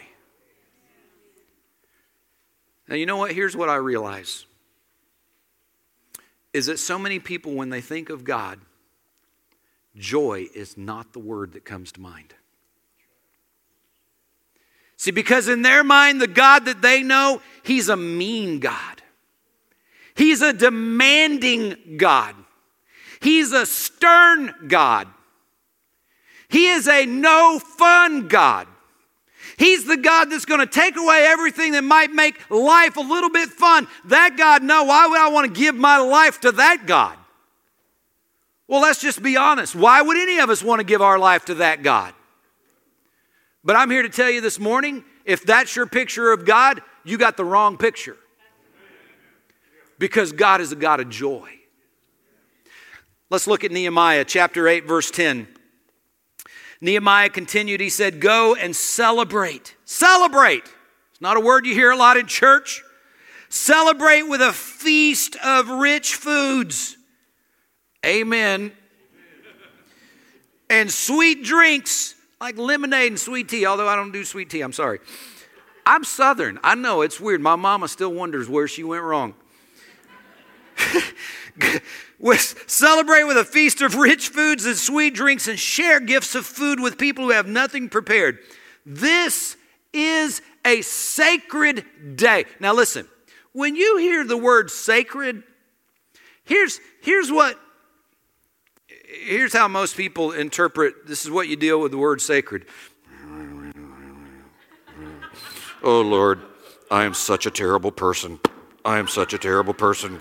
Now, 2.87 2.95
you 2.95 3.05
know 3.05 3.17
what? 3.17 3.33
Here's 3.33 3.55
what 3.55 3.67
I 3.67 3.75
realize 3.75 4.45
is 6.53 6.67
that 6.67 6.79
so 6.79 6.97
many 6.97 7.19
people, 7.19 7.53
when 7.53 7.69
they 7.69 7.81
think 7.81 8.09
of 8.09 8.23
God, 8.23 8.59
joy 9.97 10.47
is 10.55 10.77
not 10.77 11.11
the 11.11 11.19
word 11.19 11.51
that 11.51 11.65
comes 11.65 11.91
to 11.91 12.01
mind. 12.01 12.33
See, 14.95 15.11
because 15.11 15.49
in 15.49 15.63
their 15.63 15.83
mind, 15.83 16.21
the 16.21 16.27
God 16.27 16.63
that 16.65 16.81
they 16.81 17.03
know, 17.03 17.41
He's 17.61 17.89
a 17.89 17.97
mean 17.97 18.59
God. 18.59 19.01
He's 20.15 20.41
a 20.41 20.53
demanding 20.53 21.97
God. 21.97 22.35
He's 23.21 23.51
a 23.51 23.65
stern 23.65 24.53
God. 24.67 25.07
He 26.49 26.67
is 26.67 26.87
a 26.87 27.05
no 27.05 27.59
fun 27.59 28.27
God. 28.27 28.67
He's 29.57 29.85
the 29.85 29.97
God 29.97 30.25
that's 30.25 30.45
going 30.45 30.59
to 30.59 30.67
take 30.67 30.95
away 30.97 31.25
everything 31.27 31.71
that 31.71 31.83
might 31.83 32.11
make 32.11 32.49
life 32.49 32.95
a 32.95 33.01
little 33.01 33.29
bit 33.29 33.49
fun. 33.49 33.87
That 34.05 34.37
God, 34.37 34.61
no, 34.61 34.83
why 34.83 35.07
would 35.07 35.19
I 35.19 35.29
want 35.29 35.53
to 35.53 35.59
give 35.59 35.75
my 35.75 35.97
life 35.97 36.41
to 36.41 36.51
that 36.53 36.85
God? 36.85 37.17
Well, 38.67 38.81
let's 38.81 39.01
just 39.01 39.23
be 39.23 39.35
honest. 39.35 39.75
Why 39.75 40.01
would 40.01 40.17
any 40.17 40.39
of 40.39 40.49
us 40.49 40.61
want 40.61 40.79
to 40.79 40.83
give 40.83 41.01
our 41.01 41.17
life 41.17 41.45
to 41.45 41.55
that 41.55 41.83
God? 41.83 42.13
But 43.63 43.75
I'm 43.75 43.89
here 43.89 44.03
to 44.03 44.09
tell 44.09 44.29
you 44.29 44.41
this 44.41 44.59
morning 44.59 45.03
if 45.25 45.43
that's 45.43 45.75
your 45.75 45.87
picture 45.87 46.31
of 46.31 46.45
God, 46.45 46.81
you 47.03 47.17
got 47.17 47.35
the 47.35 47.45
wrong 47.45 47.77
picture. 47.77 48.17
Because 49.99 50.31
God 50.31 50.61
is 50.61 50.71
a 50.71 50.75
God 50.75 50.99
of 50.99 51.09
joy. 51.09 51.56
Let's 53.29 53.47
look 53.47 53.63
at 53.63 53.71
Nehemiah 53.71 54.23
chapter 54.23 54.67
8, 54.67 54.85
verse 54.85 55.11
10. 55.11 55.47
Nehemiah 56.79 57.29
continued, 57.29 57.81
he 57.81 57.89
said, 57.89 58.21
Go 58.21 58.55
and 58.55 58.75
celebrate. 58.75 59.75
Celebrate. 59.83 60.63
It's 61.11 61.21
not 61.21 61.35
a 61.35 61.39
word 61.41 61.65
you 61.65 61.73
hear 61.73 61.91
a 61.91 61.97
lot 61.97 62.15
in 62.15 62.27
church. 62.27 62.83
Celebrate 63.49 64.23
with 64.23 64.41
a 64.41 64.53
feast 64.53 65.35
of 65.43 65.69
rich 65.69 66.15
foods. 66.15 66.95
Amen. 68.05 68.71
And 70.69 70.91
sweet 70.91 71.43
drinks 71.43 72.15
like 72.39 72.57
lemonade 72.57 73.07
and 73.07 73.19
sweet 73.19 73.49
tea, 73.49 73.65
although 73.65 73.87
I 73.87 73.95
don't 73.95 74.11
do 74.11 74.23
sweet 74.23 74.49
tea, 74.49 74.61
I'm 74.61 74.73
sorry. 74.73 74.99
I'm 75.85 76.03
Southern. 76.03 76.59
I 76.63 76.75
know 76.75 77.01
it's 77.01 77.19
weird. 77.19 77.41
My 77.41 77.55
mama 77.55 77.87
still 77.87 78.13
wonders 78.13 78.47
where 78.47 78.67
she 78.67 78.83
went 78.83 79.03
wrong. 79.03 79.33
Celebrate 82.67 83.23
with 83.23 83.37
a 83.37 83.45
feast 83.45 83.81
of 83.81 83.95
rich 83.95 84.29
foods 84.29 84.65
and 84.65 84.75
sweet 84.75 85.13
drinks 85.13 85.47
and 85.47 85.59
share 85.59 85.99
gifts 85.99 86.35
of 86.35 86.45
food 86.45 86.79
with 86.79 86.97
people 86.97 87.25
who 87.25 87.31
have 87.31 87.47
nothing 87.47 87.89
prepared. 87.89 88.39
This 88.85 89.55
is 89.93 90.41
a 90.65 90.81
sacred 90.81 91.85
day. 92.15 92.45
Now, 92.59 92.73
listen, 92.73 93.07
when 93.53 93.75
you 93.75 93.97
hear 93.97 94.23
the 94.23 94.37
word 94.37 94.71
sacred, 94.71 95.43
here's, 96.43 96.79
here's 97.01 97.31
what 97.31 97.59
here's 99.07 99.53
how 99.53 99.67
most 99.67 99.95
people 99.95 100.31
interpret 100.31 101.07
this 101.07 101.25
is 101.25 101.31
what 101.31 101.47
you 101.47 101.55
deal 101.55 101.79
with 101.79 101.91
the 101.91 101.97
word 101.97 102.21
sacred. 102.21 102.65
Oh 105.83 106.01
Lord, 106.01 106.41
I 106.91 107.03
am 107.03 107.13
such 107.13 107.45
a 107.45 107.51
terrible 107.51 107.91
person. 107.91 108.39
I 108.83 108.97
am 108.97 109.07
such 109.07 109.33
a 109.33 109.37
terrible 109.37 109.73
person. 109.73 110.17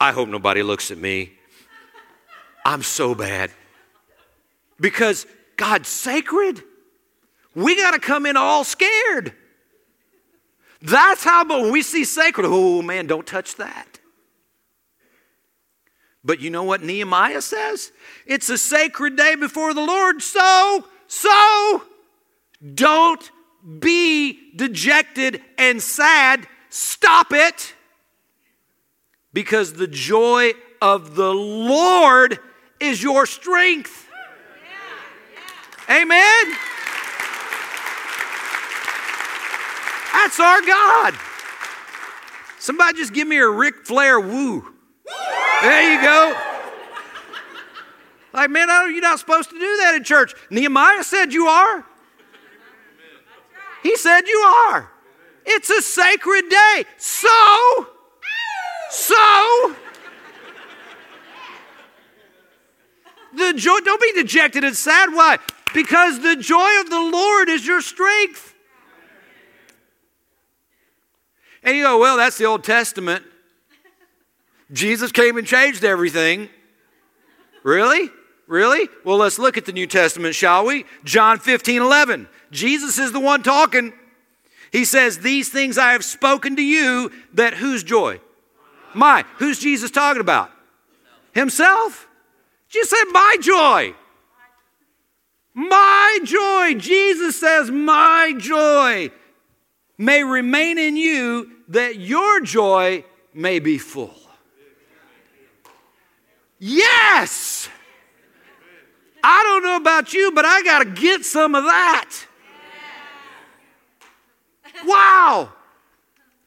I 0.00 0.12
hope 0.12 0.28
nobody 0.28 0.62
looks 0.62 0.90
at 0.90 0.98
me. 0.98 1.32
I'm 2.64 2.82
so 2.82 3.14
bad. 3.14 3.50
Because 4.78 5.26
God's 5.56 5.88
sacred. 5.88 6.62
We 7.54 7.76
got 7.76 7.92
to 7.92 7.98
come 7.98 8.26
in 8.26 8.36
all 8.36 8.64
scared. 8.64 9.32
That's 10.82 11.24
how, 11.24 11.44
but 11.44 11.62
when 11.62 11.72
we 11.72 11.82
see 11.82 12.04
sacred, 12.04 12.46
oh 12.46 12.82
man, 12.82 13.06
don't 13.06 13.26
touch 13.26 13.56
that. 13.56 13.98
But 16.22 16.40
you 16.40 16.50
know 16.50 16.64
what 16.64 16.82
Nehemiah 16.82 17.40
says? 17.40 17.92
It's 18.26 18.50
a 18.50 18.58
sacred 18.58 19.16
day 19.16 19.36
before 19.36 19.72
the 19.72 19.80
Lord, 19.80 20.20
so, 20.20 20.84
so, 21.06 21.82
don't 22.74 23.30
be 23.78 24.54
dejected 24.56 25.40
and 25.56 25.80
sad. 25.80 26.46
Stop 26.68 27.32
it 27.32 27.75
because 29.36 29.74
the 29.74 29.86
joy 29.86 30.52
of 30.80 31.14
the 31.14 31.30
Lord 31.30 32.38
is 32.80 33.02
your 33.02 33.26
strength. 33.26 34.08
Amen. 35.90 36.54
That's 40.14 40.40
our 40.40 40.62
God. 40.62 41.14
Somebody 42.58 42.96
just 42.96 43.12
give 43.12 43.28
me 43.28 43.36
a 43.36 43.46
Ric 43.46 43.84
Flair 43.84 44.18
woo. 44.18 44.74
There 45.60 45.92
you 45.92 46.00
go. 46.00 46.34
Like, 48.32 48.48
man, 48.48 48.68
you're 48.90 49.02
not 49.02 49.18
supposed 49.18 49.50
to 49.50 49.58
do 49.58 49.76
that 49.82 49.96
in 49.96 50.02
church. 50.02 50.32
Nehemiah 50.48 51.04
said 51.04 51.34
you 51.34 51.46
are. 51.46 51.84
He 53.82 53.98
said 53.98 54.22
you 54.22 54.38
are. 54.70 54.90
It's 55.44 55.68
a 55.68 55.82
sacred 55.82 56.48
day. 56.48 56.84
So, 56.96 57.95
so, 58.90 59.74
the 63.34 63.52
joy, 63.54 63.78
don't 63.80 64.00
be 64.00 64.12
dejected 64.12 64.64
and 64.64 64.76
sad. 64.76 65.12
Why? 65.12 65.38
Because 65.74 66.20
the 66.20 66.36
joy 66.36 66.80
of 66.80 66.90
the 66.90 67.00
Lord 67.00 67.48
is 67.48 67.66
your 67.66 67.80
strength. 67.80 68.54
And 71.62 71.76
you 71.76 71.82
go, 71.82 71.98
well, 71.98 72.16
that's 72.16 72.38
the 72.38 72.44
Old 72.44 72.64
Testament. 72.64 73.24
Jesus 74.72 75.12
came 75.12 75.36
and 75.36 75.46
changed 75.46 75.84
everything. 75.84 76.48
Really? 77.62 78.10
Really? 78.46 78.88
Well, 79.04 79.16
let's 79.16 79.38
look 79.38 79.56
at 79.56 79.64
the 79.64 79.72
New 79.72 79.86
Testament, 79.86 80.34
shall 80.34 80.64
we? 80.64 80.84
John 81.04 81.38
15, 81.38 81.82
11. 81.82 82.28
Jesus 82.52 82.98
is 82.98 83.12
the 83.12 83.20
one 83.20 83.42
talking. 83.42 83.92
He 84.70 84.84
says, 84.84 85.18
These 85.18 85.48
things 85.48 85.76
I 85.76 85.92
have 85.92 86.04
spoken 86.04 86.56
to 86.56 86.62
you, 86.62 87.10
that 87.34 87.54
whose 87.54 87.82
joy? 87.82 88.20
My. 88.96 89.24
Who's 89.36 89.58
Jesus 89.58 89.90
talking 89.90 90.20
about? 90.20 90.50
Himself. 91.32 92.08
Jesus 92.68 92.90
said, 92.90 93.04
My 93.12 93.36
joy. 93.40 93.94
My 95.58 96.18
joy, 96.22 96.74
Jesus 96.74 97.40
says, 97.40 97.70
my 97.70 98.34
joy 98.36 99.10
may 99.96 100.22
remain 100.22 100.76
in 100.76 100.98
you 100.98 101.50
that 101.68 101.96
your 101.96 102.42
joy 102.42 103.02
may 103.32 103.58
be 103.58 103.78
full. 103.78 104.14
Yes! 106.58 107.70
I 109.24 109.42
don't 109.44 109.62
know 109.62 109.76
about 109.76 110.12
you, 110.12 110.30
but 110.32 110.44
I 110.44 110.62
got 110.62 110.80
to 110.80 110.90
get 110.90 111.24
some 111.24 111.54
of 111.54 111.64
that. 111.64 112.10
Wow! 114.84 115.54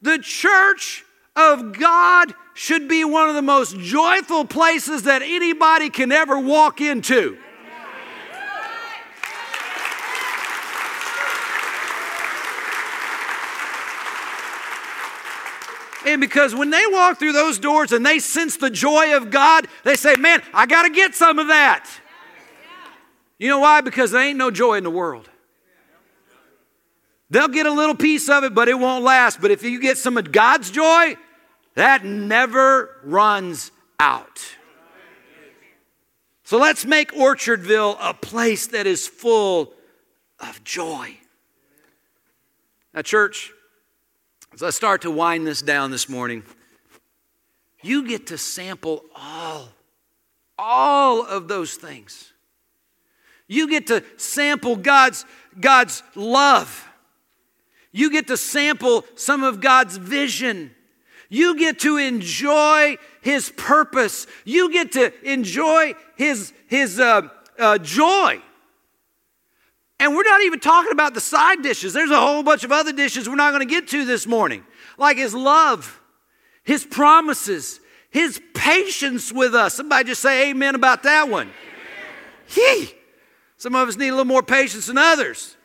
The 0.03 0.19
church 0.19 1.03
of 1.35 1.77
God 1.77 2.33
should 2.53 2.87
be 2.87 3.05
one 3.05 3.29
of 3.29 3.35
the 3.35 3.41
most 3.41 3.77
joyful 3.79 4.45
places 4.45 5.03
that 5.03 5.21
anybody 5.21 5.89
can 5.89 6.11
ever 6.11 6.37
walk 6.37 6.81
into. 6.81 7.37
And 16.05 16.21
because 16.21 16.55
when 16.55 16.69
they 16.69 16.83
walk 16.87 17.19
through 17.19 17.33
those 17.33 17.59
doors 17.59 17.91
and 17.91 18.05
they 18.05 18.19
sense 18.19 18.57
the 18.57 18.69
joy 18.69 19.15
of 19.15 19.29
God, 19.29 19.67
they 19.83 19.95
say, 19.95 20.15
Man, 20.15 20.41
I 20.53 20.65
got 20.65 20.83
to 20.83 20.89
get 20.89 21.13
some 21.13 21.39
of 21.39 21.47
that. 21.47 21.89
You 23.37 23.47
know 23.47 23.59
why? 23.59 23.81
Because 23.81 24.11
there 24.11 24.21
ain't 24.21 24.37
no 24.37 24.51
joy 24.51 24.75
in 24.75 24.83
the 24.83 24.89
world. 24.89 25.29
They'll 27.29 27.47
get 27.47 27.65
a 27.65 27.71
little 27.71 27.95
piece 27.95 28.27
of 28.29 28.43
it, 28.43 28.55
but 28.55 28.67
it 28.67 28.79
won't 28.79 29.03
last. 29.03 29.39
But 29.39 29.51
if 29.51 29.63
you 29.63 29.79
get 29.79 29.97
some 29.97 30.17
of 30.17 30.31
God's 30.31 30.71
joy, 30.71 31.15
that 31.75 32.03
never 32.03 32.97
runs 33.03 33.71
out. 33.99 34.41
So 36.43 36.57
let's 36.57 36.85
make 36.85 37.11
Orchardville 37.11 37.97
a 38.01 38.13
place 38.15 38.67
that 38.67 38.87
is 38.87 39.07
full 39.07 39.73
of 40.39 40.63
joy. 40.63 41.15
Now, 42.93 43.03
church, 43.03 43.51
as 44.53 44.63
I 44.63 44.71
start 44.71 45.03
to 45.03 45.11
wind 45.11 45.45
this 45.45 45.61
down 45.61 45.91
this 45.91 46.09
morning, 46.09 46.43
you 47.83 48.07
get 48.07 48.27
to 48.27 48.37
sample 48.39 49.05
all, 49.15 49.69
all 50.57 51.23
of 51.23 51.47
those 51.47 51.75
things. 51.75 52.33
You 53.47 53.69
get 53.69 53.87
to 53.87 54.03
sample 54.17 54.75
God's, 54.75 55.25
God's 55.59 56.01
love. 56.15 56.88
You 57.91 58.11
get 58.11 58.27
to 58.27 58.37
sample 58.37 59.05
some 59.15 59.43
of 59.43 59.61
God's 59.61 59.97
vision. 59.97 60.71
You 61.29 61.57
get 61.57 61.79
to 61.79 61.97
enjoy 61.97 62.97
His 63.21 63.51
purpose. 63.55 64.27
You 64.45 64.71
get 64.71 64.91
to 64.93 65.13
enjoy 65.29 65.93
His, 66.15 66.53
his 66.67 66.99
uh, 66.99 67.29
uh, 67.57 67.77
joy. 67.79 68.41
And 69.99 70.15
we're 70.15 70.23
not 70.23 70.41
even 70.43 70.59
talking 70.59 70.91
about 70.91 71.13
the 71.13 71.21
side 71.21 71.61
dishes. 71.61 71.93
There's 71.93 72.11
a 72.11 72.19
whole 72.19 72.41
bunch 72.41 72.63
of 72.63 72.71
other 72.71 72.93
dishes 72.93 73.27
we're 73.27 73.35
not 73.35 73.51
going 73.51 73.67
to 73.67 73.71
get 73.73 73.87
to 73.89 74.05
this 74.05 74.25
morning, 74.25 74.63
like 74.97 75.17
His 75.17 75.33
love, 75.33 75.99
His 76.63 76.85
promises, 76.85 77.79
His 78.09 78.41
patience 78.53 79.31
with 79.31 79.53
us. 79.53 79.75
Somebody 79.75 80.05
just 80.05 80.21
say 80.21 80.51
amen 80.51 80.75
about 80.75 81.03
that 81.03 81.27
one. 81.27 81.51
He. 82.47 82.93
Some 83.57 83.75
of 83.75 83.89
us 83.89 83.97
need 83.97 84.07
a 84.07 84.11
little 84.11 84.25
more 84.25 84.41
patience 84.41 84.87
than 84.87 84.97
others. 84.97 85.57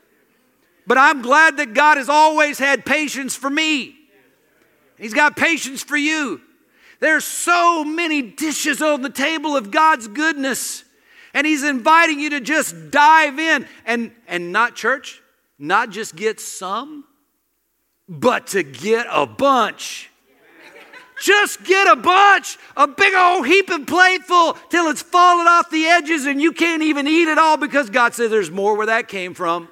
But 0.86 0.98
I'm 0.98 1.22
glad 1.22 1.56
that 1.56 1.74
God 1.74 1.96
has 1.96 2.08
always 2.08 2.58
had 2.58 2.84
patience 2.84 3.34
for 3.34 3.48
me. 3.48 3.96
He's 4.98 5.14
got 5.14 5.36
patience 5.36 5.82
for 5.82 5.96
you. 5.96 6.40
There's 7.00 7.24
so 7.24 7.84
many 7.84 8.22
dishes 8.22 8.80
on 8.80 9.02
the 9.02 9.10
table 9.10 9.56
of 9.56 9.70
God's 9.70 10.08
goodness. 10.08 10.84
And 11.32 11.46
he's 11.46 11.64
inviting 11.64 12.20
you 12.20 12.30
to 12.30 12.40
just 12.40 12.90
dive 12.90 13.38
in 13.38 13.66
and 13.84 14.12
and 14.28 14.52
not 14.52 14.76
church, 14.76 15.20
not 15.58 15.90
just 15.90 16.14
get 16.14 16.38
some, 16.38 17.04
but 18.08 18.48
to 18.48 18.62
get 18.62 19.06
a 19.10 19.26
bunch. 19.26 20.10
Just 21.20 21.64
get 21.64 21.86
a 21.86 21.96
bunch, 21.96 22.58
a 22.76 22.88
big 22.88 23.14
old 23.14 23.46
heap 23.46 23.70
and 23.70 23.86
plateful 23.86 24.54
till 24.68 24.88
it's 24.88 25.02
falling 25.02 25.46
off 25.46 25.70
the 25.70 25.86
edges 25.86 26.26
and 26.26 26.42
you 26.42 26.52
can't 26.52 26.82
even 26.82 27.06
eat 27.06 27.28
it 27.28 27.38
all 27.38 27.56
because 27.56 27.88
God 27.88 28.14
says 28.14 28.30
there's 28.30 28.50
more 28.50 28.76
where 28.76 28.86
that 28.86 29.08
came 29.08 29.32
from. 29.32 29.68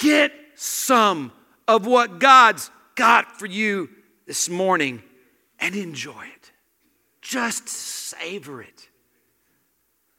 Get 0.00 0.32
some 0.56 1.30
of 1.68 1.86
what 1.86 2.18
God's 2.18 2.70
got 2.96 3.38
for 3.38 3.46
you 3.46 3.90
this 4.26 4.48
morning 4.48 5.02
and 5.60 5.76
enjoy 5.76 6.24
it. 6.36 6.52
Just 7.20 7.68
savor 7.68 8.62
it. 8.62 8.88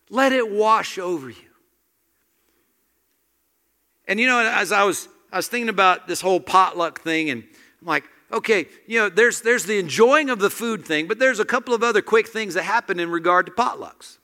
Let 0.09 0.33
it 0.33 0.49
wash 0.49 0.97
over 0.97 1.29
you. 1.29 1.35
And 4.07 4.19
you 4.19 4.27
know, 4.27 4.39
as 4.39 4.71
I 4.71 4.83
was 4.83 5.07
I 5.31 5.37
was 5.37 5.47
thinking 5.47 5.69
about 5.69 6.07
this 6.07 6.21
whole 6.21 6.39
potluck 6.39 7.01
thing, 7.01 7.29
and 7.29 7.43
I'm 7.81 7.87
like, 7.87 8.03
okay, 8.31 8.67
you 8.85 8.99
know, 8.99 9.09
there's 9.09 9.41
there's 9.41 9.63
the 9.65 9.79
enjoying 9.79 10.29
of 10.29 10.39
the 10.39 10.49
food 10.49 10.85
thing, 10.85 11.07
but 11.07 11.17
there's 11.17 11.39
a 11.39 11.45
couple 11.45 11.73
of 11.73 11.81
other 11.81 12.01
quick 12.01 12.27
things 12.27 12.53
that 12.53 12.63
happen 12.63 12.99
in 12.99 13.09
regard 13.09 13.47
to 13.47 13.51
potlucks. 13.51 14.19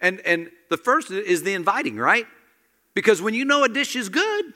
And 0.00 0.20
and 0.20 0.50
the 0.68 0.76
first 0.76 1.10
is 1.10 1.42
the 1.42 1.54
inviting, 1.54 1.96
right? 1.96 2.26
Because 2.94 3.22
when 3.22 3.34
you 3.34 3.44
know 3.44 3.64
a 3.64 3.68
dish 3.68 3.96
is 3.96 4.08
good, 4.08 4.52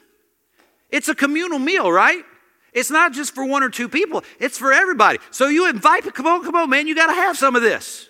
it's 0.91 1.09
a 1.09 1.15
communal 1.15 1.59
meal, 1.59 1.91
right? 1.91 2.25
It's 2.73 2.91
not 2.91 3.13
just 3.13 3.35
for 3.35 3.45
one 3.45 3.63
or 3.63 3.71
two 3.71 3.89
people, 3.89 4.25
it's 4.41 4.59
for 4.59 4.73
everybody. 4.73 5.19
So 5.31 5.49
you 5.49 5.69
invite, 5.69 6.03
come 6.15 6.27
on, 6.27 6.43
come 6.43 6.57
on, 6.57 6.69
man, 6.69 6.89
you 6.89 6.95
got 6.95 7.07
to 7.07 7.15
have 7.15 7.39
some 7.39 7.55
of 7.55 7.63
this. 7.63 8.09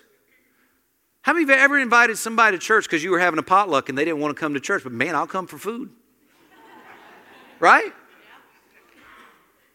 How 1.21 1.33
many 1.33 1.43
of 1.43 1.49
you 1.49 1.55
ever 1.55 1.79
invited 1.79 2.17
somebody 2.17 2.57
to 2.57 2.61
church 2.61 2.85
because 2.85 3.03
you 3.03 3.11
were 3.11 3.19
having 3.19 3.39
a 3.39 3.43
potluck 3.43 3.89
and 3.89 3.97
they 3.97 4.05
didn't 4.05 4.19
want 4.19 4.35
to 4.35 4.39
come 4.39 4.53
to 4.53 4.59
church, 4.59 4.83
but 4.83 4.91
man, 4.91 5.15
I'll 5.15 5.27
come 5.27 5.47
for 5.47 5.57
food? 5.57 5.89
Right? 7.59 7.91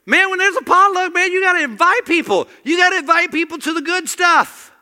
Man, 0.06 0.30
when 0.30 0.38
there's 0.38 0.56
a 0.56 0.62
potluck, 0.62 1.12
man, 1.14 1.32
you 1.32 1.40
got 1.40 1.54
to 1.54 1.62
invite 1.62 2.04
people. 2.04 2.48
You 2.64 2.76
got 2.76 2.90
to 2.90 2.98
invite 2.98 3.32
people 3.32 3.58
to 3.58 3.72
the 3.72 3.80
good 3.80 4.08
stuff. 4.08 4.72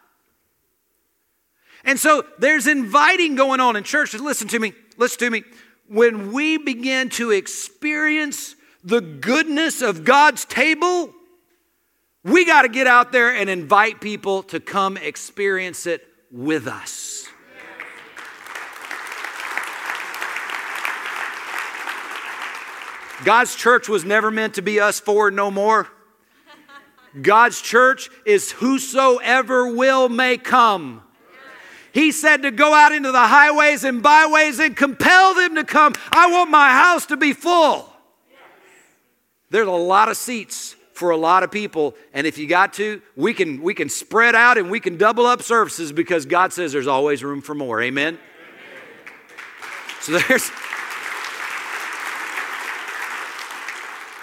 And 1.85 1.99
so 1.99 2.25
there's 2.39 2.66
inviting 2.66 3.35
going 3.35 3.61
on 3.61 3.77
in 3.77 3.85
church. 3.85 4.14
Listen 4.14 4.49
to 4.49 4.59
me. 4.59 4.73
Listen 4.99 5.18
to 5.20 5.30
me. 5.30 5.44
When 5.86 6.32
we 6.32 6.59
begin 6.59 7.09
to 7.11 7.30
experience 7.30 8.55
the 8.84 9.01
goodness 9.01 9.80
of 9.80 10.05
God's 10.05 10.44
table, 10.44 11.14
we 12.24 12.44
got 12.44 12.62
to 12.62 12.68
get 12.68 12.86
out 12.86 13.12
there 13.12 13.34
and 13.34 13.49
invite 13.49 14.01
people 14.01 14.42
to 14.44 14.61
come 14.61 14.96
experience 14.99 15.86
it 15.86 16.07
with 16.30 16.66
us. 16.66 17.26
God's 23.24 23.57
church 23.57 23.88
was 23.88 24.05
never 24.05 24.30
meant 24.30 24.55
to 24.55 24.62
be 24.62 24.78
us 24.78 25.01
four 25.01 25.30
no 25.30 25.51
more. 25.51 25.88
God's 27.20 27.61
church 27.61 28.11
is 28.26 28.53
whosoever 28.53 29.74
will 29.74 30.09
may 30.09 30.36
come. 30.36 31.03
He 31.99 32.12
said 32.12 32.42
to 32.42 32.53
go 32.53 32.74
out 32.74 32.92
into 32.92 33.11
the 33.11 33.26
highways 33.26 33.82
and 33.82 34.01
byways 34.01 34.61
and 34.61 34.76
compel 34.76 35.34
them 35.34 35.57
to 35.57 35.64
come. 35.64 35.94
I 36.12 36.30
want 36.30 36.49
my 36.49 36.70
house 36.70 37.07
to 37.07 37.16
be 37.16 37.32
full. 37.32 37.92
There's 39.51 39.66
a 39.66 39.72
lot 39.72 40.09
of 40.09 40.16
seats 40.16 40.76
for 40.92 41.11
a 41.11 41.16
lot 41.16 41.42
of 41.42 41.51
people 41.51 41.96
and 42.14 42.24
if 42.24 42.38
you 42.38 42.46
got 42.46 42.72
to 42.74 43.03
we 43.16 43.34
can 43.34 43.62
we 43.62 43.74
can 43.74 43.88
spread 43.88 44.36
out 44.36 44.59
and 44.59 44.70
we 44.70 44.78
can 44.78 44.96
double 44.96 45.26
up 45.26 45.42
services 45.42 45.92
because 45.92 46.26
god 46.26 46.53
says 46.53 46.72
there's 46.72 46.88
always 46.88 47.22
room 47.22 47.40
for 47.40 47.55
more 47.55 47.80
amen, 47.80 48.18
so 50.01 50.18
there's 50.18 50.51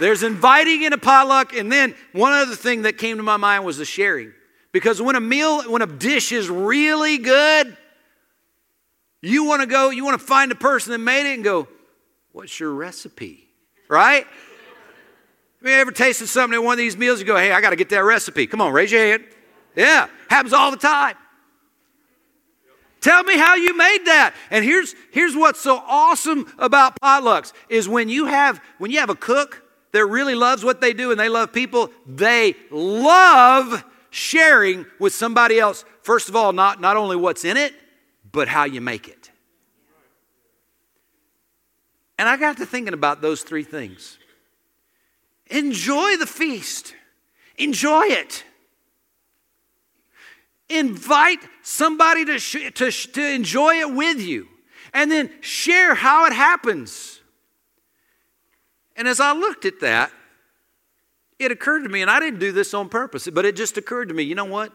there's 0.01 0.21
inviting 0.21 0.83
in 0.83 0.91
a 0.91 0.97
potluck 0.97 1.53
and 1.53 1.71
then 1.71 1.95
one 2.11 2.33
other 2.33 2.55
thing 2.55 2.81
that 2.81 2.97
came 2.97 3.15
to 3.15 3.23
my 3.23 3.37
mind 3.37 3.63
was 3.63 3.77
the 3.77 3.85
sharing 3.85 4.33
because 4.75 5.01
when 5.01 5.15
a 5.15 5.21
meal, 5.21 5.63
when 5.71 5.81
a 5.81 5.85
dish 5.85 6.33
is 6.33 6.49
really 6.49 7.17
good, 7.17 7.77
you 9.21 9.45
want 9.45 9.61
to 9.61 9.67
go, 9.67 9.89
you 9.89 10.03
want 10.03 10.19
to 10.19 10.27
find 10.27 10.51
the 10.51 10.55
person 10.55 10.91
that 10.91 10.97
made 10.97 11.31
it 11.31 11.35
and 11.35 11.45
go, 11.45 11.69
What's 12.33 12.59
your 12.59 12.73
recipe? 12.73 13.47
Right? 13.87 14.27
Have 15.61 15.69
you 15.69 15.69
ever 15.69 15.91
tasted 15.93 16.27
something 16.27 16.55
at 16.55 16.61
one 16.61 16.73
of 16.73 16.77
these 16.77 16.97
meals? 16.97 17.21
You 17.21 17.25
go, 17.25 17.37
Hey, 17.37 17.53
I 17.53 17.61
got 17.61 17.69
to 17.69 17.77
get 17.77 17.87
that 17.87 18.03
recipe. 18.03 18.47
Come 18.47 18.59
on, 18.59 18.73
raise 18.73 18.91
your 18.91 18.99
hand. 18.99 19.23
Yeah, 19.77 20.09
happens 20.29 20.51
all 20.51 20.71
the 20.71 20.77
time. 20.77 21.15
Tell 22.99 23.23
me 23.23 23.37
how 23.37 23.55
you 23.55 23.77
made 23.77 24.01
that. 24.07 24.35
And 24.51 24.65
here's, 24.65 24.93
here's 25.11 25.37
what's 25.37 25.61
so 25.61 25.81
awesome 25.87 26.51
about 26.57 26.99
potlucks 26.99 27.53
is 27.69 27.87
when 27.87 28.09
you 28.09 28.25
have 28.25 28.59
when 28.79 28.91
you 28.91 28.99
have 28.99 29.09
a 29.09 29.15
cook 29.15 29.63
that 29.93 30.05
really 30.05 30.35
loves 30.35 30.65
what 30.65 30.81
they 30.81 30.91
do 30.91 31.11
and 31.11 31.19
they 31.19 31.29
love 31.29 31.53
people, 31.53 31.91
they 32.05 32.57
love 32.71 33.85
sharing 34.15 34.85
with 34.97 35.13
somebody 35.13 35.59
else, 35.59 35.83
first 36.01 36.29
of 36.29 36.37
all, 36.37 36.53
not, 36.53 36.79
not 36.79 36.95
only 36.95 37.17
what's 37.17 37.43
in 37.43 37.57
it, 37.57 37.73
but 38.31 38.47
how 38.47 38.63
you 38.63 38.79
make 38.79 39.09
it. 39.09 39.29
And 42.17 42.29
I 42.29 42.37
got 42.37 42.55
to 42.57 42.65
thinking 42.65 42.93
about 42.93 43.21
those 43.21 43.43
three 43.43 43.63
things. 43.63 44.17
Enjoy 45.47 46.15
the 46.15 46.25
feast, 46.25 46.95
enjoy 47.57 48.05
it. 48.05 48.45
invite 50.69 51.39
somebody 51.61 52.25
to, 52.25 52.39
sh- 52.39 52.71
to, 52.75 52.91
sh- 52.91 53.07
to 53.07 53.21
enjoy 53.21 53.75
it 53.75 53.93
with 53.93 54.19
you 54.19 54.47
and 54.93 55.11
then 55.11 55.29
share 55.41 55.93
how 55.93 56.25
it 56.25 56.33
happens. 56.33 57.21
And 58.95 59.07
as 59.07 59.19
I 59.19 59.33
looked 59.33 59.65
at 59.65 59.81
that, 59.81 60.11
it 61.39 61.51
occurred 61.51 61.83
to 61.83 61.89
me, 61.89 62.01
and 62.01 62.09
I 62.09 62.19
didn't 62.19 62.39
do 62.39 62.51
this 62.51 62.73
on 62.73 62.89
purpose, 62.89 63.27
but 63.31 63.45
it 63.45 63.55
just 63.55 63.77
occurred 63.77 64.09
to 64.09 64.13
me 64.13 64.23
you 64.23 64.35
know 64.35 64.45
what? 64.45 64.71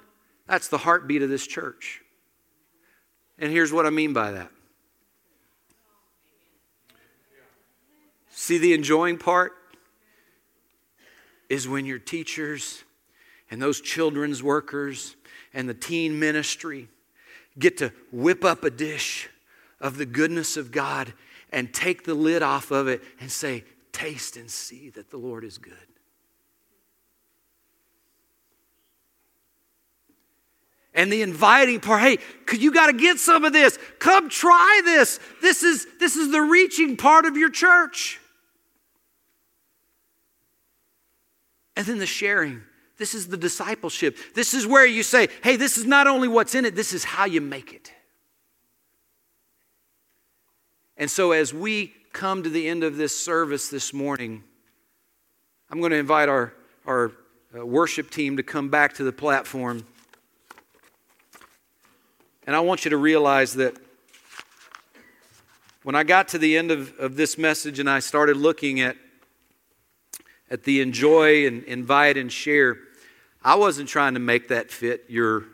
That's 0.47 0.69
the 0.69 0.79
heartbeat 0.79 1.23
of 1.23 1.29
this 1.29 1.47
church. 1.47 2.03
And 3.39 3.51
here's 3.51 3.73
what 3.73 3.87
I 3.87 3.91
mean 3.91 4.13
by 4.13 4.33
that. 4.33 4.51
See, 8.31 8.59
the 8.59 8.75
enjoying 8.75 9.19
part 9.19 9.53
is 11.49 11.69
when 11.69 11.87
your 11.87 11.99
teachers 11.99 12.85
and 13.51 13.61
those 13.61 13.81
children's 13.81 14.43
workers 14.43 15.17
and 15.53 15.69
the 15.69 15.75
teen 15.75 16.19
ministry 16.19 16.89
get 17.59 17.79
to 17.79 17.93
whip 18.13 18.45
up 18.45 18.65
a 18.65 18.71
dish 18.71 19.29
of 19.81 19.99
the 19.99 20.07
goodness 20.07 20.57
of 20.57 20.71
God 20.71 21.13
and 21.53 21.73
take 21.73 22.05
the 22.05 22.15
lid 22.15 22.43
off 22.43 22.71
of 22.71 22.89
it 22.89 23.03
and 23.21 23.31
say, 23.31 23.65
Taste 23.93 24.37
and 24.37 24.51
see 24.51 24.89
that 24.91 25.11
the 25.11 25.17
Lord 25.17 25.45
is 25.45 25.59
good. 25.59 25.75
And 30.95 31.13
the 31.13 31.23
inviting 31.23 31.81
part 31.81 32.03
hey 32.03 32.19
you 32.53 32.73
got 32.73 32.87
to 32.87 32.93
get 32.93 33.19
some 33.19 33.45
of 33.45 33.53
this. 33.53 33.79
Come 33.99 34.29
try 34.29 34.83
this. 34.85 35.21
This 35.41 35.63
is 35.63 35.87
this 35.99 36.17
is 36.17 36.33
the 36.33 36.41
reaching 36.41 36.97
part 36.97 37.27
of 37.27 37.37
your 37.37 37.51
church. 37.51 38.21
And 41.77 41.87
then 41.87 41.99
the 41.99 42.07
sharing. 42.07 42.63
This 42.99 43.15
is 43.15 43.29
the 43.29 43.37
discipleship. 43.37 44.19
This 44.35 44.53
is 44.53 44.67
where 44.67 44.85
you 44.87 45.03
say 45.03 45.29
hey 45.43 45.57
this 45.57 45.79
is 45.79 45.87
not 45.87 46.07
only 46.07 46.29
what's 46.29 46.55
in 46.55 46.65
it 46.65 46.75
this 46.75 46.93
is 46.93 47.05
how 47.05 47.25
you 47.25 47.41
make 47.41 47.73
it. 47.73 47.93
And 50.97 51.11
so 51.11 51.33
as 51.33 51.55
we 51.55 51.95
come 52.13 52.43
to 52.43 52.49
the 52.49 52.69
end 52.69 52.83
of 52.83 52.97
this 52.97 53.19
service 53.19 53.69
this 53.69 53.93
morning 53.93 54.43
i'm 55.71 55.79
going 55.79 55.93
to 55.93 55.97
invite 55.97 56.29
our 56.29 56.53
our 56.87 57.13
uh, 57.57 57.65
worship 57.65 58.11
team 58.11 58.37
to 58.37 58.43
come 58.43 58.69
back 58.69 58.95
to 58.95 59.05
the 59.05 59.13
platform 59.13 59.87
and 62.51 62.57
I 62.57 62.61
want 62.61 62.85
you 62.85 62.89
to 62.91 62.97
realize 62.97 63.55
that 63.55 63.77
when 65.85 65.95
I 65.95 66.03
got 66.03 66.27
to 66.31 66.39
the 66.39 66.57
end 66.57 66.73
of, 66.73 66.93
of 66.99 67.15
this 67.15 67.39
message 67.39 67.79
and 67.79 67.89
I 67.89 68.01
started 68.01 68.37
looking 68.37 68.81
at, 68.81 68.97
at 70.51 70.65
the 70.65 70.81
enjoy 70.81 71.47
and 71.47 71.63
invite 71.63 72.17
and 72.17 72.33
share, 72.33 72.77
I 73.41 73.55
wasn't 73.55 73.89
trying 73.89 74.15
to 74.15 74.19
make 74.19 74.49
that 74.49 74.73
fit 74.73 75.05
your, 75.07 75.45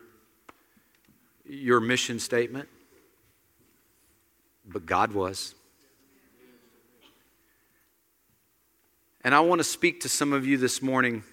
your 1.46 1.80
mission 1.80 2.18
statement, 2.18 2.66
but 4.66 4.86
God 4.86 5.12
was. 5.12 5.54
And 9.22 9.34
I 9.34 9.40
want 9.40 9.58
to 9.58 9.64
speak 9.64 10.00
to 10.00 10.08
some 10.08 10.32
of 10.32 10.46
you 10.46 10.56
this 10.56 10.80
morning. 10.80 11.24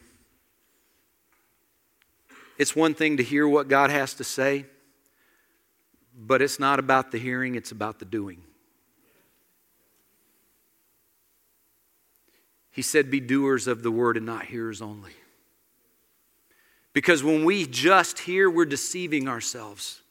It's 2.58 2.76
one 2.76 2.94
thing 2.94 3.16
to 3.16 3.24
hear 3.24 3.48
what 3.48 3.70
God 3.70 3.92
has 3.92 4.14
to 4.16 4.26
say. 4.26 4.66
But 6.16 6.42
it's 6.42 6.60
not 6.60 6.80
about 6.80 7.12
the 7.12 7.18
hearing, 7.18 7.56
it's 7.56 7.72
about 7.72 8.00
the 8.00 8.06
doing. 8.06 8.42
He 12.72 12.82
said, 12.82 13.12
Be 13.12 13.20
doers 13.20 13.68
of 13.68 13.84
the 13.84 13.92
word 13.92 14.18
and 14.18 14.26
not 14.26 14.46
hearers 14.46 14.82
only. 14.82 15.12
Because 16.94 17.24
when 17.24 17.46
we 17.46 17.66
just 17.66 18.20
hear, 18.20 18.50
we're 18.50 18.66
deceiving 18.66 19.28
ourselves. 19.28 20.02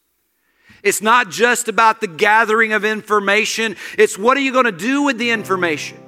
It's 0.83 1.03
not 1.03 1.31
just 1.31 1.69
about 1.69 2.01
the 2.01 2.09
gathering 2.09 2.73
of 2.73 2.85
information, 2.85 3.77
it's 3.97 4.19
what 4.19 4.37
are 4.37 4.41
you 4.41 4.53
going 4.53 4.65
to 4.65 4.73
do 4.73 5.03
with 5.03 5.19
the 5.19 5.31
information? 5.31 5.99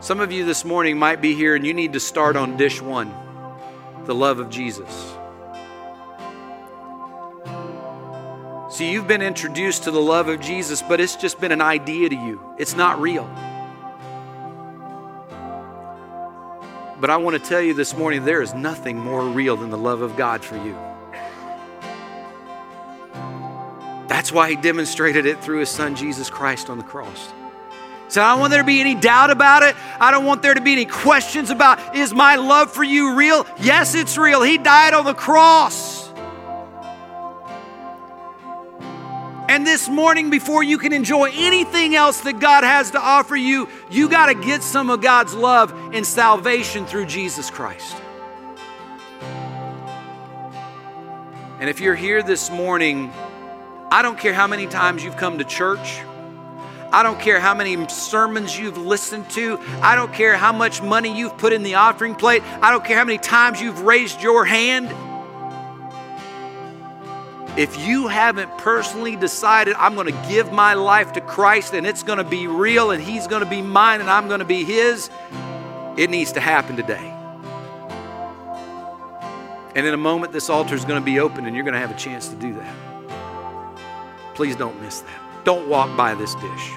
Some 0.00 0.20
of 0.20 0.30
you 0.30 0.44
this 0.44 0.64
morning 0.64 0.98
might 0.98 1.20
be 1.20 1.34
here 1.34 1.54
and 1.54 1.66
you 1.66 1.74
need 1.74 1.94
to 1.94 2.00
start 2.00 2.36
on 2.36 2.56
dish 2.56 2.80
one 2.80 3.12
the 4.04 4.14
love 4.14 4.38
of 4.38 4.50
Jesus. 4.50 5.15
See, 8.76 8.92
you've 8.92 9.08
been 9.08 9.22
introduced 9.22 9.84
to 9.84 9.90
the 9.90 10.02
love 10.02 10.28
of 10.28 10.38
Jesus, 10.38 10.82
but 10.82 11.00
it's 11.00 11.16
just 11.16 11.40
been 11.40 11.50
an 11.50 11.62
idea 11.62 12.10
to 12.10 12.14
you. 12.14 12.38
It's 12.58 12.76
not 12.76 13.00
real. 13.00 13.24
But 17.00 17.08
I 17.08 17.16
want 17.16 17.42
to 17.42 17.48
tell 17.48 17.62
you 17.62 17.72
this 17.72 17.96
morning 17.96 18.26
there 18.26 18.42
is 18.42 18.52
nothing 18.52 18.98
more 18.98 19.24
real 19.24 19.56
than 19.56 19.70
the 19.70 19.78
love 19.78 20.02
of 20.02 20.14
God 20.18 20.44
for 20.44 20.56
you. 20.56 20.76
That's 24.08 24.30
why 24.30 24.50
He 24.50 24.56
demonstrated 24.56 25.24
it 25.24 25.40
through 25.40 25.60
His 25.60 25.70
Son, 25.70 25.96
Jesus 25.96 26.28
Christ, 26.28 26.68
on 26.68 26.76
the 26.76 26.84
cross. 26.84 27.32
So 28.08 28.22
I 28.22 28.32
don't 28.32 28.40
want 28.40 28.50
there 28.50 28.60
to 28.60 28.66
be 28.66 28.82
any 28.82 28.94
doubt 28.94 29.30
about 29.30 29.62
it. 29.62 29.74
I 29.98 30.10
don't 30.10 30.26
want 30.26 30.42
there 30.42 30.52
to 30.52 30.60
be 30.60 30.72
any 30.72 30.84
questions 30.84 31.48
about 31.48 31.96
is 31.96 32.12
my 32.12 32.36
love 32.36 32.70
for 32.70 32.84
you 32.84 33.14
real? 33.14 33.46
Yes, 33.58 33.94
it's 33.94 34.18
real. 34.18 34.42
He 34.42 34.58
died 34.58 34.92
on 34.92 35.06
the 35.06 35.14
cross. 35.14 35.95
And 39.56 39.66
this 39.66 39.88
morning, 39.88 40.28
before 40.28 40.62
you 40.62 40.76
can 40.76 40.92
enjoy 40.92 41.30
anything 41.32 41.94
else 41.96 42.20
that 42.20 42.40
God 42.40 42.62
has 42.62 42.90
to 42.90 43.00
offer 43.00 43.34
you, 43.34 43.70
you 43.90 44.06
got 44.06 44.26
to 44.26 44.34
get 44.34 44.62
some 44.62 44.90
of 44.90 45.00
God's 45.00 45.32
love 45.32 45.72
and 45.94 46.04
salvation 46.04 46.84
through 46.84 47.06
Jesus 47.06 47.48
Christ. 47.48 47.96
And 51.58 51.70
if 51.70 51.80
you're 51.80 51.94
here 51.94 52.22
this 52.22 52.50
morning, 52.50 53.10
I 53.90 54.02
don't 54.02 54.18
care 54.18 54.34
how 54.34 54.46
many 54.46 54.66
times 54.66 55.02
you've 55.02 55.16
come 55.16 55.38
to 55.38 55.44
church. 55.44 56.02
I 56.92 57.02
don't 57.02 57.18
care 57.18 57.40
how 57.40 57.54
many 57.54 57.88
sermons 57.88 58.58
you've 58.58 58.76
listened 58.76 59.30
to. 59.30 59.58
I 59.80 59.94
don't 59.94 60.12
care 60.12 60.36
how 60.36 60.52
much 60.52 60.82
money 60.82 61.16
you've 61.16 61.38
put 61.38 61.54
in 61.54 61.62
the 61.62 61.76
offering 61.76 62.14
plate. 62.14 62.42
I 62.60 62.70
don't 62.70 62.84
care 62.84 62.98
how 62.98 63.06
many 63.06 63.16
times 63.16 63.62
you've 63.62 63.80
raised 63.80 64.20
your 64.20 64.44
hand. 64.44 64.94
If 67.56 67.78
you 67.78 68.06
haven't 68.06 68.58
personally 68.58 69.16
decided, 69.16 69.76
I'm 69.78 69.94
going 69.94 70.12
to 70.12 70.28
give 70.28 70.52
my 70.52 70.74
life 70.74 71.14
to 71.14 71.22
Christ 71.22 71.72
and 71.72 71.86
it's 71.86 72.02
going 72.02 72.18
to 72.18 72.24
be 72.24 72.46
real 72.46 72.90
and 72.90 73.02
He's 73.02 73.26
going 73.26 73.42
to 73.42 73.48
be 73.48 73.62
mine 73.62 74.02
and 74.02 74.10
I'm 74.10 74.28
going 74.28 74.40
to 74.40 74.44
be 74.44 74.62
His, 74.62 75.08
it 75.96 76.10
needs 76.10 76.32
to 76.32 76.40
happen 76.40 76.76
today. 76.76 77.14
And 79.74 79.86
in 79.86 79.94
a 79.94 79.96
moment, 79.96 80.34
this 80.34 80.50
altar 80.50 80.74
is 80.74 80.84
going 80.84 81.00
to 81.00 81.04
be 81.04 81.18
open 81.18 81.46
and 81.46 81.56
you're 81.56 81.64
going 81.64 81.72
to 81.72 81.80
have 81.80 81.90
a 81.90 81.98
chance 81.98 82.28
to 82.28 82.36
do 82.36 82.52
that. 82.54 82.74
Please 84.34 84.54
don't 84.54 84.78
miss 84.82 85.00
that. 85.00 85.44
Don't 85.44 85.66
walk 85.66 85.96
by 85.96 86.14
this 86.14 86.34
dish. 86.34 86.72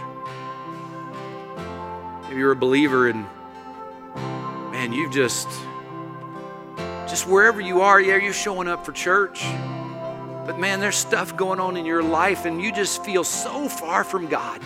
If 2.30 2.38
you're 2.38 2.54
a 2.54 2.56
believer 2.56 3.10
and, 3.10 3.26
man, 4.72 4.94
you've 4.94 5.12
just, 5.12 5.50
just 7.06 7.28
wherever 7.28 7.60
you 7.60 7.82
are, 7.82 8.00
yeah, 8.00 8.16
you're 8.16 8.32
showing 8.32 8.70
up 8.70 8.86
for 8.86 8.94
church. 8.94 9.44
But 10.50 10.58
man, 10.58 10.80
there's 10.80 10.96
stuff 10.96 11.38
going 11.38 11.60
on 11.60 11.78
in 11.78 11.86
your 11.86 12.02
life 12.02 12.46
and 12.46 12.60
you 12.60 12.72
just 12.72 13.06
feel 13.06 13.24
so 13.24 13.70
far 13.70 14.04
from 14.04 14.26
God. 14.26 14.60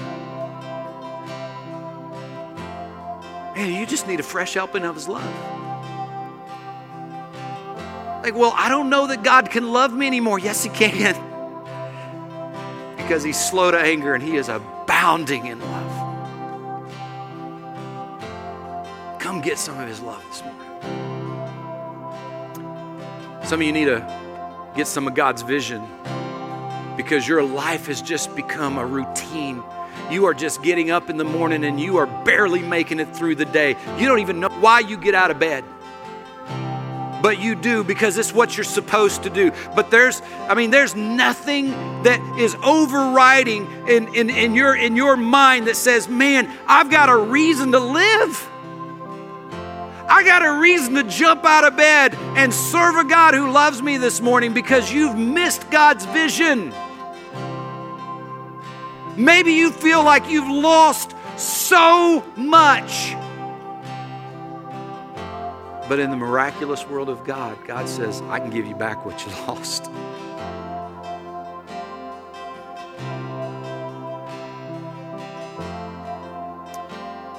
Man, 3.53 3.73
you 3.77 3.85
just 3.85 4.07
need 4.07 4.21
a 4.21 4.23
fresh 4.23 4.53
helping 4.53 4.85
of 4.85 4.95
His 4.95 5.09
love. 5.09 5.21
Like, 8.23 8.33
well, 8.33 8.53
I 8.55 8.69
don't 8.69 8.89
know 8.89 9.07
that 9.07 9.23
God 9.23 9.51
can 9.51 9.73
love 9.73 9.91
me 9.93 10.07
anymore. 10.07 10.39
Yes, 10.39 10.63
He 10.63 10.69
can. 10.69 11.21
Because 12.95 13.21
He's 13.21 13.37
slow 13.37 13.69
to 13.69 13.77
anger 13.77 14.13
and 14.13 14.23
He 14.23 14.37
is 14.37 14.47
abounding 14.47 15.47
in 15.47 15.59
love. 15.59 15.91
Come 19.19 19.41
get 19.41 19.57
some 19.57 19.77
of 19.77 19.89
His 19.89 19.99
love 19.99 20.23
this 20.29 20.43
morning. 20.43 20.61
Some 23.43 23.59
of 23.59 23.67
you 23.67 23.73
need 23.73 23.89
a 23.89 24.23
get 24.75 24.87
some 24.87 25.07
of 25.07 25.15
God's 25.15 25.41
vision 25.41 25.87
because 26.95 27.27
your 27.27 27.43
life 27.43 27.87
has 27.87 28.01
just 28.01 28.35
become 28.35 28.77
a 28.77 28.85
routine. 28.85 29.63
You 30.09 30.25
are 30.25 30.33
just 30.33 30.61
getting 30.61 30.91
up 30.91 31.09
in 31.09 31.17
the 31.17 31.23
morning 31.23 31.63
and 31.63 31.79
you 31.79 31.97
are 31.97 32.07
barely 32.23 32.61
making 32.61 32.99
it 32.99 33.15
through 33.15 33.35
the 33.35 33.45
day. 33.45 33.75
You 33.97 34.07
don't 34.07 34.19
even 34.19 34.39
know 34.39 34.49
why 34.49 34.79
you 34.79 34.97
get 34.97 35.15
out 35.15 35.31
of 35.31 35.39
bed. 35.39 35.63
But 37.21 37.39
you 37.39 37.55
do 37.55 37.85
because 37.85 38.17
it's 38.17 38.33
what 38.33 38.57
you're 38.57 38.65
supposed 38.65 39.23
to 39.23 39.29
do. 39.29 39.51
But 39.75 39.89
there's, 39.91 40.21
I 40.49 40.55
mean, 40.55 40.71
there's 40.71 40.93
nothing 40.93 41.71
that 42.03 42.19
is 42.37 42.53
overriding 42.61 43.65
in, 43.87 44.13
in, 44.13 44.29
in, 44.29 44.55
your, 44.55 44.75
in 44.75 44.97
your 44.97 45.15
mind 45.15 45.67
that 45.67 45.77
says, 45.77 46.09
man, 46.09 46.51
I've 46.67 46.89
got 46.89 47.07
a 47.09 47.15
reason 47.15 47.71
to 47.71 47.79
live. 47.79 48.49
I 50.13 50.21
got 50.21 50.45
a 50.45 50.59
reason 50.59 50.93
to 50.93 51.03
jump 51.05 51.43
out 51.43 51.63
of 51.63 51.75
bed 51.75 52.13
and 52.37 52.53
serve 52.53 52.97
a 52.97 53.03
God 53.03 53.33
who 53.33 53.49
loves 53.49 53.81
me 53.81 53.97
this 53.97 54.21
morning 54.21 54.53
because 54.53 54.93
you've 54.93 55.17
missed 55.17 55.71
God's 55.71 56.05
vision. 56.05 56.71
Maybe 59.17 59.53
you 59.53 59.71
feel 59.71 60.03
like 60.03 60.29
you've 60.29 60.47
lost 60.47 61.15
so 61.35 62.23
much. 62.35 63.15
But 65.89 65.97
in 65.97 66.11
the 66.11 66.17
miraculous 66.17 66.87
world 66.87 67.09
of 67.09 67.23
God, 67.23 67.57
God 67.65 67.89
says, 67.89 68.21
I 68.29 68.37
can 68.39 68.51
give 68.51 68.67
you 68.67 68.75
back 68.75 69.07
what 69.07 69.25
you 69.25 69.31
lost. 69.47 69.85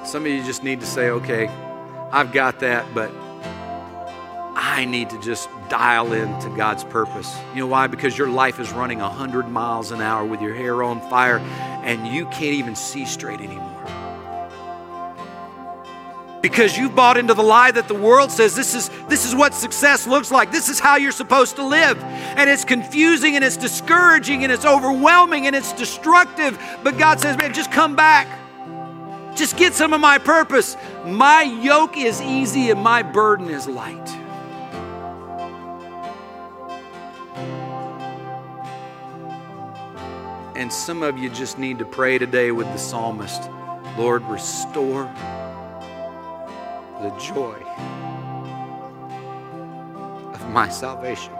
Some 0.05 0.27
of 0.27 0.33
you 0.33 0.43
just 0.43 0.64
need 0.64 0.81
to 0.81 0.87
say, 0.87 1.11
okay, 1.11 1.49
I've 2.15 2.31
got 2.31 2.61
that, 2.61 2.95
but 2.95 3.11
I 4.55 4.85
need 4.85 5.11
to 5.11 5.21
just 5.21 5.49
dial 5.69 6.12
in 6.12 6.39
to 6.43 6.49
God's 6.57 6.85
purpose. 6.85 7.37
You 7.55 7.62
know 7.62 7.67
why? 7.67 7.89
Because 7.89 8.17
your 8.17 8.29
life 8.29 8.61
is 8.61 8.71
running 8.71 9.01
100 9.01 9.49
miles 9.49 9.91
an 9.91 10.01
hour 10.01 10.25
with 10.25 10.41
your 10.41 10.55
hair 10.55 10.85
on 10.85 11.01
fire 11.11 11.39
and 11.39 12.07
you 12.07 12.27
can't 12.27 12.55
even 12.55 12.77
see 12.77 13.05
straight 13.05 13.41
anymore. 13.41 13.85
Because 16.41 16.79
you've 16.79 16.95
bought 16.95 17.17
into 17.17 17.35
the 17.35 17.43
lie 17.43 17.73
that 17.73 17.89
the 17.89 17.95
world 17.95 18.31
says 18.31 18.55
this 18.55 18.77
is, 18.77 18.91
this 19.09 19.27
is 19.27 19.35
what 19.35 19.53
success 19.53 20.07
looks 20.07 20.31
like. 20.31 20.53
This 20.53 20.69
is 20.69 20.79
how 20.79 20.95
you're 20.95 21.11
supposed 21.11 21.57
to 21.57 21.67
live. 21.67 22.01
And 22.01 22.49
it's 22.49 22.65
confusing 22.65 23.35
and 23.35 23.45
it's 23.45 23.57
discouraging 23.57 24.45
and 24.45 24.53
it's 24.53 24.65
overwhelming 24.65 25.49
and 25.49 25.57
it's 25.57 25.73
destructive. 25.73 26.62
But 26.85 26.97
God 26.97 27.19
says, 27.19 27.37
man, 27.37 27.53
just 27.53 27.73
come 27.73 27.97
back. 27.97 28.29
Just 29.35 29.57
get 29.57 29.74
some 29.74 29.93
of 29.93 30.01
my 30.01 30.18
purpose. 30.18 30.76
My 31.05 31.43
yoke 31.43 31.97
is 31.97 32.20
easy 32.20 32.70
and 32.70 32.80
my 32.80 33.03
burden 33.03 33.51
is 33.51 33.66
light. 33.66 34.09
And 40.57 40.72
some 40.72 41.03
of 41.03 41.18
you 41.18 41.28
just 41.30 41.59
need 41.59 41.78
to 41.80 41.85
pray 41.85 42.16
today 42.16 42.53
with 42.53 42.66
the 42.68 42.78
psalmist 42.78 43.51
Lord, 43.97 44.24
restore 44.24 45.05
the 47.01 47.11
joy 47.20 47.55
of 50.32 50.51
my 50.51 50.68
salvation. 50.68 51.32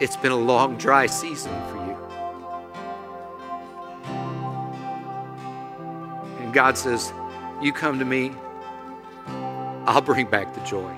It's 0.00 0.16
been 0.16 0.32
a 0.32 0.36
long, 0.36 0.76
dry 0.78 1.06
season 1.06 1.52
for 1.68 1.76
you. 1.76 1.87
God 6.58 6.76
says, 6.76 7.12
You 7.62 7.72
come 7.72 8.00
to 8.00 8.04
me, 8.04 8.34
I'll 9.86 10.00
bring 10.00 10.26
back 10.26 10.54
the 10.54 10.60
joy. 10.62 10.92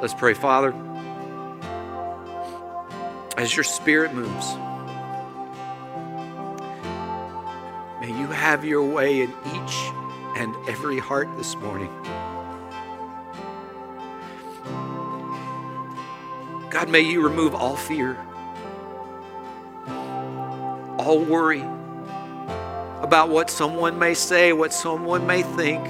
Let's 0.00 0.14
pray, 0.14 0.34
Father, 0.34 0.72
as 3.36 3.56
your 3.56 3.64
spirit 3.64 4.14
moves, 4.14 4.54
may 8.00 8.16
you 8.16 8.28
have 8.28 8.64
your 8.64 8.84
way 8.84 9.22
in 9.22 9.30
each 9.30 9.76
and 10.36 10.54
every 10.68 11.00
heart 11.00 11.28
this 11.36 11.56
morning. 11.56 11.90
God, 16.70 16.88
may 16.88 17.00
you 17.00 17.20
remove 17.20 17.56
all 17.56 17.74
fear, 17.74 18.16
all 21.10 21.18
worry 21.18 21.62
about 23.02 23.30
what 23.30 23.50
someone 23.50 23.98
may 23.98 24.14
say, 24.14 24.52
what 24.52 24.72
someone 24.72 25.26
may 25.26 25.42
think. 25.42 25.84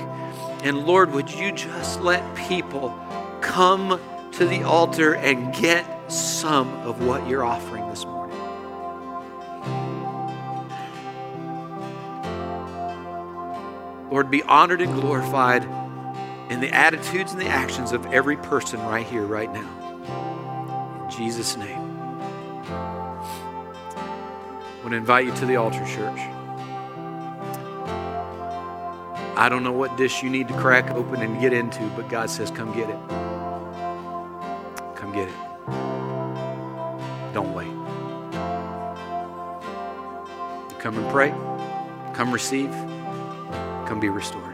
And 0.62 0.86
Lord, 0.86 1.12
would 1.12 1.30
you 1.30 1.52
just 1.52 2.00
let 2.00 2.34
people 2.34 2.98
come 3.42 4.00
to 4.32 4.46
the 4.46 4.62
altar 4.62 5.14
and 5.16 5.54
get 5.54 6.10
some 6.10 6.68
of 6.86 7.04
what 7.04 7.28
you're 7.28 7.44
offering 7.44 7.86
this 7.90 8.06
morning. 8.06 8.38
Lord, 14.10 14.30
be 14.30 14.42
honored 14.44 14.80
and 14.80 14.94
glorified 14.94 15.64
in 16.48 16.60
the 16.60 16.70
attitudes 16.70 17.32
and 17.32 17.40
the 17.40 17.46
actions 17.46 17.92
of 17.92 18.06
every 18.06 18.38
person 18.38 18.80
right 18.80 19.06
here, 19.06 19.26
right 19.26 19.52
now. 19.52 21.04
In 21.04 21.10
Jesus' 21.10 21.58
name. 21.58 21.89
Want 24.90 24.96
to 24.96 25.02
invite 25.02 25.24
you 25.24 25.32
to 25.36 25.46
the 25.46 25.54
altar, 25.54 25.86
church. 25.86 26.18
I 29.36 29.46
don't 29.48 29.62
know 29.62 29.70
what 29.70 29.96
dish 29.96 30.20
you 30.20 30.28
need 30.28 30.48
to 30.48 30.54
crack 30.54 30.90
open 30.90 31.22
and 31.22 31.40
get 31.40 31.52
into, 31.52 31.86
but 31.90 32.08
God 32.08 32.28
says, 32.28 32.50
come 32.50 32.72
get 32.72 32.90
it. 32.90 32.98
Come 34.96 35.12
get 35.12 35.28
it. 35.28 35.34
Don't 37.32 37.54
wait. 37.54 37.70
Come 40.80 40.98
and 40.98 41.08
pray. 41.12 41.30
Come 42.12 42.32
receive. 42.32 42.72
Come 43.86 44.00
be 44.00 44.08
restored. 44.08 44.49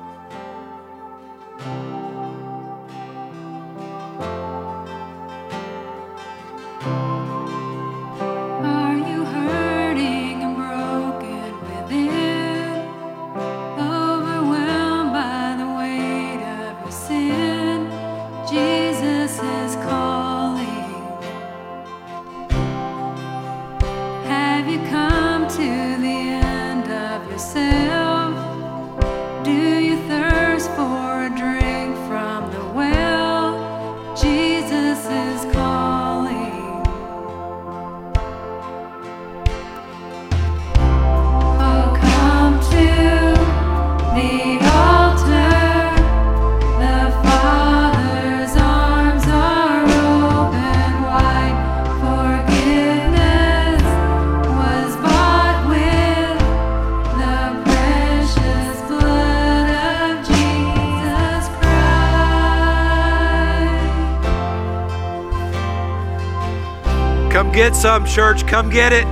Get 67.70 67.74
some, 67.74 68.04
church. 68.06 68.46
Come 68.46 68.70
get 68.70 68.92
it. 68.92 69.06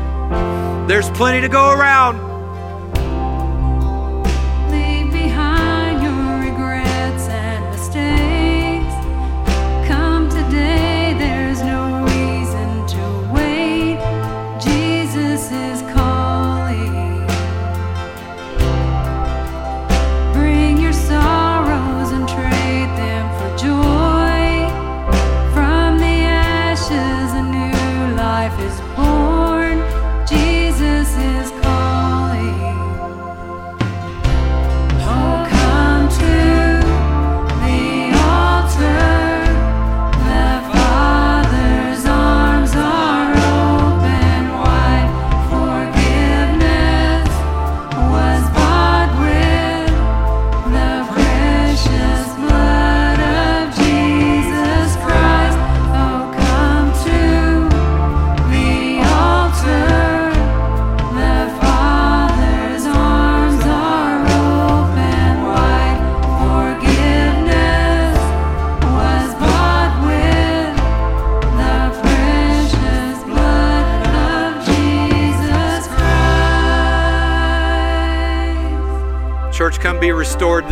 There's 0.87 1.11
plenty 1.11 1.41
to 1.41 1.49
go 1.49 1.73
around. 1.73 2.24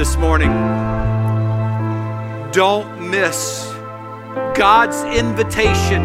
This 0.03 0.17
morning. 0.17 0.51
Don't 2.51 3.09
miss 3.09 3.73
God's 4.53 5.01
invitation 5.17 6.03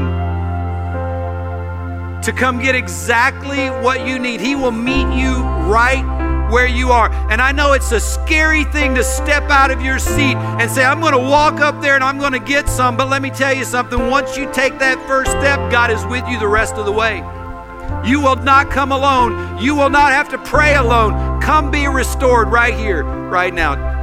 to 2.22 2.32
come 2.32 2.60
get 2.62 2.76
exactly 2.76 3.70
what 3.70 4.06
you 4.06 4.20
need. 4.20 4.40
He 4.40 4.54
will 4.56 4.70
meet 4.70 5.12
you 5.20 5.38
right 5.66 6.04
where 6.52 6.68
you 6.68 6.92
are. 6.92 7.12
And 7.32 7.42
I 7.42 7.52
know 7.52 7.74
it's 7.74 7.92
a 7.92 8.00
scary 8.00 8.66
thing 8.66 8.94
to 8.94 9.04
step 9.04 9.50
out 9.50 9.72
of 9.72 9.82
your 9.82 9.98
seat 9.98 10.36
and 10.60 10.70
say, 10.70 10.86
I'm 10.86 11.02
going 11.02 11.14
to 11.14 11.18
walk 11.18 11.60
up 11.60 11.82
there 11.82 11.96
and 11.96 12.04
I'm 12.04 12.20
going 12.20 12.34
to 12.34 12.40
get 12.40 12.70
some. 12.70 12.98
But 12.98 13.10
let 13.10 13.24
me 13.24 13.32
tell 13.32 13.56
you 13.56 13.66
something 13.66 14.12
once 14.12 14.38
you 14.38 14.48
take 14.54 14.78
that 14.78 15.04
first 15.08 15.32
step, 15.32 15.72
God 15.72 15.90
is 15.90 16.06
with 16.06 16.28
you 16.28 16.38
the 16.38 16.48
rest 16.48 16.76
of 16.76 16.86
the 16.86 16.92
way. 16.92 17.24
You 18.06 18.22
will 18.22 18.36
not 18.38 18.70
come 18.70 18.92
alone. 18.92 19.58
You 19.62 19.76
will 19.76 19.90
not 19.90 20.12
have 20.12 20.30
to 20.30 20.38
pray 20.38 20.76
alone. 20.76 21.42
Come 21.42 21.72
be 21.72 21.88
restored 21.88 22.50
right 22.50 22.74
here, 22.74 23.04
right 23.04 23.54
now. 23.54 23.97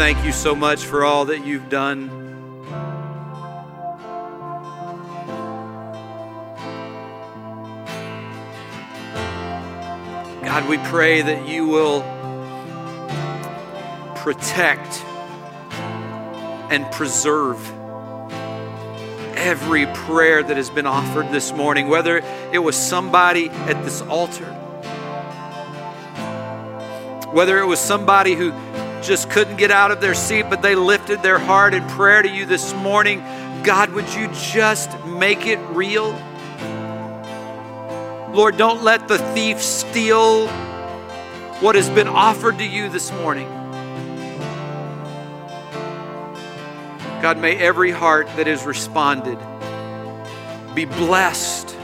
Thank 0.00 0.24
you 0.24 0.32
so 0.32 0.54
much 0.54 0.86
for 0.86 1.04
all 1.04 1.26
that 1.26 1.44
you've 1.44 1.68
done. 1.68 2.08
God, 10.42 10.66
we 10.70 10.78
pray 10.88 11.20
that 11.20 11.46
you 11.46 11.66
will 11.66 12.00
protect 14.16 15.04
and 16.72 16.90
preserve 16.90 17.60
every 19.36 19.84
prayer 19.84 20.42
that 20.42 20.56
has 20.56 20.70
been 20.70 20.86
offered 20.86 21.30
this 21.30 21.52
morning, 21.52 21.88
whether 21.88 22.22
it 22.54 22.60
was 22.60 22.74
somebody 22.74 23.50
at 23.50 23.84
this 23.84 24.00
altar, 24.00 24.50
whether 27.34 27.58
it 27.58 27.66
was 27.66 27.78
somebody 27.78 28.34
who 28.34 28.50
just 29.02 29.30
couldn't 29.30 29.56
get 29.56 29.70
out 29.70 29.90
of 29.90 30.00
their 30.00 30.14
seat, 30.14 30.46
but 30.50 30.62
they 30.62 30.74
lifted 30.74 31.22
their 31.22 31.38
heart 31.38 31.74
in 31.74 31.86
prayer 31.88 32.22
to 32.22 32.28
you 32.28 32.46
this 32.46 32.74
morning. 32.74 33.20
God, 33.62 33.90
would 33.92 34.12
you 34.14 34.28
just 34.32 34.90
make 35.04 35.46
it 35.46 35.58
real? 35.70 36.12
Lord, 38.32 38.56
don't 38.56 38.82
let 38.82 39.08
the 39.08 39.18
thief 39.18 39.60
steal 39.60 40.48
what 41.60 41.74
has 41.74 41.90
been 41.90 42.08
offered 42.08 42.58
to 42.58 42.64
you 42.64 42.88
this 42.88 43.10
morning. 43.12 43.48
God, 47.20 47.38
may 47.38 47.56
every 47.56 47.90
heart 47.90 48.26
that 48.36 48.46
has 48.46 48.64
responded 48.64 49.38
be 50.74 50.84
blessed 50.84 51.76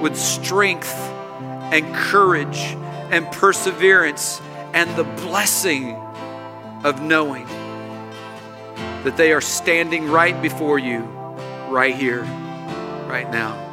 with 0.00 0.16
strength 0.16 0.92
and 1.72 1.94
courage 1.94 2.76
and 3.10 3.26
perseverance 3.32 4.40
and 4.72 4.94
the 4.96 5.04
blessing 5.04 6.01
of 6.84 7.00
knowing 7.00 7.46
that 9.04 9.16
they 9.16 9.32
are 9.32 9.40
standing 9.40 10.08
right 10.08 10.40
before 10.40 10.78
you, 10.78 11.00
right 11.68 11.94
here, 11.94 12.22
right 13.06 13.30
now. 13.30 13.71